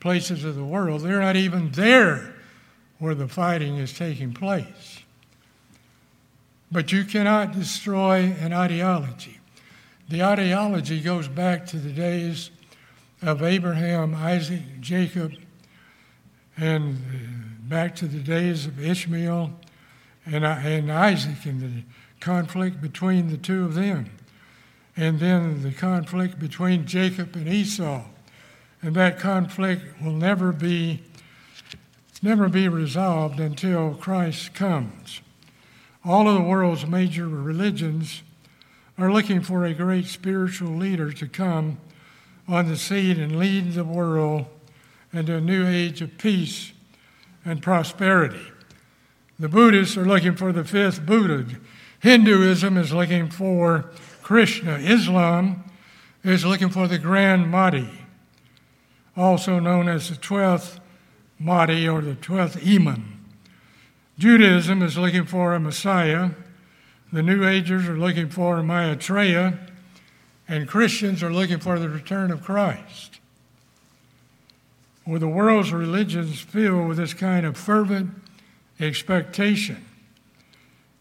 places 0.00 0.44
of 0.44 0.54
the 0.54 0.64
world. 0.64 1.00
They're 1.00 1.20
not 1.20 1.36
even 1.36 1.70
there 1.72 2.34
where 2.98 3.14
the 3.14 3.28
fighting 3.28 3.78
is 3.78 3.92
taking 3.92 4.32
place. 4.32 5.00
But 6.70 6.92
you 6.92 7.04
cannot 7.04 7.52
destroy 7.52 8.34
an 8.40 8.52
ideology. 8.52 9.40
The 10.08 10.22
ideology 10.22 11.00
goes 11.00 11.26
back 11.26 11.66
to 11.66 11.78
the 11.78 11.90
days 11.90 12.50
of 13.22 13.42
Abraham, 13.42 14.14
Isaac, 14.14 14.80
Jacob, 14.80 15.32
and 16.56 17.41
back 17.72 17.96
to 17.96 18.06
the 18.06 18.18
days 18.18 18.66
of 18.66 18.84
Ishmael 18.84 19.50
and, 20.26 20.44
and 20.44 20.92
Isaac 20.92 21.46
and 21.46 21.58
the 21.62 21.82
conflict 22.20 22.82
between 22.82 23.30
the 23.30 23.38
two 23.38 23.64
of 23.64 23.72
them. 23.72 24.10
And 24.94 25.18
then 25.18 25.62
the 25.62 25.72
conflict 25.72 26.38
between 26.38 26.84
Jacob 26.84 27.34
and 27.34 27.48
Esau. 27.48 28.02
And 28.82 28.94
that 28.96 29.18
conflict 29.18 30.02
will 30.02 30.12
never 30.12 30.52
be 30.52 31.02
never 32.20 32.50
be 32.50 32.68
resolved 32.68 33.40
until 33.40 33.94
Christ 33.94 34.52
comes. 34.52 35.22
All 36.04 36.28
of 36.28 36.34
the 36.34 36.42
world's 36.42 36.86
major 36.86 37.26
religions 37.26 38.22
are 38.98 39.10
looking 39.10 39.40
for 39.40 39.64
a 39.64 39.72
great 39.72 40.04
spiritual 40.04 40.76
leader 40.76 41.10
to 41.12 41.26
come 41.26 41.78
on 42.46 42.68
the 42.68 42.76
scene 42.76 43.18
and 43.18 43.38
lead 43.38 43.72
the 43.72 43.82
world 43.82 44.44
into 45.10 45.36
a 45.36 45.40
new 45.40 45.66
age 45.66 46.02
of 46.02 46.18
peace 46.18 46.72
and 47.44 47.62
prosperity. 47.62 48.52
The 49.38 49.48
Buddhists 49.48 49.96
are 49.96 50.04
looking 50.04 50.36
for 50.36 50.52
the 50.52 50.64
fifth 50.64 51.04
Buddha. 51.04 51.46
Hinduism 52.00 52.76
is 52.76 52.92
looking 52.92 53.28
for 53.28 53.90
Krishna. 54.22 54.78
Islam 54.78 55.64
is 56.24 56.44
looking 56.44 56.68
for 56.68 56.86
the 56.86 56.98
Grand 56.98 57.50
Mahdi, 57.50 57.90
also 59.16 59.58
known 59.58 59.88
as 59.88 60.08
the 60.08 60.16
12th 60.16 60.78
Mahdi 61.38 61.88
or 61.88 62.00
the 62.00 62.14
12th 62.14 62.64
Imam. 62.64 63.24
Judaism 64.18 64.82
is 64.82 64.96
looking 64.96 65.24
for 65.24 65.54
a 65.54 65.60
Messiah. 65.60 66.30
The 67.12 67.22
New 67.22 67.46
Agers 67.46 67.88
are 67.88 67.98
looking 67.98 68.28
for 68.28 68.62
Maitreya. 68.62 69.58
And 70.46 70.68
Christians 70.68 71.22
are 71.22 71.32
looking 71.32 71.58
for 71.58 71.78
the 71.78 71.88
return 71.88 72.30
of 72.30 72.42
Christ. 72.42 73.18
Well, 75.06 75.18
the 75.18 75.28
world's 75.28 75.72
religions 75.72 76.40
filled 76.40 76.88
with 76.88 76.98
this 76.98 77.14
kind 77.14 77.44
of 77.44 77.56
fervent 77.56 78.10
expectation. 78.78 79.84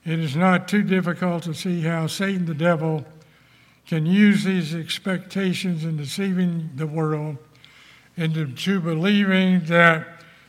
It 0.03 0.19
is 0.19 0.35
not 0.35 0.67
too 0.67 0.81
difficult 0.81 1.43
to 1.43 1.53
see 1.53 1.81
how 1.81 2.07
Satan 2.07 2.45
the 2.45 2.55
devil 2.55 3.05
can 3.85 4.05
use 4.05 4.43
these 4.43 4.73
expectations 4.73 5.83
in 5.83 5.97
deceiving 5.97 6.71
the 6.75 6.87
world 6.87 7.37
into 8.17 8.79
believing 8.79 9.65
that 9.65 10.07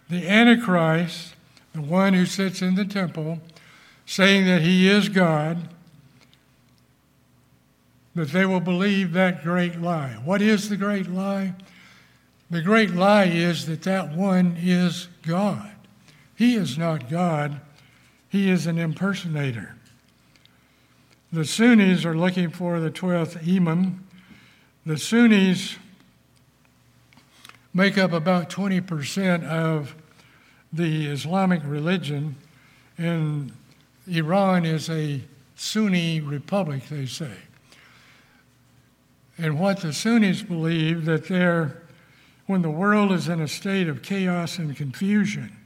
the 0.08 0.28
Antichrist, 0.28 1.34
the 1.74 1.82
one 1.82 2.14
who 2.14 2.26
sits 2.26 2.62
in 2.62 2.74
the 2.74 2.84
temple, 2.84 3.40
saying 4.06 4.46
that 4.46 4.62
he 4.62 4.88
is 4.88 5.08
God, 5.08 5.68
that 8.14 8.28
they 8.28 8.44
will 8.44 8.60
believe 8.60 9.12
that 9.12 9.42
great 9.42 9.80
lie. 9.80 10.20
What 10.24 10.42
is 10.42 10.68
the 10.68 10.76
great 10.76 11.08
lie? 11.08 11.54
The 12.52 12.60
great 12.60 12.90
lie 12.90 13.24
is 13.24 13.64
that 13.64 13.80
that 13.84 14.14
one 14.14 14.58
is 14.60 15.08
God. 15.22 15.70
He 16.36 16.54
is 16.54 16.76
not 16.76 17.08
God, 17.08 17.62
he 18.28 18.50
is 18.50 18.66
an 18.66 18.76
impersonator. 18.76 19.74
The 21.32 21.46
Sunnis 21.46 22.04
are 22.04 22.14
looking 22.14 22.50
for 22.50 22.78
the 22.78 22.90
12th 22.90 23.48
Imam. 23.48 24.06
The 24.84 24.98
Sunnis 24.98 25.76
make 27.72 27.96
up 27.96 28.12
about 28.12 28.50
20% 28.50 29.44
of 29.44 29.96
the 30.74 31.06
Islamic 31.06 31.62
religion, 31.64 32.36
and 32.98 33.50
Iran 34.06 34.66
is 34.66 34.90
a 34.90 35.22
Sunni 35.56 36.20
republic, 36.20 36.86
they 36.90 37.06
say. 37.06 37.32
And 39.38 39.58
what 39.58 39.80
the 39.80 39.94
Sunnis 39.94 40.42
believe 40.42 41.06
that 41.06 41.28
they're, 41.28 41.81
when 42.46 42.62
the 42.62 42.70
world 42.70 43.12
is 43.12 43.28
in 43.28 43.40
a 43.40 43.48
state 43.48 43.88
of 43.88 44.02
chaos 44.02 44.58
and 44.58 44.76
confusion, 44.76 45.56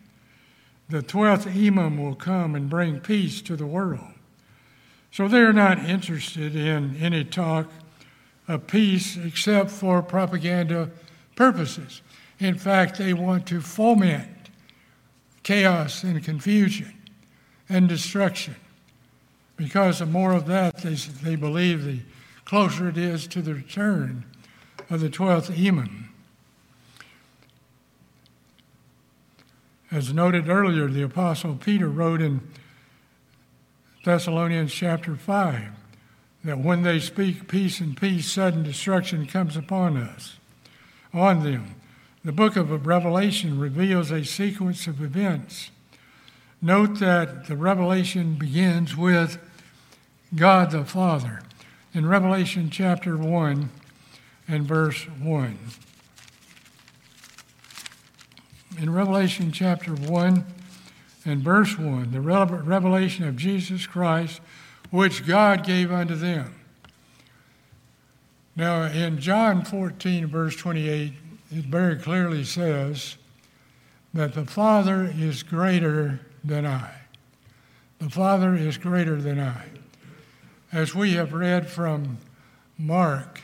the 0.89 1.03
12th 1.03 1.47
Imam 1.47 2.03
will 2.03 2.15
come 2.15 2.55
and 2.55 2.71
bring 2.71 3.01
peace 3.01 3.41
to 3.43 3.57
the 3.57 3.67
world. 3.67 4.13
So 5.11 5.29
they're 5.29 5.53
not 5.53 5.79
interested 5.79 6.55
in 6.55 6.97
any 6.97 7.25
talk 7.25 7.69
of 8.47 8.67
peace 8.67 9.17
except 9.17 9.71
for 9.71 10.03
propaganda 10.03 10.91
purposes. 11.35 12.03
In 12.39 12.57
fact, 12.57 12.99
they 12.99 13.15
want 13.15 13.47
to 13.47 13.61
foment 13.61 14.29
chaos 15.43 16.03
and 16.03 16.23
confusion 16.23 16.93
and 17.69 17.89
destruction. 17.89 18.57
Because 19.57 20.01
the 20.01 20.07
more 20.07 20.33
of 20.33 20.47
that 20.47 20.79
they, 20.79 20.95
they 20.95 21.37
believe, 21.37 21.85
the 21.85 22.01
closer 22.45 22.89
it 22.89 22.99
is 22.99 23.27
to 23.29 23.41
the 23.41 23.55
return 23.55 24.25
of 24.91 25.01
the 25.01 25.09
12th 25.09 25.57
Imam. 25.59 26.06
As 29.97 30.13
noted 30.13 30.51
earlier, 30.51 30.89
the 30.89 31.01
Apostle 31.01 31.55
Peter 31.55 31.89
wrote 31.89 32.21
in 32.21 32.43
Thessalonians 34.05 34.71
chapter 34.71 35.17
5 35.17 35.71
that 36.45 36.59
when 36.59 36.83
they 36.83 37.01
speak 37.01 37.49
peace 37.49 37.81
and 37.81 37.97
peace, 37.97 38.31
sudden 38.31 38.63
destruction 38.63 39.25
comes 39.25 39.57
upon 39.57 39.97
us, 39.97 40.37
on 41.15 41.43
them. 41.43 41.77
The 42.23 42.33
book 42.33 42.57
of 42.57 42.87
Revelation 42.87 43.59
reveals 43.59 44.11
a 44.11 44.23
sequence 44.23 44.87
of 44.87 45.01
events. 45.01 45.71
Note 46.61 46.99
that 46.99 47.47
the 47.47 47.57
revelation 47.57 48.35
begins 48.35 48.99
with 48.99 49.39
God 50.35 50.73
the 50.73 50.85
Father 50.85 51.41
in 51.95 52.05
Revelation 52.05 52.69
chapter 52.69 53.17
1 53.17 53.71
and 54.47 54.69
verse 54.69 55.05
1. 55.23 55.59
In 58.79 58.93
Revelation 58.93 59.53
chapter 59.53 59.93
1 59.93 60.45
and 61.25 61.43
verse 61.43 61.79
1, 61.79 62.13
the 62.13 62.21
revelation 62.21 63.27
of 63.27 63.35
Jesus 63.37 63.87
Christ, 63.87 64.43
which 64.91 65.27
God 65.27 65.65
gave 65.65 65.91
unto 65.91 66.15
them. 66.15 66.55
Now, 68.55 68.83
in 68.83 69.19
John 69.19 69.65
14, 69.65 70.27
verse 70.27 70.57
28, 70.57 71.13
it 71.53 71.65
very 71.65 71.97
clearly 71.97 72.45
says 72.45 73.17
that 74.13 74.35
the 74.35 74.45
Father 74.45 75.11
is 75.17 75.43
greater 75.43 76.21
than 76.45 76.67
I. 76.67 76.91
The 77.99 78.11
Father 78.11 78.55
is 78.55 78.77
greater 78.77 79.17
than 79.17 79.41
I. 79.41 79.65
As 80.71 80.95
we 80.95 81.13
have 81.15 81.33
read 81.33 81.71
from 81.71 82.19
Mark, 82.77 83.41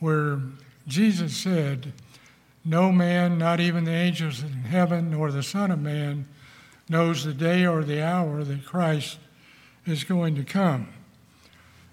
where 0.00 0.40
Jesus 0.88 1.36
said, 1.36 1.92
No 2.66 2.90
man, 2.90 3.38
not 3.38 3.60
even 3.60 3.84
the 3.84 3.92
angels 3.92 4.42
in 4.42 4.50
heaven, 4.50 5.12
nor 5.12 5.30
the 5.30 5.44
Son 5.44 5.70
of 5.70 5.80
Man, 5.80 6.26
knows 6.88 7.24
the 7.24 7.32
day 7.32 7.64
or 7.64 7.84
the 7.84 8.04
hour 8.04 8.42
that 8.42 8.66
Christ 8.66 9.18
is 9.86 10.02
going 10.02 10.34
to 10.34 10.42
come. 10.42 10.88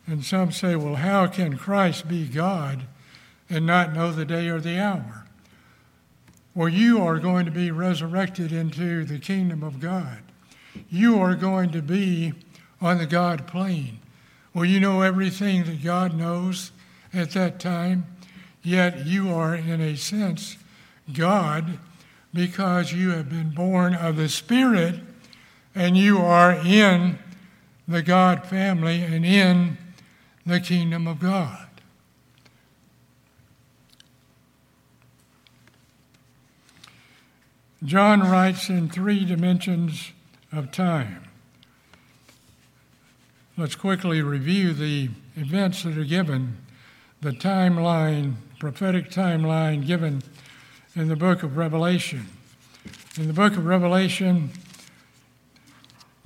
And 0.08 0.26
some 0.26 0.52
say, 0.52 0.76
Well, 0.76 0.96
how 0.96 1.28
can 1.28 1.58
Christ 1.58 2.08
be 2.08 2.26
God 2.26 2.88
and 3.52 3.68
not 3.68 3.94
know 3.94 4.12
the 4.12 4.26
day 4.26 4.48
or 4.48 4.60
the 4.60 4.80
hour? 4.80 5.28
Well, 6.56 6.70
you 6.70 7.04
are 7.04 7.20
going 7.20 7.46
to 7.46 7.52
be 7.52 7.70
resurrected 7.70 8.52
into 8.52 9.06
the 9.06 9.20
kingdom 9.20 9.62
of 9.62 9.80
God. 9.80 10.24
You 10.90 11.20
are 11.22 11.36
going 11.36 11.70
to 11.72 11.84
be 11.84 12.34
on 12.82 12.98
the 12.98 13.06
God 13.06 13.46
plane 13.46 14.00
Well, 14.56 14.66
you 14.66 14.80
know 14.80 15.02
everything 15.02 15.66
that 15.66 15.84
God 15.84 16.16
knows 16.16 16.72
at 17.14 17.32
that 17.32 17.60
time, 17.60 18.08
yet 18.64 19.06
you 19.06 19.32
are, 19.32 19.54
in 19.54 19.80
a 19.80 19.96
sense, 19.96 20.58
God 21.12 21.80
because 22.34 22.94
you 22.94 23.12
have 23.12 23.30
been 23.30 23.50
born 23.50 23.94
of 23.94 24.16
the 24.16 24.30
Spirit 24.30 24.96
and 25.76 25.98
you 25.98 26.20
are 26.20 26.54
in 26.54 27.20
the 27.88 28.02
God 28.02 28.46
family 28.46 29.02
and 29.02 29.26
in 29.26 29.78
the 30.46 30.60
kingdom 30.60 31.08
of 31.08 31.20
God. 31.20 31.68
John 37.84 38.22
writes 38.22 38.70
in 38.70 38.88
three 38.88 39.26
dimensions 39.26 40.14
of 40.54 40.72
time. 40.72 41.24
Let's 43.58 43.76
quickly 43.76 44.22
review 44.22 44.74
the 44.74 45.10
events 45.36 45.84
that 45.84 45.98
are 45.98 46.06
given, 46.06 46.58
the 47.22 47.32
timeline, 47.32 48.36
prophetic 48.58 49.12
timeline 49.12 49.86
given 49.86 50.24
in 50.96 51.08
the 51.08 51.16
book 51.16 51.42
of 51.42 51.58
Revelation. 51.58 52.28
In 53.18 53.28
the 53.28 53.34
book 53.34 53.54
of 53.54 53.66
Revelation, 53.66 54.52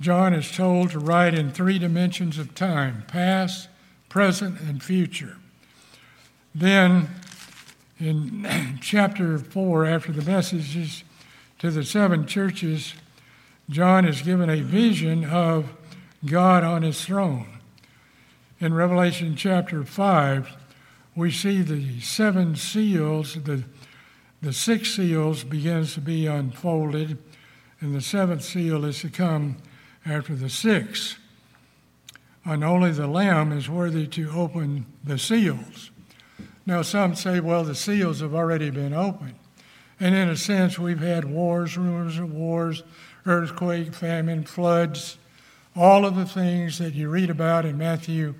John 0.00 0.34
is 0.34 0.50
told 0.50 0.90
to 0.90 0.98
write 0.98 1.32
in 1.32 1.50
three 1.50 1.78
dimensions 1.78 2.38
of 2.38 2.54
time 2.54 3.04
past, 3.08 3.68
present, 4.10 4.60
and 4.60 4.82
future. 4.82 5.36
Then, 6.54 7.08
in 7.98 8.78
chapter 8.82 9.38
4, 9.38 9.86
after 9.86 10.12
the 10.12 10.28
messages 10.30 11.02
to 11.60 11.70
the 11.70 11.84
seven 11.84 12.26
churches, 12.26 12.94
John 13.70 14.04
is 14.04 14.20
given 14.20 14.50
a 14.50 14.60
vision 14.60 15.24
of 15.24 15.70
God 16.26 16.62
on 16.62 16.82
his 16.82 17.04
throne. 17.04 17.58
In 18.60 18.74
Revelation 18.74 19.34
chapter 19.34 19.82
5, 19.82 20.50
we 21.16 21.30
see 21.30 21.62
the 21.62 22.00
seven 22.00 22.54
seals, 22.54 23.34
the, 23.42 23.64
the 24.40 24.52
six 24.52 24.94
seals 24.94 25.44
begins 25.44 25.94
to 25.94 26.00
be 26.00 26.26
unfolded, 26.26 27.18
and 27.80 27.94
the 27.94 28.00
seventh 28.00 28.44
seal 28.44 28.84
is 28.84 29.00
to 29.00 29.08
come 29.08 29.56
after 30.06 30.34
the 30.34 30.50
six. 30.50 31.16
And 32.44 32.64
only 32.64 32.92
the 32.92 33.06
Lamb 33.06 33.52
is 33.52 33.68
worthy 33.68 34.06
to 34.06 34.30
open 34.30 34.86
the 35.04 35.18
seals. 35.18 35.90
Now, 36.64 36.82
some 36.82 37.14
say, 37.14 37.40
well, 37.40 37.64
the 37.64 37.74
seals 37.74 38.20
have 38.20 38.34
already 38.34 38.70
been 38.70 38.94
opened. 38.94 39.34
And 40.00 40.14
in 40.14 40.28
a 40.28 40.36
sense, 40.36 40.78
we've 40.78 41.00
had 41.00 41.24
wars, 41.24 41.76
rumors 41.76 42.18
of 42.18 42.32
wars, 42.32 42.84
earthquake, 43.26 43.92
famine, 43.92 44.44
floods. 44.44 45.18
All 45.74 46.04
of 46.04 46.14
the 46.14 46.26
things 46.26 46.78
that 46.78 46.94
you 46.94 47.08
read 47.08 47.30
about 47.30 47.64
in 47.64 47.76
Matthew 47.76 48.34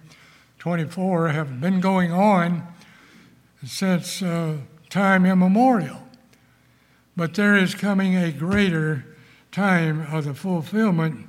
24 0.59 1.29
have 1.29 1.61
been 1.61 1.81
going 1.81 2.13
on 2.13 2.67
since 3.65 4.23
uh, 4.23 4.59
time 4.91 5.27
immemorial. 5.27 6.03
But 7.17 7.35
there 7.35 7.57
is 7.57 7.75
coming 7.75 8.17
a 8.17 8.31
greater 8.31 9.05
time 9.51 10.07
of 10.13 10.25
the 10.25 10.35
fulfillment 10.35 11.27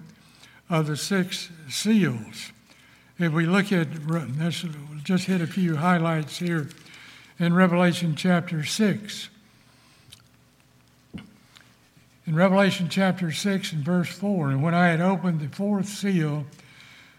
of 0.70 0.88
the 0.88 0.98
six 0.98 1.50
seals. 1.68 2.52
If 3.18 3.34
we 3.34 3.46
look 3.46 3.72
at, 3.72 3.88
let's 4.08 4.64
just 5.04 5.26
hit 5.26 5.42
a 5.42 5.48
few 5.48 5.76
highlights 5.76 6.38
here 6.38 6.70
in 7.40 7.54
Revelation 7.54 8.16
chapter 8.16 8.64
6. 8.64 9.30
In 12.28 12.36
Revelation 12.36 12.90
chapter 12.90 13.32
6 13.32 13.74
and 13.74 13.84
verse 13.84 14.10
4, 14.10 14.52
and 14.52 14.62
when 14.62 14.76
I 14.76 14.90
had 14.90 15.02
opened 15.02 15.40
the 15.40 15.48
fourth 15.48 15.88
seal, 15.88 16.46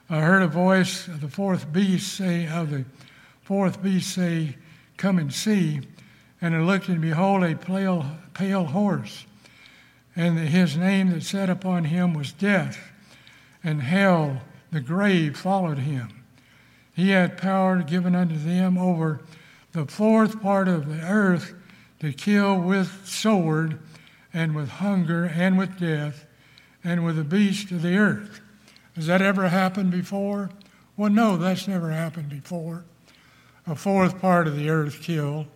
I 0.09 0.21
heard 0.21 0.43
a 0.43 0.49
voice 0.49 1.09
of 1.09 1.21
the 1.21 1.29
fourth 1.29 1.73
beast 1.73 2.15
say, 2.15 2.47
of 2.47 2.71
the 2.71 2.85
fourth 3.43 3.83
beast 3.83 4.15
say, 4.15 4.57
Come 4.97 5.19
and 5.19 5.33
see. 5.33 5.81
And 6.41 6.55
I 6.55 6.61
looked, 6.61 6.89
and 6.89 7.01
behold, 7.01 7.45
a 7.45 7.55
pale, 7.55 8.07
pale 8.35 8.65
horse. 8.65 9.25
And 10.17 10.39
his 10.39 10.77
name 10.77 11.11
that 11.11 11.23
sat 11.23 11.51
upon 11.51 11.85
him 11.85 12.15
was 12.15 12.33
Death 12.33 12.79
and 13.63 13.83
hell, 13.83 14.41
the 14.73 14.81
grave, 14.81 15.37
followed 15.37 15.79
him. 15.79 16.25
He 16.95 17.11
had 17.11 17.39
power 17.39 17.83
given 17.83 18.15
unto 18.15 18.37
them 18.37 18.77
over 18.77 19.21
the 19.73 19.87
fourth 19.87 20.41
part 20.43 20.69
of 20.69 20.89
the 20.89 21.03
earth 21.03 21.55
to 22.01 22.13
kill 22.13 22.59
with 22.59 23.07
sword 23.07 23.79
and 24.33 24.55
with 24.55 24.69
hunger 24.69 25.25
and 25.27 25.59
with 25.59 25.79
death 25.79 26.27
and 26.83 27.05
with 27.05 27.17
the 27.17 27.25
beast 27.25 27.71
of 27.71 27.83
the 27.83 27.97
earth. 27.97 28.41
Has 28.97 29.07
that 29.07 29.23
ever 29.23 29.49
happened 29.49 29.91
before? 29.91 30.51
Well, 30.97 31.11
no, 31.11 31.37
that's 31.37 31.69
never 31.69 31.91
happened 31.91 32.29
before. 32.29 32.85
A 33.67 33.75
fourth 33.75 34.21
part 34.21 34.47
of 34.47 34.57
the 34.57 34.71
earth 34.71 35.01
killed. 35.03 35.47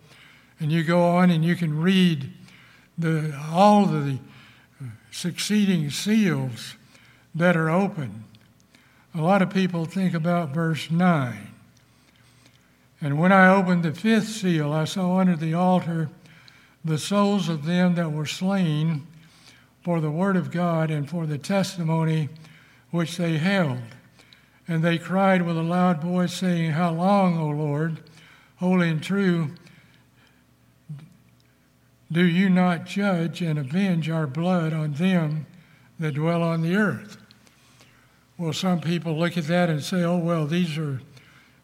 And 0.59 0.71
you 0.71 0.83
go 0.83 1.03
on 1.03 1.29
and 1.29 1.43
you 1.43 1.55
can 1.55 1.79
read 1.79 2.31
the, 2.97 3.37
all 3.51 3.85
the 3.85 4.19
succeeding 5.11 5.89
seals 5.89 6.75
that 7.33 7.57
are 7.57 7.69
open. 7.69 8.23
A 9.13 9.21
lot 9.21 9.41
of 9.41 9.49
people 9.49 9.85
think 9.85 10.13
about 10.13 10.49
verse 10.49 10.91
9. 10.91 11.47
And 13.01 13.19
when 13.19 13.31
I 13.31 13.49
opened 13.49 13.83
the 13.83 13.93
fifth 13.93 14.29
seal, 14.29 14.71
I 14.71 14.85
saw 14.85 15.19
under 15.19 15.35
the 15.35 15.53
altar 15.53 16.09
the 16.83 16.97
souls 16.97 17.49
of 17.49 17.65
them 17.65 17.95
that 17.95 18.11
were 18.11 18.25
slain 18.25 19.05
for 19.83 19.99
the 19.99 20.11
word 20.11 20.35
of 20.35 20.51
God 20.51 20.89
and 20.89 21.09
for 21.09 21.25
the 21.25 21.37
testimony 21.37 22.29
which 22.91 23.17
they 23.17 23.37
held. 23.37 23.79
And 24.67 24.83
they 24.83 24.97
cried 24.97 25.43
with 25.43 25.57
a 25.57 25.63
loud 25.63 26.01
voice, 26.01 26.33
saying, 26.33 26.71
How 26.71 26.91
long, 26.91 27.37
O 27.37 27.49
Lord, 27.49 27.99
holy 28.57 28.89
and 28.89 29.03
true, 29.03 29.51
do 32.11 32.23
you 32.23 32.49
not 32.49 32.85
judge 32.85 33.41
and 33.41 33.57
avenge 33.57 34.09
our 34.09 34.27
blood 34.27 34.73
on 34.73 34.93
them 34.93 35.47
that 35.99 36.13
dwell 36.15 36.43
on 36.43 36.61
the 36.61 36.75
earth? 36.75 37.17
Well, 38.37 38.53
some 38.53 38.81
people 38.81 39.17
look 39.17 39.37
at 39.37 39.47
that 39.47 39.69
and 39.69 39.83
say, 39.83 40.03
oh, 40.03 40.17
well, 40.17 40.45
these 40.45 40.77
are 40.77 41.01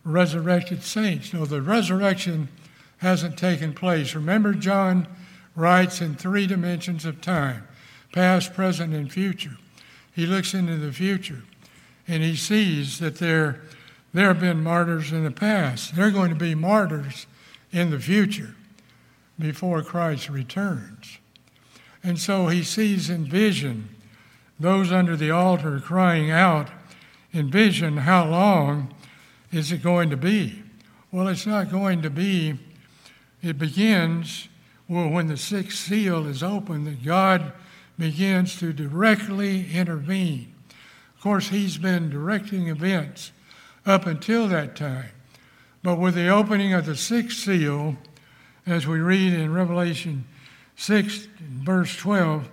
resurrected 0.04 0.84
saints. 0.84 1.34
No, 1.34 1.46
the 1.46 1.62
resurrection 1.62 2.48
hasn't 2.98 3.38
taken 3.38 3.74
place. 3.74 4.16
Remember, 4.16 4.54
John 4.54 5.08
writes 5.56 6.02
in 6.02 6.16
three 6.16 6.48
dimensions 6.48 7.06
of 7.06 7.22
time 7.22 7.68
past, 8.14 8.54
present, 8.54 8.94
and 8.94 9.12
future. 9.12 9.58
He 10.14 10.26
looks 10.26 10.54
into 10.54 10.78
the 10.78 10.92
future 10.92 11.44
and 12.08 12.24
he 12.24 12.36
sees 12.36 13.00
that 13.00 13.18
there, 13.18 13.62
there 14.14 14.28
have 14.28 14.40
been 14.40 14.64
martyrs 14.64 15.12
in 15.12 15.24
the 15.24 15.32
past. 15.32 15.96
They're 15.96 16.12
going 16.12 16.30
to 16.30 16.36
be 16.36 16.56
martyrs 16.56 17.26
in 17.72 17.90
the 17.90 18.00
future 18.00 18.56
before 19.42 19.84
Christ 19.84 20.30
returns. 20.30 21.18
And 22.04 22.20
so 22.20 22.48
he 22.48 22.64
sees 22.64 23.10
in 23.10 23.26
vision 23.26 23.90
those 24.60 24.92
under 24.92 25.16
the 25.16 25.32
altar 25.32 25.80
crying 25.80 26.32
out 26.32 26.70
in 27.32 27.50
vision, 27.50 27.98
How 27.98 28.26
long 28.26 28.94
is 29.52 29.72
it 29.72 29.82
going 29.82 30.10
to 30.12 30.18
be? 30.18 30.64
Well, 31.12 31.28
it's 31.28 31.48
not 31.48 31.72
going 31.72 32.02
to 32.04 32.10
be. 32.10 32.60
It 33.42 33.58
begins 33.58 34.48
well, 34.92 35.08
when 35.08 35.28
the 35.28 35.38
sixth 35.38 35.88
seal 35.88 36.28
is 36.28 36.44
open, 36.44 36.84
that 36.84 37.02
God 37.02 37.54
begins 37.98 38.60
to 38.60 38.74
directly 38.74 39.72
intervene. 39.74 40.54
Of 41.16 41.22
course, 41.22 41.48
He's 41.48 41.78
been 41.78 42.10
directing 42.10 42.68
events 42.68 43.32
up 43.86 44.06
until 44.06 44.50
that 44.50 44.76
time. 44.76 45.12
But 45.82 45.98
with 45.98 46.16
the 46.16 46.28
opening 46.28 46.74
of 46.74 46.86
the 46.86 46.98
sixth 46.98 47.40
seal, 47.40 47.96
as 48.66 48.86
we 48.86 49.00
read 49.00 49.34
in 49.34 49.54
Revelation 49.54 50.26
6, 50.76 51.28
verse 51.40 51.96
12, 51.98 52.50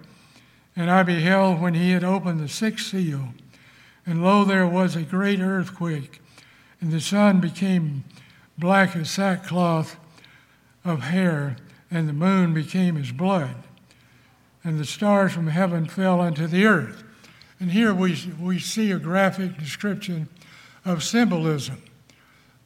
and 0.76 0.90
I 0.90 1.02
beheld 1.02 1.60
when 1.60 1.74
he 1.74 1.90
had 1.90 2.04
opened 2.04 2.40
the 2.40 2.48
sixth 2.48 2.86
seal, 2.86 3.28
and 4.06 4.22
lo, 4.22 4.44
there 4.44 4.66
was 4.66 4.96
a 4.96 5.02
great 5.02 5.40
earthquake, 5.40 6.20
and 6.80 6.92
the 6.92 7.00
sun 7.00 7.40
became 7.40 8.04
black 8.56 8.96
as 8.96 9.10
sackcloth 9.10 9.96
of 10.84 11.00
hair, 11.02 11.56
and 11.90 12.08
the 12.08 12.12
moon 12.12 12.54
became 12.54 12.96
as 12.96 13.12
blood, 13.12 13.54
and 14.64 14.78
the 14.78 14.84
stars 14.84 15.32
from 15.32 15.48
heaven 15.48 15.86
fell 15.86 16.20
unto 16.20 16.46
the 16.46 16.66
earth. 16.66 17.04
And 17.60 17.72
here 17.72 17.92
we, 17.92 18.16
we 18.40 18.58
see 18.58 18.92
a 18.92 18.98
graphic 18.98 19.58
description 19.58 20.28
of 20.84 21.02
symbolism. 21.02 21.82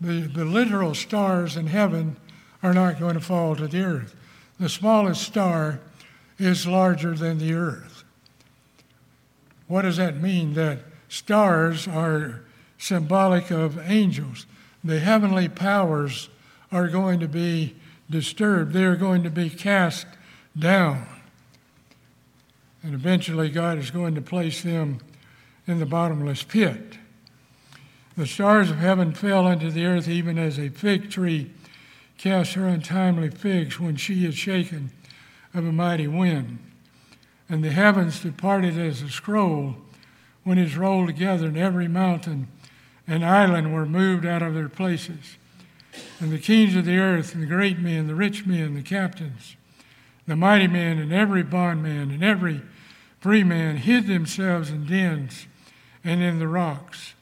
The, 0.01 0.23
the 0.23 0.45
literal 0.45 0.95
stars 0.95 1.57
in 1.57 1.69
heaven 1.69 2.17
are 2.63 2.75
not 2.75 3.01
going 3.01 3.15
to 3.15 3.21
fall 3.21 3.57
to 3.57 3.67
the 3.67 3.83
earth. 3.83 4.15
The 4.61 4.69
smallest 4.69 5.23
star 5.23 5.81
is 6.39 6.67
larger 6.67 7.15
than 7.15 7.39
the 7.39 7.55
earth. 7.55 8.05
What 9.67 9.83
does 9.83 9.97
that 9.97 10.21
mean? 10.21 10.55
That 10.55 10.81
stars 11.09 11.89
are 11.89 12.43
symbolic 12.79 13.51
of 13.51 13.79
angels. 13.91 14.47
The 14.85 15.01
heavenly 15.01 15.49
powers 15.49 16.29
are 16.71 16.89
going 16.89 17.21
to 17.21 17.29
be 17.29 17.77
disturbed, 18.11 18.73
they 18.73 18.85
are 18.85 18.97
going 18.97 19.23
to 19.23 19.31
be 19.31 19.49
cast 19.49 20.07
down. 20.59 21.07
And 22.83 22.95
eventually, 22.95 23.49
God 23.49 23.79
is 23.79 23.91
going 23.91 24.15
to 24.17 24.21
place 24.21 24.63
them 24.63 24.99
in 25.67 25.79
the 25.79 25.87
bottomless 25.87 26.43
pit. 26.43 26.99
The 28.17 28.27
stars 28.27 28.71
of 28.71 28.79
heaven 28.79 29.15
fell 29.15 29.47
unto 29.47 29.71
the 29.71 29.87
earth, 29.87 30.09
even 30.09 30.39
as 30.39 30.59
a 30.59 30.69
fig 30.69 31.11
tree 31.11 31.51
casts 32.23 32.55
her 32.55 32.69
untimely 32.69 33.29
figs 33.29 33.81
when 33.81 33.97
she 33.97 34.25
is 34.25 34.37
shaken 34.37 34.91
of 35.53 35.67
a 35.67 35.73
mighty 35.73 36.07
wind. 36.07 36.57
And 37.49 37.65
the 37.65 37.73
heavens 37.73 38.21
departed 38.21 38.79
as 38.79 39.03
a 39.03 39.09
scroll 39.09 39.75
when 40.45 40.57
it 40.57 40.67
is 40.67 40.77
rolled 40.77 41.09
together, 41.09 41.49
and 41.49 41.57
every 41.57 41.89
mountain 41.89 42.47
and 43.09 43.25
island 43.25 43.75
were 43.75 43.85
moved 43.85 44.25
out 44.25 44.41
of 44.41 44.55
their 44.55 44.69
places. 44.69 45.37
And 46.21 46.31
the 46.31 46.39
kings 46.39 46.77
of 46.77 46.85
the 46.85 46.99
earth, 46.99 47.35
and 47.35 47.43
the 47.43 47.47
great 47.49 47.81
men, 47.81 48.07
the 48.07 48.15
rich 48.15 48.47
men, 48.47 48.75
the 48.75 48.83
captains, 48.83 49.57
the 50.29 50.37
mighty 50.37 50.69
men, 50.69 50.99
and 50.99 51.13
every 51.13 51.43
bondman, 51.43 52.13
and 52.13 52.23
every 52.23 52.63
free 53.19 53.43
man 53.43 53.79
hid 53.79 54.07
themselves 54.07 54.71
in 54.71 54.87
dens 54.87 55.49
and 56.05 56.23
in 56.23 56.39
the 56.39 56.49
rocks, 56.49 57.15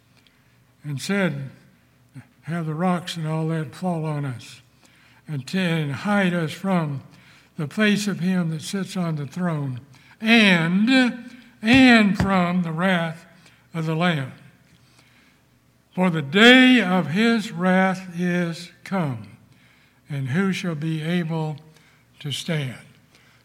and 0.84 1.00
said, 1.00 1.48
Have 2.42 2.66
the 2.66 2.74
rocks 2.74 3.16
and 3.16 3.26
all 3.26 3.48
that 3.48 3.74
fall 3.74 4.04
on 4.04 4.26
us, 4.26 4.60
and, 5.30 5.92
hide 5.92 6.34
us 6.34 6.52
from 6.52 7.02
the 7.56 7.68
face 7.68 8.06
of 8.06 8.20
him 8.20 8.50
that 8.50 8.62
sits 8.62 8.96
on 8.96 9.16
the 9.16 9.26
throne, 9.26 9.80
and 10.20 11.30
and 11.62 12.16
from 12.16 12.62
the 12.62 12.72
wrath 12.72 13.26
of 13.74 13.86
the 13.86 13.94
Lamb. 13.94 14.32
For 15.94 16.10
the 16.10 16.22
day 16.22 16.80
of 16.80 17.08
his 17.08 17.52
wrath 17.52 18.18
is 18.18 18.70
come, 18.84 19.36
and 20.08 20.30
who 20.30 20.52
shall 20.52 20.74
be 20.74 21.02
able 21.02 21.56
to 22.20 22.32
stand? 22.32 22.78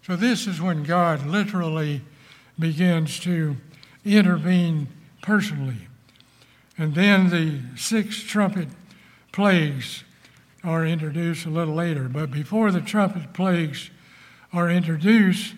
So, 0.05 0.15
this 0.15 0.47
is 0.47 0.61
when 0.61 0.83
God 0.83 1.25
literally 1.25 2.01
begins 2.57 3.19
to 3.21 3.57
intervene 4.05 4.87
personally. 5.21 5.87
And 6.77 6.93
then 6.93 7.29
the 7.29 7.61
six 7.77 8.21
trumpet 8.21 8.67
plagues 9.31 10.03
are 10.65 10.85
introduced 10.85 11.45
a 11.45 11.49
little 11.49 11.75
later. 11.75 12.09
But 12.09 12.31
before 12.31 12.71
the 12.71 12.81
trumpet 12.81 13.33
plagues 13.33 13.91
are 14.51 14.69
introduced, 14.69 15.53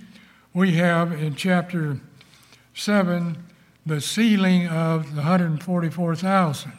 we 0.53 0.73
have 0.73 1.11
in 1.13 1.35
chapter 1.35 1.99
7 2.73 3.37
the 3.85 4.01
sealing 4.01 4.67
of 4.67 5.15
the 5.15 5.21
144,000. 5.21 6.71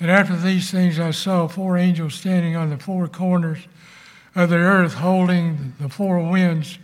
And 0.00 0.10
after 0.10 0.36
these 0.36 0.70
things, 0.70 0.98
I 0.98 1.10
saw 1.10 1.46
four 1.46 1.76
angels 1.76 2.14
standing 2.14 2.56
on 2.56 2.70
the 2.70 2.78
four 2.78 3.06
corners 3.06 3.58
of 4.34 4.50
the 4.50 4.56
earth, 4.56 4.94
holding 4.94 5.74
the 5.78 5.88
four 5.88 6.20
winds 6.30 6.78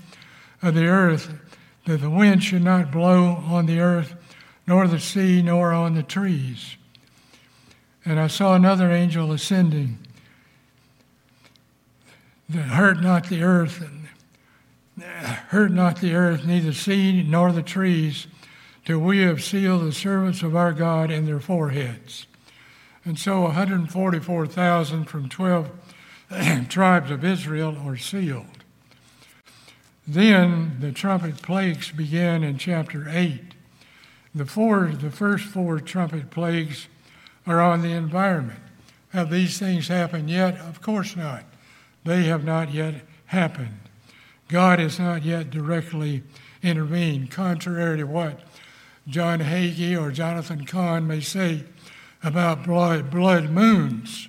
of 0.63 0.75
the 0.75 0.87
earth, 0.87 1.33
that 1.87 2.01
the 2.01 2.11
wind 2.11 2.45
should 2.45 2.63
not 2.63 2.93
blow 2.93 3.43
on 3.47 3.67
the 3.67 3.81
earth, 3.81 4.15
nor 4.67 4.87
the 4.87 5.01
sea, 5.01 5.43
nor 5.43 5.73
on 5.73 5.95
the 5.95 6.03
trees. 6.03 6.77
And 8.05 8.19
I 8.19 8.27
saw 8.27 8.55
another 8.55 8.91
angel 8.91 9.33
ascending 9.33 9.99
that 12.53 12.63
hurt 12.63 13.01
not 13.01 13.29
the 13.29 13.43
earth, 13.43 13.81
and 13.81 15.07
hurt 15.49 15.73
not 15.73 16.01
the 16.01 16.15
earth, 16.15 16.45
neither 16.45 16.73
sea 16.73 17.23
nor 17.23 17.53
the 17.53 17.63
trees, 17.63 18.27
till 18.85 18.99
we 18.99 19.21
have 19.21 19.43
sealed 19.43 19.83
the 19.83 19.93
servants 19.93 20.43
of 20.43 20.57
our 20.57 20.73
God 20.73 21.11
in 21.11 21.27
their 21.27 21.41
foreheads. 21.41 22.27
And 23.05 23.19
so 23.19 23.43
144,000 23.43 25.05
from 25.07 25.29
12 25.29 25.71
tribes 26.69 27.11
of 27.11 27.25
Israel 27.25 27.77
are 27.85 27.97
sealed. 27.97 28.47
Then 30.07 30.77
the 30.81 30.93
trumpet 30.93 31.43
plagues 31.43 31.91
began 31.91 32.43
in 32.43 32.59
chapter 32.59 33.07
8. 33.09 33.41
The, 34.35 34.47
four, 34.47 34.93
the 34.95 35.11
first 35.11 35.45
four 35.45 35.79
trumpet 35.81 36.31
plagues 36.31 36.89
are 37.47 37.61
on 37.61 37.83
the 37.83 37.93
environment. 37.93 38.61
Have 39.11 39.31
these 39.31 39.59
things 39.59 39.89
happened 39.89 40.31
yet? 40.31 40.57
Of 40.59 40.81
course 40.81 41.17
not. 41.17 41.45
They 42.05 42.25
have 42.25 42.45
not 42.45 42.73
yet 42.73 43.03
happened. 43.27 43.79
God 44.49 44.79
has 44.79 44.99
not 44.99 45.25
yet 45.25 45.51
directly 45.51 46.23
intervened, 46.63 47.31
contrary 47.31 47.99
to 47.99 48.05
what 48.05 48.41
John 49.09 49.41
Hagee 49.41 50.01
or 50.01 50.11
Jonathan 50.11 50.65
Cahn 50.65 51.07
may 51.07 51.21
say 51.21 51.65
about 52.23 52.65
blood, 52.65 53.11
blood 53.11 53.51
moons. 53.51 54.29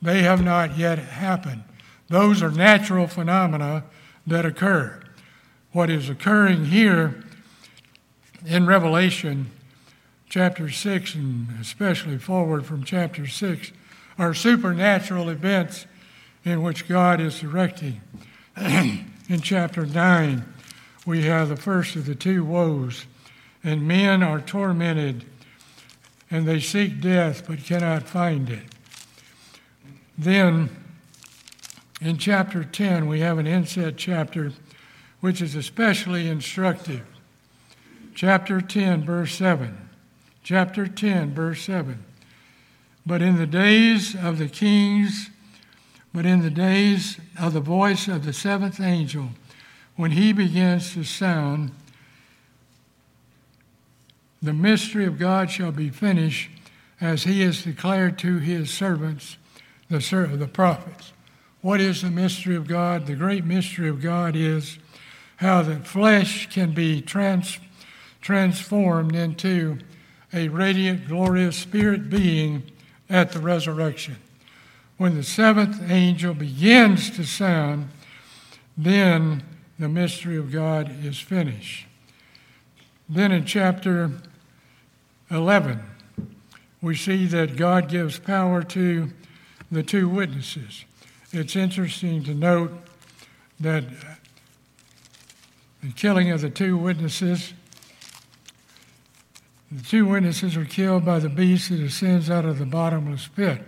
They 0.00 0.22
have 0.22 0.42
not 0.42 0.76
yet 0.78 0.98
happened. 0.98 1.64
Those 2.08 2.42
are 2.42 2.50
natural 2.50 3.06
phenomena 3.06 3.84
that 4.26 4.46
occur. 4.46 5.02
What 5.72 5.90
is 5.90 6.08
occurring 6.08 6.66
here 6.66 7.22
in 8.46 8.66
Revelation 8.66 9.50
chapter 10.28 10.70
6, 10.70 11.14
and 11.14 11.48
especially 11.60 12.18
forward 12.18 12.64
from 12.66 12.84
chapter 12.84 13.26
6, 13.26 13.72
are 14.18 14.34
supernatural 14.34 15.28
events 15.28 15.86
in 16.48 16.62
which 16.62 16.88
God 16.88 17.20
is 17.20 17.40
directing. 17.40 18.00
in 18.56 19.40
chapter 19.42 19.84
9, 19.84 20.44
we 21.04 21.22
have 21.24 21.48
the 21.48 21.56
first 21.56 21.94
of 21.94 22.06
the 22.06 22.14
two 22.14 22.44
woes, 22.44 23.04
and 23.62 23.86
men 23.86 24.22
are 24.22 24.40
tormented 24.40 25.24
and 26.30 26.46
they 26.46 26.60
seek 26.60 27.00
death 27.00 27.44
but 27.46 27.64
cannot 27.64 28.02
find 28.02 28.50
it. 28.50 28.64
Then, 30.16 30.68
in 32.00 32.18
chapter 32.18 32.64
10, 32.64 33.06
we 33.06 33.20
have 33.20 33.38
an 33.38 33.46
inset 33.46 33.96
chapter 33.96 34.52
which 35.20 35.40
is 35.40 35.54
especially 35.54 36.28
instructive. 36.28 37.06
Chapter 38.14 38.60
10, 38.60 39.04
verse 39.04 39.34
7. 39.34 39.88
Chapter 40.42 40.86
10, 40.86 41.34
verse 41.34 41.62
7. 41.62 42.04
But 43.06 43.22
in 43.22 43.36
the 43.36 43.46
days 43.46 44.14
of 44.14 44.38
the 44.38 44.48
kings, 44.48 45.30
but 46.18 46.26
in 46.26 46.42
the 46.42 46.50
days 46.50 47.16
of 47.40 47.52
the 47.52 47.60
voice 47.60 48.08
of 48.08 48.24
the 48.24 48.32
seventh 48.32 48.80
angel, 48.80 49.28
when 49.94 50.10
he 50.10 50.32
begins 50.32 50.94
to 50.94 51.04
sound, 51.04 51.70
the 54.42 54.52
mystery 54.52 55.04
of 55.04 55.16
God 55.16 55.48
shall 55.48 55.70
be 55.70 55.90
finished 55.90 56.50
as 57.00 57.22
he 57.22 57.42
has 57.42 57.62
declared 57.62 58.18
to 58.18 58.38
his 58.38 58.68
servants, 58.68 59.36
the, 59.88 59.98
the 60.36 60.48
prophets. 60.48 61.12
What 61.60 61.80
is 61.80 62.02
the 62.02 62.10
mystery 62.10 62.56
of 62.56 62.66
God? 62.66 63.06
The 63.06 63.14
great 63.14 63.44
mystery 63.44 63.88
of 63.88 64.02
God 64.02 64.34
is 64.34 64.76
how 65.36 65.62
the 65.62 65.76
flesh 65.76 66.48
can 66.50 66.72
be 66.72 67.00
trans, 67.00 67.60
transformed 68.20 69.14
into 69.14 69.78
a 70.32 70.48
radiant, 70.48 71.06
glorious 71.06 71.56
spirit 71.56 72.10
being 72.10 72.64
at 73.08 73.30
the 73.30 73.38
resurrection. 73.38 74.16
When 74.98 75.14
the 75.14 75.22
seventh 75.22 75.90
angel 75.90 76.34
begins 76.34 77.10
to 77.10 77.24
sound, 77.24 77.88
then 78.76 79.44
the 79.78 79.88
mystery 79.88 80.36
of 80.36 80.50
God 80.50 81.04
is 81.04 81.20
finished. 81.20 81.86
Then 83.08 83.30
in 83.30 83.44
chapter 83.44 84.10
11, 85.30 85.80
we 86.82 86.96
see 86.96 87.26
that 87.26 87.56
God 87.56 87.88
gives 87.88 88.18
power 88.18 88.62
to 88.64 89.10
the 89.70 89.84
two 89.84 90.08
witnesses. 90.08 90.84
It's 91.30 91.54
interesting 91.54 92.24
to 92.24 92.34
note 92.34 92.72
that 93.60 93.84
the 95.80 95.92
killing 95.92 96.32
of 96.32 96.40
the 96.40 96.50
two 96.50 96.76
witnesses, 96.76 97.52
the 99.70 99.84
two 99.84 100.06
witnesses 100.06 100.56
are 100.56 100.64
killed 100.64 101.04
by 101.04 101.20
the 101.20 101.28
beast 101.28 101.70
that 101.70 101.80
ascends 101.80 102.28
out 102.28 102.44
of 102.44 102.58
the 102.58 102.66
bottomless 102.66 103.28
pit. 103.28 103.62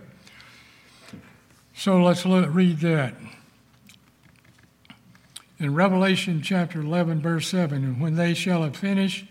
So 1.81 1.97
let's 1.97 2.27
read 2.27 2.77
that. 2.81 3.15
In 5.57 5.73
Revelation 5.73 6.43
chapter 6.43 6.79
11, 6.79 7.23
verse 7.23 7.47
7, 7.47 7.83
and 7.83 7.99
when 7.99 8.13
they 8.13 8.35
shall 8.35 8.61
have 8.61 8.77
finished 8.77 9.25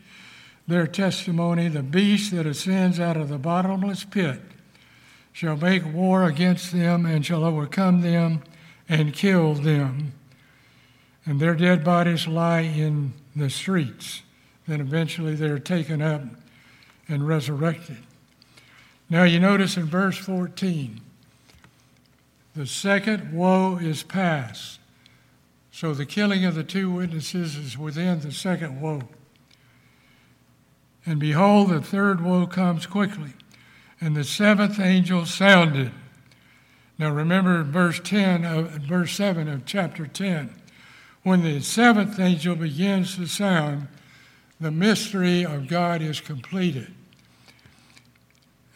their 0.67 0.89
testimony, 0.89 1.69
the 1.69 1.85
beast 1.85 2.33
that 2.33 2.47
ascends 2.47 2.99
out 2.99 3.17
of 3.17 3.29
the 3.29 3.39
bottomless 3.39 4.03
pit 4.03 4.41
shall 5.33 5.57
make 5.57 5.95
war 5.95 6.25
against 6.25 6.73
them 6.73 7.07
and 7.07 7.25
shall 7.25 7.45
overcome 7.45 8.01
them 8.01 8.43
and 8.89 9.15
kill 9.15 9.55
them. 9.55 10.13
And 11.25 11.39
their 11.39 11.55
dead 11.55 11.85
bodies 11.85 12.27
lie 12.27 12.63
in 12.63 13.13
the 13.37 13.49
streets. 13.49 14.23
Then 14.67 14.81
eventually 14.81 15.37
they're 15.37 15.61
taken 15.61 16.03
up 16.03 16.23
and 17.07 17.29
resurrected. 17.29 17.99
Now 19.09 19.23
you 19.23 19.39
notice 19.39 19.77
in 19.77 19.85
verse 19.87 20.19
14, 20.19 21.01
the 22.55 22.67
second 22.67 23.33
woe 23.33 23.77
is 23.77 24.03
past. 24.03 24.81
So 25.71 25.95
the 25.95 26.07
killing 26.07 26.45
of 26.45 26.55
the 26.55 26.65
two 26.65 26.91
witnesses 26.91 27.57
is 27.57 27.79
within 27.79 28.21
the 28.21 28.33
second 28.33 28.81
woe. 28.81 29.03
And 31.07 31.19
behold, 31.19 31.71
the 31.71 31.81
third 31.81 32.23
woe 32.23 32.47
comes 32.47 32.87
quickly. 32.87 33.33
And 34.01 34.17
the 34.17 34.25
seventh 34.25 34.81
angel 34.81 35.27
sounded. 35.27 35.93
Now 36.99 37.11
remember 37.11 37.63
verse 37.63 38.01
10 38.03 38.45
of 38.45 38.71
verse 38.83 39.13
7 39.13 39.49
of 39.49 39.65
chapter 39.65 40.07
10. 40.07 40.55
When 41.23 41.43
the 41.43 41.61
seventh 41.61 42.19
angel 42.19 42.57
begins 42.57 43.17
to 43.17 43.27
sound, 43.27 43.89
the 44.61 44.71
mystery 44.71 45.45
of 45.45 45.69
God 45.69 46.03
is 46.03 46.21
completed. 46.21 46.93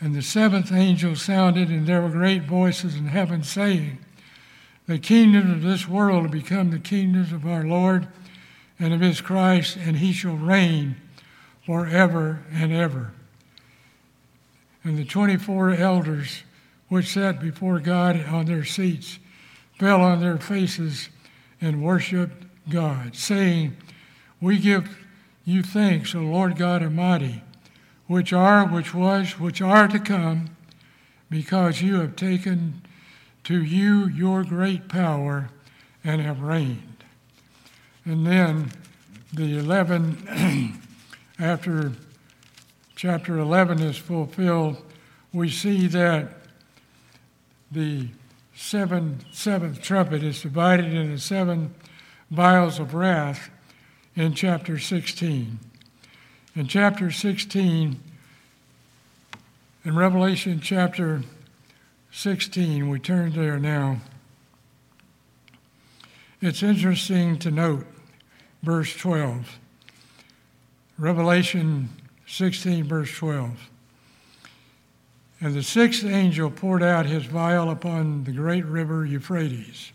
And 0.00 0.14
the 0.14 0.22
seventh 0.22 0.72
angel 0.72 1.16
sounded, 1.16 1.68
and 1.68 1.86
there 1.86 2.02
were 2.02 2.08
great 2.08 2.42
voices 2.42 2.96
in 2.96 3.06
heaven 3.06 3.42
saying, 3.42 3.98
The 4.86 4.98
kingdom 4.98 5.50
of 5.50 5.62
this 5.62 5.88
world 5.88 6.24
will 6.24 6.30
become 6.30 6.70
the 6.70 6.78
kingdoms 6.78 7.32
of 7.32 7.46
our 7.46 7.64
Lord 7.64 8.08
and 8.78 8.92
of 8.92 9.00
his 9.00 9.20
Christ, 9.20 9.76
and 9.76 9.96
he 9.96 10.12
shall 10.12 10.36
reign 10.36 10.96
forever 11.64 12.42
and 12.52 12.72
ever. 12.72 13.12
And 14.82 14.98
the 14.98 15.04
24 15.04 15.72
elders 15.72 16.42
which 16.88 17.12
sat 17.12 17.40
before 17.40 17.78
God 17.80 18.22
on 18.26 18.46
their 18.46 18.64
seats 18.64 19.18
fell 19.78 20.00
on 20.00 20.20
their 20.20 20.38
faces 20.38 21.08
and 21.60 21.82
worshiped 21.82 22.44
God, 22.68 23.16
saying, 23.16 23.76
We 24.40 24.58
give 24.58 25.04
you 25.44 25.62
thanks, 25.62 26.14
O 26.14 26.20
Lord 26.20 26.56
God 26.56 26.82
Almighty, 26.82 27.42
which 28.06 28.32
are, 28.32 28.66
which 28.66 28.94
was, 28.94 29.38
which 29.38 29.62
are 29.62 29.88
to 29.88 29.98
come, 29.98 30.56
because 31.30 31.82
you 31.82 32.00
have 32.00 32.16
taken 32.16 32.82
to 33.44 33.62
you 33.62 34.06
your 34.08 34.44
great 34.44 34.88
power 34.88 35.50
and 36.02 36.20
have 36.20 36.40
reigned. 36.40 37.04
And 38.04 38.26
then 38.26 38.72
the 39.32 39.58
11, 39.58 40.80
after 41.38 41.92
chapter 42.94 43.38
11 43.38 43.80
is 43.80 43.96
fulfilled, 43.96 44.82
we 45.32 45.48
see 45.48 45.86
that 45.88 46.28
the 47.72 48.08
seven, 48.54 49.18
seventh 49.32 49.82
trumpet 49.82 50.22
is 50.22 50.42
divided 50.42 50.92
into 50.92 51.18
seven 51.18 51.74
vials 52.30 52.78
of 52.78 52.94
wrath 52.94 53.50
in 54.14 54.34
chapter 54.34 54.78
16. 54.78 55.58
In 56.56 56.68
chapter 56.68 57.10
16, 57.10 58.00
in 59.84 59.96
Revelation 59.96 60.60
chapter 60.60 61.22
16, 62.12 62.88
we 62.88 63.00
turn 63.00 63.32
there 63.32 63.58
now. 63.58 63.96
It's 66.40 66.62
interesting 66.62 67.40
to 67.40 67.50
note 67.50 67.84
verse 68.62 68.94
12. 68.94 69.58
Revelation 70.96 71.88
16, 72.28 72.84
verse 72.84 73.12
12. 73.12 73.68
And 75.40 75.54
the 75.56 75.62
sixth 75.64 76.04
angel 76.04 76.52
poured 76.52 76.84
out 76.84 77.06
his 77.06 77.24
vial 77.24 77.68
upon 77.68 78.22
the 78.22 78.32
great 78.32 78.64
river 78.64 79.04
Euphrates, 79.04 79.90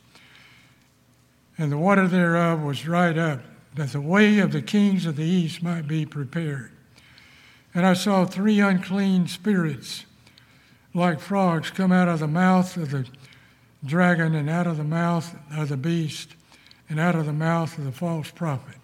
and 1.58 1.72
the 1.72 1.78
water 1.78 2.06
thereof 2.06 2.62
was 2.62 2.82
dried 2.82 3.18
up, 3.18 3.40
that 3.80 3.94
the 3.94 4.02
way 4.02 4.40
of 4.40 4.52
the 4.52 4.62
kings 4.62 5.06
of 5.06 5.16
the 5.16 5.24
east 5.24 5.64
might 5.64 5.88
be 5.88 6.06
prepared. 6.06 6.70
And 7.74 7.86
I 7.86 7.94
saw 7.94 8.26
three 8.26 8.60
unclean 8.60 9.28
spirits, 9.28 10.04
like 10.94 11.22
frogs, 11.22 11.70
come 11.70 11.94
out 11.94 12.10
of 12.10 12.20
the 12.20 12.28
mouth 12.28 12.76
of 12.76 12.92
the 12.92 13.08
dragon, 13.86 14.36
and 14.36 14.50
out 14.50 14.68
of 14.68 14.76
the 14.76 14.84
mouth 14.84 15.34
of 15.56 15.70
the 15.70 15.78
beast, 15.78 16.36
and 16.90 17.00
out 17.00 17.16
of 17.16 17.26
the 17.26 17.32
mouth 17.32 17.78
of 17.78 17.86
the 17.86 17.94
false 17.94 18.30
prophet. 18.32 18.76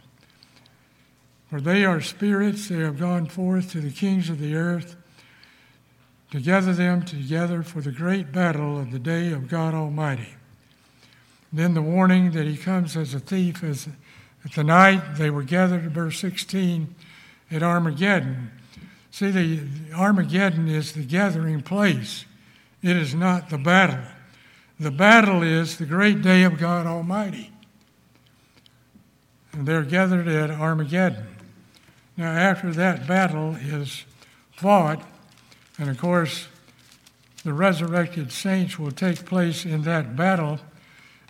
For 1.50 1.60
they 1.60 1.84
are 1.84 2.00
spirits, 2.00 2.70
they 2.70 2.80
have 2.80 2.98
gone 2.98 3.26
forth 3.26 3.72
to 3.72 3.82
the 3.82 3.91
kings 3.91 4.30
of 4.30 4.39
the 4.39 4.56
earth 4.56 4.96
to 6.32 6.39
gather 6.39 6.72
them 6.72 7.04
together 7.04 7.64
for 7.64 7.82
the 7.82 7.91
great 7.91 8.32
battle 8.32 8.80
of 8.80 8.91
the 8.91 9.00
day 9.00 9.34
of 9.34 9.50
God 9.50 9.74
Almighty. 9.74 10.36
Then 11.52 11.74
the 11.74 11.82
warning 11.82 12.32
that 12.32 12.46
he 12.48 12.56
comes 12.56 12.96
as 12.96 13.14
a 13.14 13.20
thief 13.20 13.62
as 13.62 13.89
at 14.46 14.52
the 14.52 14.64
night 14.64 15.16
they 15.18 15.32
were 15.32 15.43
gathered, 15.43 15.91
verse 15.91 16.20
16, 16.20 16.93
at 17.52 17.64
Armageddon. 17.64 18.52
See, 19.10 19.32
the 19.32 19.93
Armageddon 19.93 20.68
is 20.68 20.93
the 20.93 21.04
gathering 21.04 21.62
place. 21.62 22.26
It 22.84 22.96
is 22.96 23.16
not 23.16 23.50
the 23.50 23.58
battle. 23.58 24.06
The 24.80 24.91
battle 24.91 25.41
is 25.41 25.78
the 25.78 25.86
great 25.86 26.22
day 26.22 26.43
of 26.43 26.60
God 26.60 26.86
Almighty. 26.86 27.52
And 29.52 29.68
they're 29.68 29.84
gathered 29.84 30.28
at 30.28 30.52
Armageddon. 30.52 31.28
Now, 32.18 32.32
after 32.32 32.72
that 32.74 33.08
battle 33.08 33.56
is 33.56 34.04
fought, 34.52 35.02
and 35.80 35.89
of 35.89 35.98
course, 35.98 36.48
the 37.43 37.54
resurrected 37.54 38.32
saints 38.32 38.78
will 38.78 38.91
take 38.91 39.26
place 39.26 39.66
in 39.66 39.84
that 39.84 40.16
battle 40.16 40.60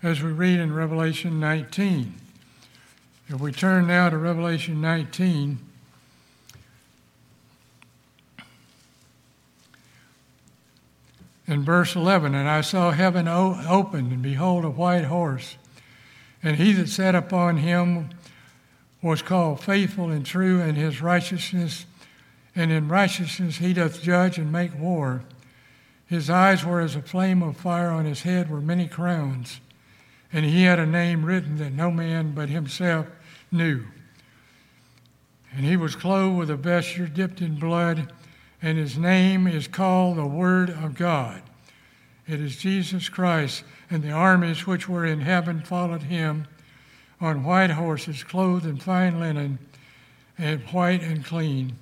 as 0.03 0.22
we 0.22 0.32
read 0.32 0.59
in 0.59 0.74
Revelation 0.74 1.39
19. 1.39 2.13
If 3.28 3.39
we 3.39 3.51
turn 3.51 3.88
now 3.88 4.09
to 4.09 4.17
Revelation 4.17 4.82
19, 4.82 5.57
in 11.47 11.63
verse 11.63 11.95
11, 11.95 12.36
and 12.36 12.47
I 12.47 12.61
saw 12.61 12.91
heaven 12.91 13.28
opened, 13.28 14.11
and 14.11 14.21
behold, 14.21 14.63
a 14.63 14.69
white 14.69 15.05
horse, 15.05 15.57
and 16.43 16.57
he 16.57 16.71
that 16.73 16.89
sat 16.89 17.15
upon 17.15 17.57
him 17.57 18.09
was 19.01 19.23
called 19.23 19.59
faithful 19.59 20.11
and 20.11 20.23
true, 20.23 20.61
and 20.61 20.78
his 20.78 21.01
righteousness 21.01 21.88
and 22.55 22.71
in 22.71 22.88
righteousness 22.88 23.57
he 23.57 23.73
doth 23.73 24.03
judge 24.03 24.38
and 24.38 24.51
make 24.51 24.78
war. 24.78 25.23
His 26.05 26.30
eyes 26.30 26.63
were 26.63 26.80
as 26.80 26.95
a 26.95 27.01
flame 27.01 27.41
of 27.41 27.57
fire, 27.57 27.89
on 27.89 28.05
his 28.05 28.21
head 28.21 28.51
were 28.51 28.61
many 28.61 28.88
crowns, 28.88 29.59
and 30.32 30.45
he 30.45 30.63
had 30.63 30.80
a 30.80 30.86
name 30.86 31.26
written 31.26 31.57
that 31.57 31.73
no 31.73 31.91
man 31.91 32.34
but 32.34 32.49
himself 32.49 33.07
knew. 33.51 33.84
And 35.55 35.65
he 35.65 35.78
was 35.78 35.95
clothed 35.95 36.38
with 36.38 36.49
a 36.49 36.55
vesture 36.55 37.07
dipped 37.07 37.41
in 37.41 37.55
blood, 37.55 38.11
and 38.61 38.78
his 38.78 38.97
name 38.97 39.47
is 39.47 39.67
called 39.67 40.17
the 40.17 40.26
Word 40.26 40.69
of 40.69 40.95
God. 40.95 41.41
It 42.28 42.41
is 42.41 42.57
Jesus 42.57 43.07
Christ, 43.07 43.63
and 43.89 44.03
the 44.03 44.11
armies 44.11 44.67
which 44.67 44.89
were 44.89 45.05
in 45.05 45.21
heaven 45.21 45.61
followed 45.61 46.03
him 46.03 46.47
on 47.21 47.43
white 47.43 47.71
horses, 47.71 48.23
clothed 48.23 48.65
in 48.65 48.78
fine 48.78 49.19
linen, 49.19 49.59
and 50.38 50.61
white 50.71 51.01
and 51.01 51.23
clean 51.23 51.78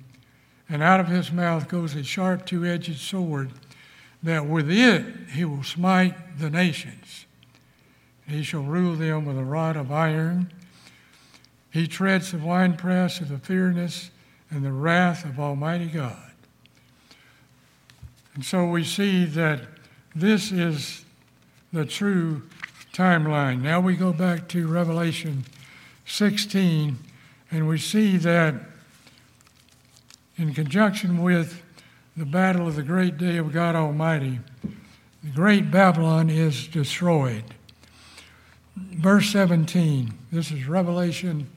and 0.68 0.82
out 0.82 1.00
of 1.00 1.08
his 1.08 1.30
mouth 1.30 1.68
goes 1.68 1.94
a 1.94 2.02
sharp 2.02 2.46
two 2.46 2.64
edged 2.64 2.98
sword, 2.98 3.50
that 4.22 4.46
with 4.46 4.70
it 4.70 5.04
he 5.32 5.44
will 5.44 5.62
smite 5.62 6.38
the 6.38 6.50
nations. 6.50 7.23
He 8.26 8.42
shall 8.42 8.62
rule 8.62 8.94
them 8.94 9.26
with 9.26 9.38
a 9.38 9.44
rod 9.44 9.76
of 9.76 9.92
iron. 9.92 10.52
He 11.70 11.86
treads 11.86 12.32
the 12.32 12.38
winepress 12.38 13.20
of 13.20 13.28
the 13.28 13.38
fierceness 13.38 14.10
and 14.50 14.64
the 14.64 14.72
wrath 14.72 15.24
of 15.24 15.40
Almighty 15.40 15.86
God. 15.86 16.30
And 18.34 18.44
so 18.44 18.66
we 18.66 18.84
see 18.84 19.24
that 19.26 19.60
this 20.14 20.52
is 20.52 21.04
the 21.72 21.84
true 21.84 22.42
timeline. 22.92 23.60
Now 23.60 23.80
we 23.80 23.96
go 23.96 24.12
back 24.12 24.48
to 24.48 24.68
Revelation 24.68 25.44
16, 26.06 26.96
and 27.50 27.68
we 27.68 27.78
see 27.78 28.16
that 28.18 28.54
in 30.36 30.54
conjunction 30.54 31.22
with 31.22 31.62
the 32.16 32.24
battle 32.24 32.68
of 32.68 32.76
the 32.76 32.82
great 32.82 33.18
day 33.18 33.36
of 33.36 33.52
God 33.52 33.74
Almighty, 33.74 34.40
the 34.62 35.30
great 35.34 35.70
Babylon 35.70 36.30
is 36.30 36.66
destroyed. 36.66 37.53
Verse 38.76 39.30
17, 39.30 40.12
this 40.32 40.50
is 40.50 40.66
Revelation 40.66 41.48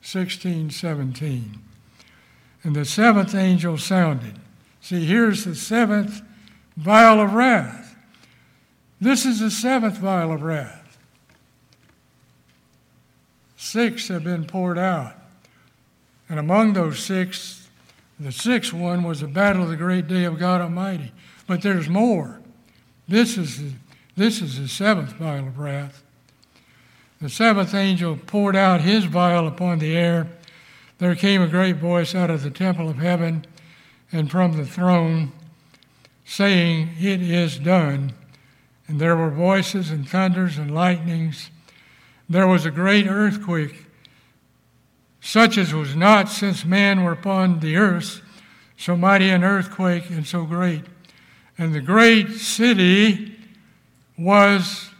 16 0.00 0.70
17. 0.70 1.58
And 2.64 2.76
the 2.76 2.84
seventh 2.84 3.34
angel 3.34 3.76
sounded. 3.76 4.38
See, 4.80 5.04
here's 5.04 5.44
the 5.44 5.54
seventh 5.54 6.22
vial 6.76 7.20
of 7.20 7.34
wrath. 7.34 7.96
This 9.00 9.26
is 9.26 9.40
the 9.40 9.50
seventh 9.50 9.98
vial 9.98 10.32
of 10.32 10.42
wrath. 10.42 10.98
Six 13.56 14.08
have 14.08 14.24
been 14.24 14.44
poured 14.44 14.78
out. 14.78 15.14
And 16.28 16.38
among 16.38 16.72
those 16.72 16.98
six, 17.00 17.68
the 18.18 18.32
sixth 18.32 18.72
one 18.72 19.02
was 19.02 19.20
the 19.20 19.26
battle 19.26 19.64
of 19.64 19.68
the 19.68 19.76
great 19.76 20.08
day 20.08 20.24
of 20.24 20.38
God 20.38 20.60
Almighty. 20.60 21.12
But 21.46 21.62
there's 21.62 21.88
more. 21.88 22.40
This 23.08 23.36
is 23.36 23.58
the, 23.58 23.72
this 24.16 24.40
is 24.40 24.58
the 24.58 24.68
seventh 24.68 25.12
vial 25.12 25.48
of 25.48 25.58
wrath. 25.58 26.01
The 27.22 27.30
seventh 27.30 27.72
angel 27.72 28.16
poured 28.16 28.56
out 28.56 28.80
his 28.80 29.04
vial 29.04 29.46
upon 29.46 29.78
the 29.78 29.96
air. 29.96 30.26
There 30.98 31.14
came 31.14 31.40
a 31.40 31.46
great 31.46 31.76
voice 31.76 32.16
out 32.16 32.30
of 32.30 32.42
the 32.42 32.50
temple 32.50 32.88
of 32.88 32.98
heaven 32.98 33.46
and 34.10 34.28
from 34.28 34.56
the 34.56 34.66
throne, 34.66 35.30
saying, 36.24 36.88
It 36.98 37.22
is 37.22 37.60
done. 37.60 38.14
And 38.88 39.00
there 39.00 39.16
were 39.16 39.30
voices 39.30 39.88
and 39.88 40.08
thunders 40.08 40.58
and 40.58 40.74
lightnings. 40.74 41.50
There 42.28 42.48
was 42.48 42.66
a 42.66 42.72
great 42.72 43.06
earthquake 43.06 43.86
such 45.20 45.56
as 45.56 45.72
was 45.72 45.94
not 45.94 46.28
since 46.28 46.64
man 46.64 47.04
were 47.04 47.12
upon 47.12 47.60
the 47.60 47.76
earth, 47.76 48.20
so 48.76 48.96
mighty 48.96 49.30
an 49.30 49.44
earthquake 49.44 50.10
and 50.10 50.26
so 50.26 50.44
great. 50.44 50.82
And 51.56 51.72
the 51.72 51.80
great 51.80 52.30
city 52.32 53.38
was 54.18 54.91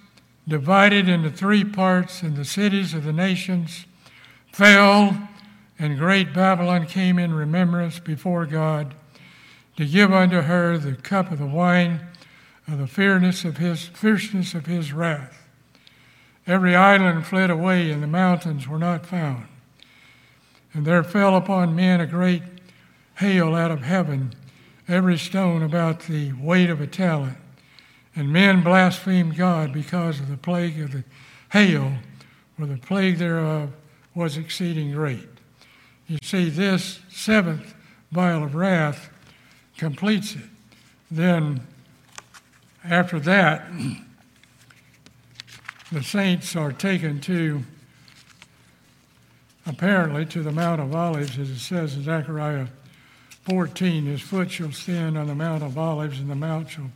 divided 0.47 1.09
into 1.09 1.31
three 1.31 1.65
parts, 1.65 2.23
and 2.23 2.37
the 2.37 2.45
cities 2.45 2.95
of 2.95 3.05
the 3.05 3.13
nations 3.13 3.87
fell, 4.53 5.29
and 5.79 5.99
great 5.99 6.35
Babylon 6.35 6.87
came 6.87 7.19
in 7.19 7.33
remembrance 7.33 7.99
before 7.99 8.47
God. 8.47 8.95
to 9.77 9.87
give 9.87 10.13
unto 10.13 10.43
her 10.43 10.77
the 10.77 10.95
cup 10.95 11.33
of 11.33 11.39
the 11.39 11.47
wine 11.47 12.01
of 12.69 12.79
the 12.79 12.87
fierceness 12.87 13.45
of 13.45 13.57
his 13.57 13.87
fierceness 13.87 14.55
of 14.55 14.67
his 14.67 14.93
wrath. 14.93 15.47
Every 16.47 16.75
island 16.75 17.27
fled 17.27 17.51
away, 17.51 17.91
and 17.91 18.03
the 18.03 18.07
mountains 18.09 18.69
were 18.69 18.79
not 18.79 19.07
found. 19.07 19.47
And 20.75 20.85
there 20.85 21.05
fell 21.05 21.37
upon 21.37 21.77
men 21.77 22.01
a 22.01 22.07
great 22.07 22.43
hail 23.17 23.55
out 23.55 23.71
of 23.71 23.83
heaven, 23.83 24.35
every 24.89 25.19
stone 25.19 25.63
about 25.63 26.01
the 26.01 26.33
weight 26.33 26.71
of 26.71 26.81
a 26.81 26.87
talent. 26.87 27.37
And 28.15 28.33
men 28.33 28.63
blasphemed 28.63 29.37
God 29.37 29.73
because 29.73 30.21
of 30.21 30.29
the 30.29 30.37
plague 30.37 30.81
of 30.81 30.93
the 30.93 31.05
hail, 31.51 31.95
for 32.59 32.67
the 32.67 32.77
plague 32.77 33.19
thereof 33.19 33.71
was 34.15 34.37
exceeding 34.37 34.93
great. 34.93 35.29
You 36.07 36.19
see, 36.23 36.51
this 36.51 37.01
seventh 37.11 37.75
vial 38.11 38.45
of 38.45 38.55
wrath 38.55 39.11
completes 39.79 40.35
it. 40.35 40.45
Then, 41.11 41.67
after 42.85 43.19
that, 43.21 43.65
the 45.91 46.03
saints 46.03 46.55
are 46.57 46.73
taken 46.73 47.21
to, 47.23 47.63
apparently, 49.67 50.27
to 50.27 50.43
the 50.43 50.53
Mount 50.53 50.81
of 50.81 50.95
Olives, 50.95 51.39
as 51.39 51.51
it 51.51 51.59
says 51.59 51.97
in 51.97 52.05
Zechariah 52.05 52.67
14 53.45 54.07
His 54.07 54.21
foot 54.21 54.51
shall 54.51 54.73
stand 54.73 55.17
on 55.19 55.27
the 55.27 55.35
Mount 55.35 55.63
of 55.63 55.79
Olives, 55.79 56.21
and 56.21 56.31
the 56.31 56.35
mount 56.35 56.71
shall 56.71 56.91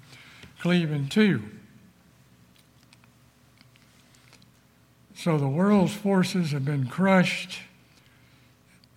cleave 0.58 0.90
in 0.90 1.08
two. 1.08 1.42
So 5.14 5.38
the 5.38 5.48
world's 5.48 5.94
forces 5.94 6.52
have 6.52 6.64
been 6.64 6.86
crushed, 6.86 7.58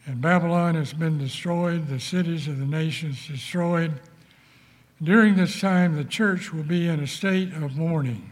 and 0.05 0.21
Babylon 0.21 0.75
has 0.75 0.93
been 0.93 1.17
destroyed, 1.17 1.87
the 1.87 1.99
cities 1.99 2.47
of 2.47 2.59
the 2.59 2.65
nations 2.65 3.27
destroyed. 3.27 3.93
During 5.01 5.35
this 5.35 5.59
time, 5.59 5.95
the 5.95 6.03
church 6.03 6.51
will 6.53 6.63
be 6.63 6.87
in 6.87 6.99
a 6.99 7.07
state 7.07 7.53
of 7.53 7.77
mourning, 7.77 8.31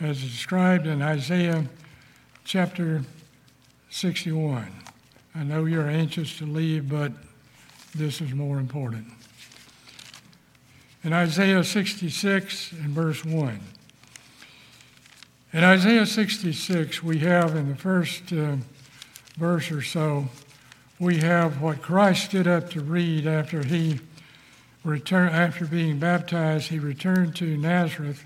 as 0.00 0.20
described 0.22 0.86
in 0.86 1.02
Isaiah 1.02 1.66
chapter 2.44 3.02
61. 3.90 4.72
I 5.34 5.42
know 5.44 5.66
you're 5.66 5.88
anxious 5.88 6.38
to 6.38 6.46
leave, 6.46 6.88
but 6.88 7.12
this 7.94 8.20
is 8.20 8.32
more 8.32 8.58
important. 8.58 9.06
In 11.04 11.12
Isaiah 11.12 11.62
66 11.62 12.72
and 12.72 12.88
verse 12.88 13.26
1. 13.26 13.60
In 15.52 15.62
Isaiah 15.62 16.06
66, 16.06 17.02
we 17.02 17.18
have 17.18 17.54
in 17.54 17.68
the 17.68 17.76
first 17.76 18.32
uh, 18.32 18.56
verse 19.36 19.70
or 19.70 19.82
so, 19.82 20.30
we 20.98 21.18
have 21.18 21.60
what 21.60 21.82
Christ 21.82 22.24
stood 22.24 22.46
up 22.46 22.70
to 22.70 22.80
read 22.80 23.26
after 23.26 23.62
he 23.62 24.00
returned, 24.82 25.36
after 25.36 25.66
being 25.66 25.98
baptized, 25.98 26.68
he 26.68 26.78
returned 26.78 27.36
to 27.36 27.58
Nazareth, 27.58 28.24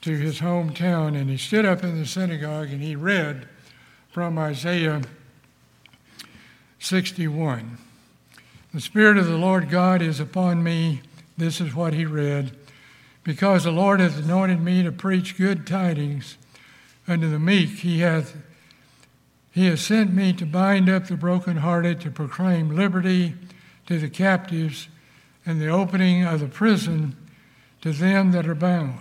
to 0.00 0.16
his 0.16 0.40
hometown, 0.40 1.16
and 1.16 1.30
he 1.30 1.36
stood 1.36 1.64
up 1.64 1.84
in 1.84 2.00
the 2.00 2.06
synagogue 2.06 2.70
and 2.70 2.82
he 2.82 2.96
read 2.96 3.46
from 4.10 4.36
Isaiah 4.40 5.02
61. 6.80 7.78
The 8.74 8.80
Spirit 8.80 9.18
of 9.18 9.26
the 9.26 9.38
Lord 9.38 9.70
God 9.70 10.02
is 10.02 10.18
upon 10.18 10.64
me. 10.64 11.02
This 11.38 11.60
is 11.60 11.74
what 11.74 11.94
he 11.94 12.04
read 12.04 12.50
because 13.22 13.64
the 13.64 13.70
Lord 13.70 14.00
hath 14.00 14.18
anointed 14.18 14.60
me 14.60 14.82
to 14.82 14.90
preach 14.90 15.36
good 15.36 15.66
tidings 15.66 16.36
unto 17.06 17.30
the 17.30 17.38
meek. 17.38 17.70
He 17.70 18.00
hath 18.00 18.36
he 19.52 19.66
has 19.66 19.80
sent 19.80 20.14
me 20.14 20.32
to 20.34 20.46
bind 20.46 20.88
up 20.88 21.08
the 21.08 21.16
brokenhearted, 21.16 22.00
to 22.02 22.10
proclaim 22.10 22.76
liberty 22.76 23.34
to 23.86 23.98
the 23.98 24.08
captives, 24.08 24.88
and 25.44 25.60
the 25.60 25.68
opening 25.68 26.22
of 26.22 26.40
the 26.40 26.46
prison 26.46 27.16
to 27.80 27.92
them 27.92 28.30
that 28.32 28.46
are 28.46 28.54
bound, 28.54 29.00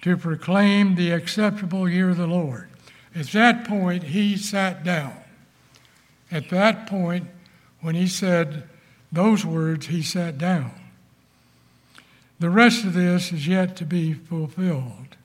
to 0.00 0.16
proclaim 0.16 0.94
the 0.94 1.10
acceptable 1.10 1.88
year 1.88 2.10
of 2.10 2.16
the 2.16 2.26
Lord. 2.26 2.70
At 3.14 3.32
that 3.32 3.66
point, 3.66 4.04
he 4.04 4.36
sat 4.36 4.82
down. 4.82 5.14
At 6.30 6.48
that 6.50 6.86
point, 6.86 7.26
when 7.80 7.94
he 7.94 8.06
said 8.06 8.64
those 9.12 9.44
words, 9.44 9.86
he 9.86 10.02
sat 10.02 10.38
down. 10.38 10.79
The 12.40 12.48
rest 12.48 12.84
of 12.84 12.94
this 12.94 13.32
is 13.32 13.46
yet 13.46 13.76
to 13.76 13.84
be 13.84 14.14
fulfilled. 14.14 15.18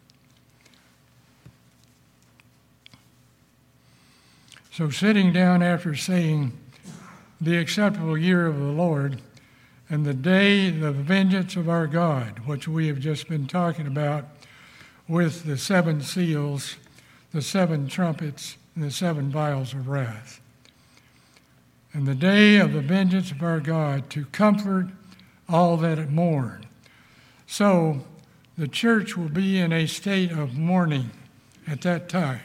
So, 4.69 4.89
sitting 4.89 5.31
down 5.31 5.63
after 5.63 5.95
saying, 5.95 6.51
The 7.39 7.57
acceptable 7.57 8.17
year 8.17 8.45
of 8.45 8.59
the 8.59 8.65
Lord, 8.65 9.21
and 9.89 10.05
the 10.05 10.13
day 10.13 10.69
the 10.69 10.91
vengeance 10.91 11.55
of 11.55 11.69
our 11.69 11.87
God, 11.87 12.39
which 12.39 12.67
we 12.67 12.87
have 12.87 12.99
just 12.99 13.29
been 13.29 13.47
talking 13.47 13.87
about 13.87 14.25
with 15.07 15.45
the 15.45 15.57
seven 15.57 16.01
seals, 16.01 16.75
the 17.31 17.41
seven 17.41 17.87
trumpets, 17.87 18.57
and 18.75 18.83
the 18.83 18.91
seven 18.91 19.29
vials 19.29 19.71
of 19.71 19.87
wrath. 19.87 20.41
And 21.93 22.05
the 22.05 22.15
day 22.15 22.57
of 22.57 22.73
the 22.73 22.81
vengeance 22.81 23.31
of 23.31 23.41
our 23.41 23.61
God 23.61 24.09
to 24.09 24.25
comfort 24.25 24.87
all 25.47 25.77
that 25.77 26.11
mourn 26.11 26.65
so 27.47 28.01
the 28.57 28.67
church 28.67 29.17
will 29.17 29.29
be 29.29 29.59
in 29.59 29.73
a 29.73 29.85
state 29.85 30.31
of 30.31 30.57
mourning 30.57 31.11
at 31.67 31.81
that 31.81 32.09
time. 32.09 32.41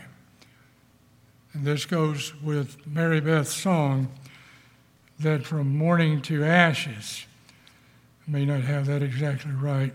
And 1.53 1.65
this 1.65 1.85
goes 1.85 2.35
with 2.43 2.87
Mary 2.87 3.21
Beth's 3.21 3.55
song 3.55 4.09
that 5.19 5.45
from 5.45 5.77
mourning 5.77 6.23
to 6.23 6.45
ashes, 6.45 7.27
I 8.27 8.31
may 8.31 8.45
not 8.45 8.63
have 8.63 8.87
that 8.87 9.03
exactly 9.03 9.53
right, 9.53 9.93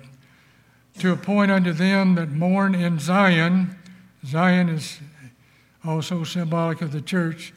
to 0.99 1.11
appoint 1.11 1.51
unto 1.51 1.73
them 1.73 2.15
that 2.15 2.29
mourn 2.29 2.75
in 2.75 2.99
Zion, 2.99 3.75
Zion 4.25 4.69
is 4.69 4.99
also 5.83 6.23
symbolic 6.23 6.81
of 6.81 6.91
the 6.91 7.01
church, 7.01 7.53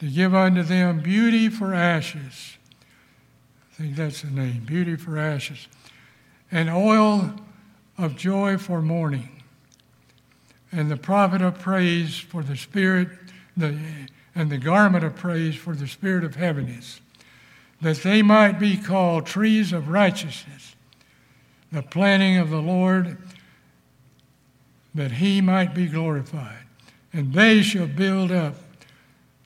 to 0.00 0.08
give 0.08 0.34
unto 0.34 0.62
them 0.62 1.00
beauty 1.00 1.48
for 1.48 1.74
ashes. 1.74 2.56
I 3.72 3.82
think 3.82 3.96
that's 3.96 4.22
the 4.22 4.30
name, 4.30 4.64
beauty 4.64 4.96
for 4.96 5.18
ashes 5.18 5.68
and 6.50 6.70
oil 6.70 7.34
of 7.96 8.16
joy 8.16 8.56
for 8.56 8.80
mourning, 8.80 9.42
and 10.72 10.90
the 10.90 10.96
prophet 10.96 11.42
of 11.42 11.58
praise 11.58 12.18
for 12.18 12.42
the 12.42 12.56
spirit, 12.56 13.08
the, 13.56 13.78
and 14.34 14.50
the 14.50 14.58
garment 14.58 15.04
of 15.04 15.16
praise 15.16 15.56
for 15.56 15.74
the 15.74 15.88
spirit 15.88 16.24
of 16.24 16.36
heaviness, 16.36 17.00
that 17.80 17.96
they 17.98 18.22
might 18.22 18.58
be 18.58 18.76
called 18.76 19.26
trees 19.26 19.72
of 19.72 19.88
righteousness, 19.88 20.74
the 21.70 21.82
planting 21.82 22.38
of 22.38 22.50
the 22.50 22.62
Lord, 22.62 23.18
that 24.94 25.12
he 25.12 25.40
might 25.40 25.74
be 25.74 25.86
glorified. 25.86 26.64
And 27.12 27.32
they 27.32 27.62
shall 27.62 27.86
build 27.86 28.32
up 28.32 28.54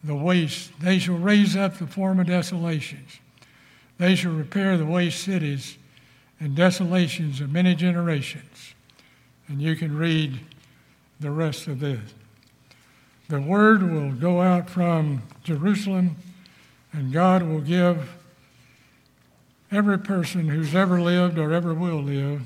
the 0.05 0.15
waste, 0.15 0.71
they 0.81 0.99
shall 0.99 1.17
raise 1.17 1.57
up 1.57 1.79
the 1.79 1.87
former 1.87 2.25
desolations, 2.25 3.19
they 3.99 4.15
shall 4.15 4.33
repair 4.33 4.77
the 4.77 4.87
waste 4.87 5.23
cities 5.23 5.77
and 6.43 6.57
desolations 6.57 7.41
of 7.41 7.53
many 7.53 7.73
generations. 7.73 8.75
And 9.47 9.63
you 9.63 9.77
can 9.77 9.97
read 9.97 10.41
the 11.21 11.31
rest 11.31 11.69
of 11.69 11.79
this. 11.79 12.01
The 13.29 13.41
word 13.41 13.89
will 13.89 14.11
go 14.11 14.43
out 14.43 14.69
from 14.69 15.23
Jerusalem, 15.45 16.17
and 16.93 17.13
God 17.13 17.45
will 17.45 17.61
give 17.61 18.11
every 19.71 20.01
person 20.01 20.49
who's 20.49 20.75
ever 20.75 21.01
lived 21.01 21.39
or 21.39 21.53
ever 21.53 21.73
will 21.73 22.03
live 22.03 22.43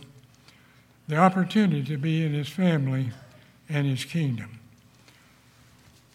the 1.09 1.17
opportunity 1.17 1.83
to 1.85 1.97
be 1.97 2.23
in 2.23 2.35
his 2.35 2.51
family 2.51 3.13
and 3.71 3.87
his 3.87 4.05
kingdom. 4.05 4.59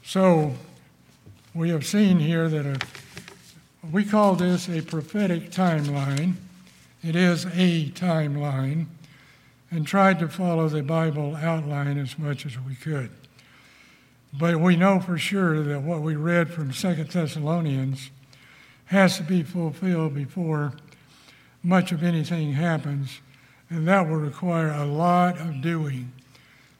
So, 0.03 0.53
we 1.55 1.71
have 1.71 1.85
seen 1.85 2.19
here 2.19 2.47
that 2.47 2.65
a, 2.65 2.77
we 3.91 4.05
call 4.05 4.35
this 4.35 4.69
a 4.69 4.81
prophetic 4.81 5.49
timeline. 5.49 6.35
It 7.03 7.15
is 7.15 7.45
a 7.45 7.89
timeline, 7.89 8.85
and 9.71 9.87
tried 9.87 10.19
to 10.19 10.27
follow 10.27 10.69
the 10.69 10.83
Bible 10.83 11.35
outline 11.35 11.97
as 11.97 12.19
much 12.19 12.45
as 12.45 12.59
we 12.59 12.75
could. 12.75 13.09
But 14.31 14.59
we 14.59 14.75
know 14.75 14.99
for 14.99 15.17
sure 15.17 15.63
that 15.63 15.81
what 15.81 16.01
we 16.01 16.15
read 16.15 16.53
from 16.53 16.71
Second 16.71 17.09
Thessalonians 17.09 18.11
has 18.85 19.17
to 19.17 19.23
be 19.23 19.41
fulfilled 19.41 20.13
before 20.13 20.73
much 21.63 21.91
of 21.91 22.03
anything 22.03 22.53
happens, 22.53 23.19
and 23.69 23.87
that 23.87 24.07
will 24.07 24.17
require 24.17 24.69
a 24.69 24.85
lot 24.85 25.39
of 25.39 25.61
doing 25.61 26.11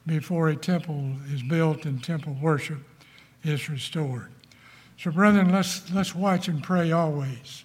before 0.06 0.50
a 0.50 0.56
temple 0.56 1.16
is 1.34 1.42
built 1.42 1.86
and 1.86 2.04
temple 2.04 2.38
worship 2.40 2.80
is 3.44 3.70
restored. 3.70 4.30
So, 5.00 5.10
brethren, 5.10 5.52
let's, 5.52 5.92
let's 5.92 6.14
watch 6.14 6.48
and 6.48 6.62
pray 6.62 6.92
always 6.92 7.64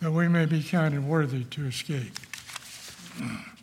that 0.00 0.10
we 0.10 0.28
may 0.28 0.46
be 0.46 0.62
counted 0.62 1.04
worthy 1.04 1.44
to 1.44 1.66
escape. 1.66 2.12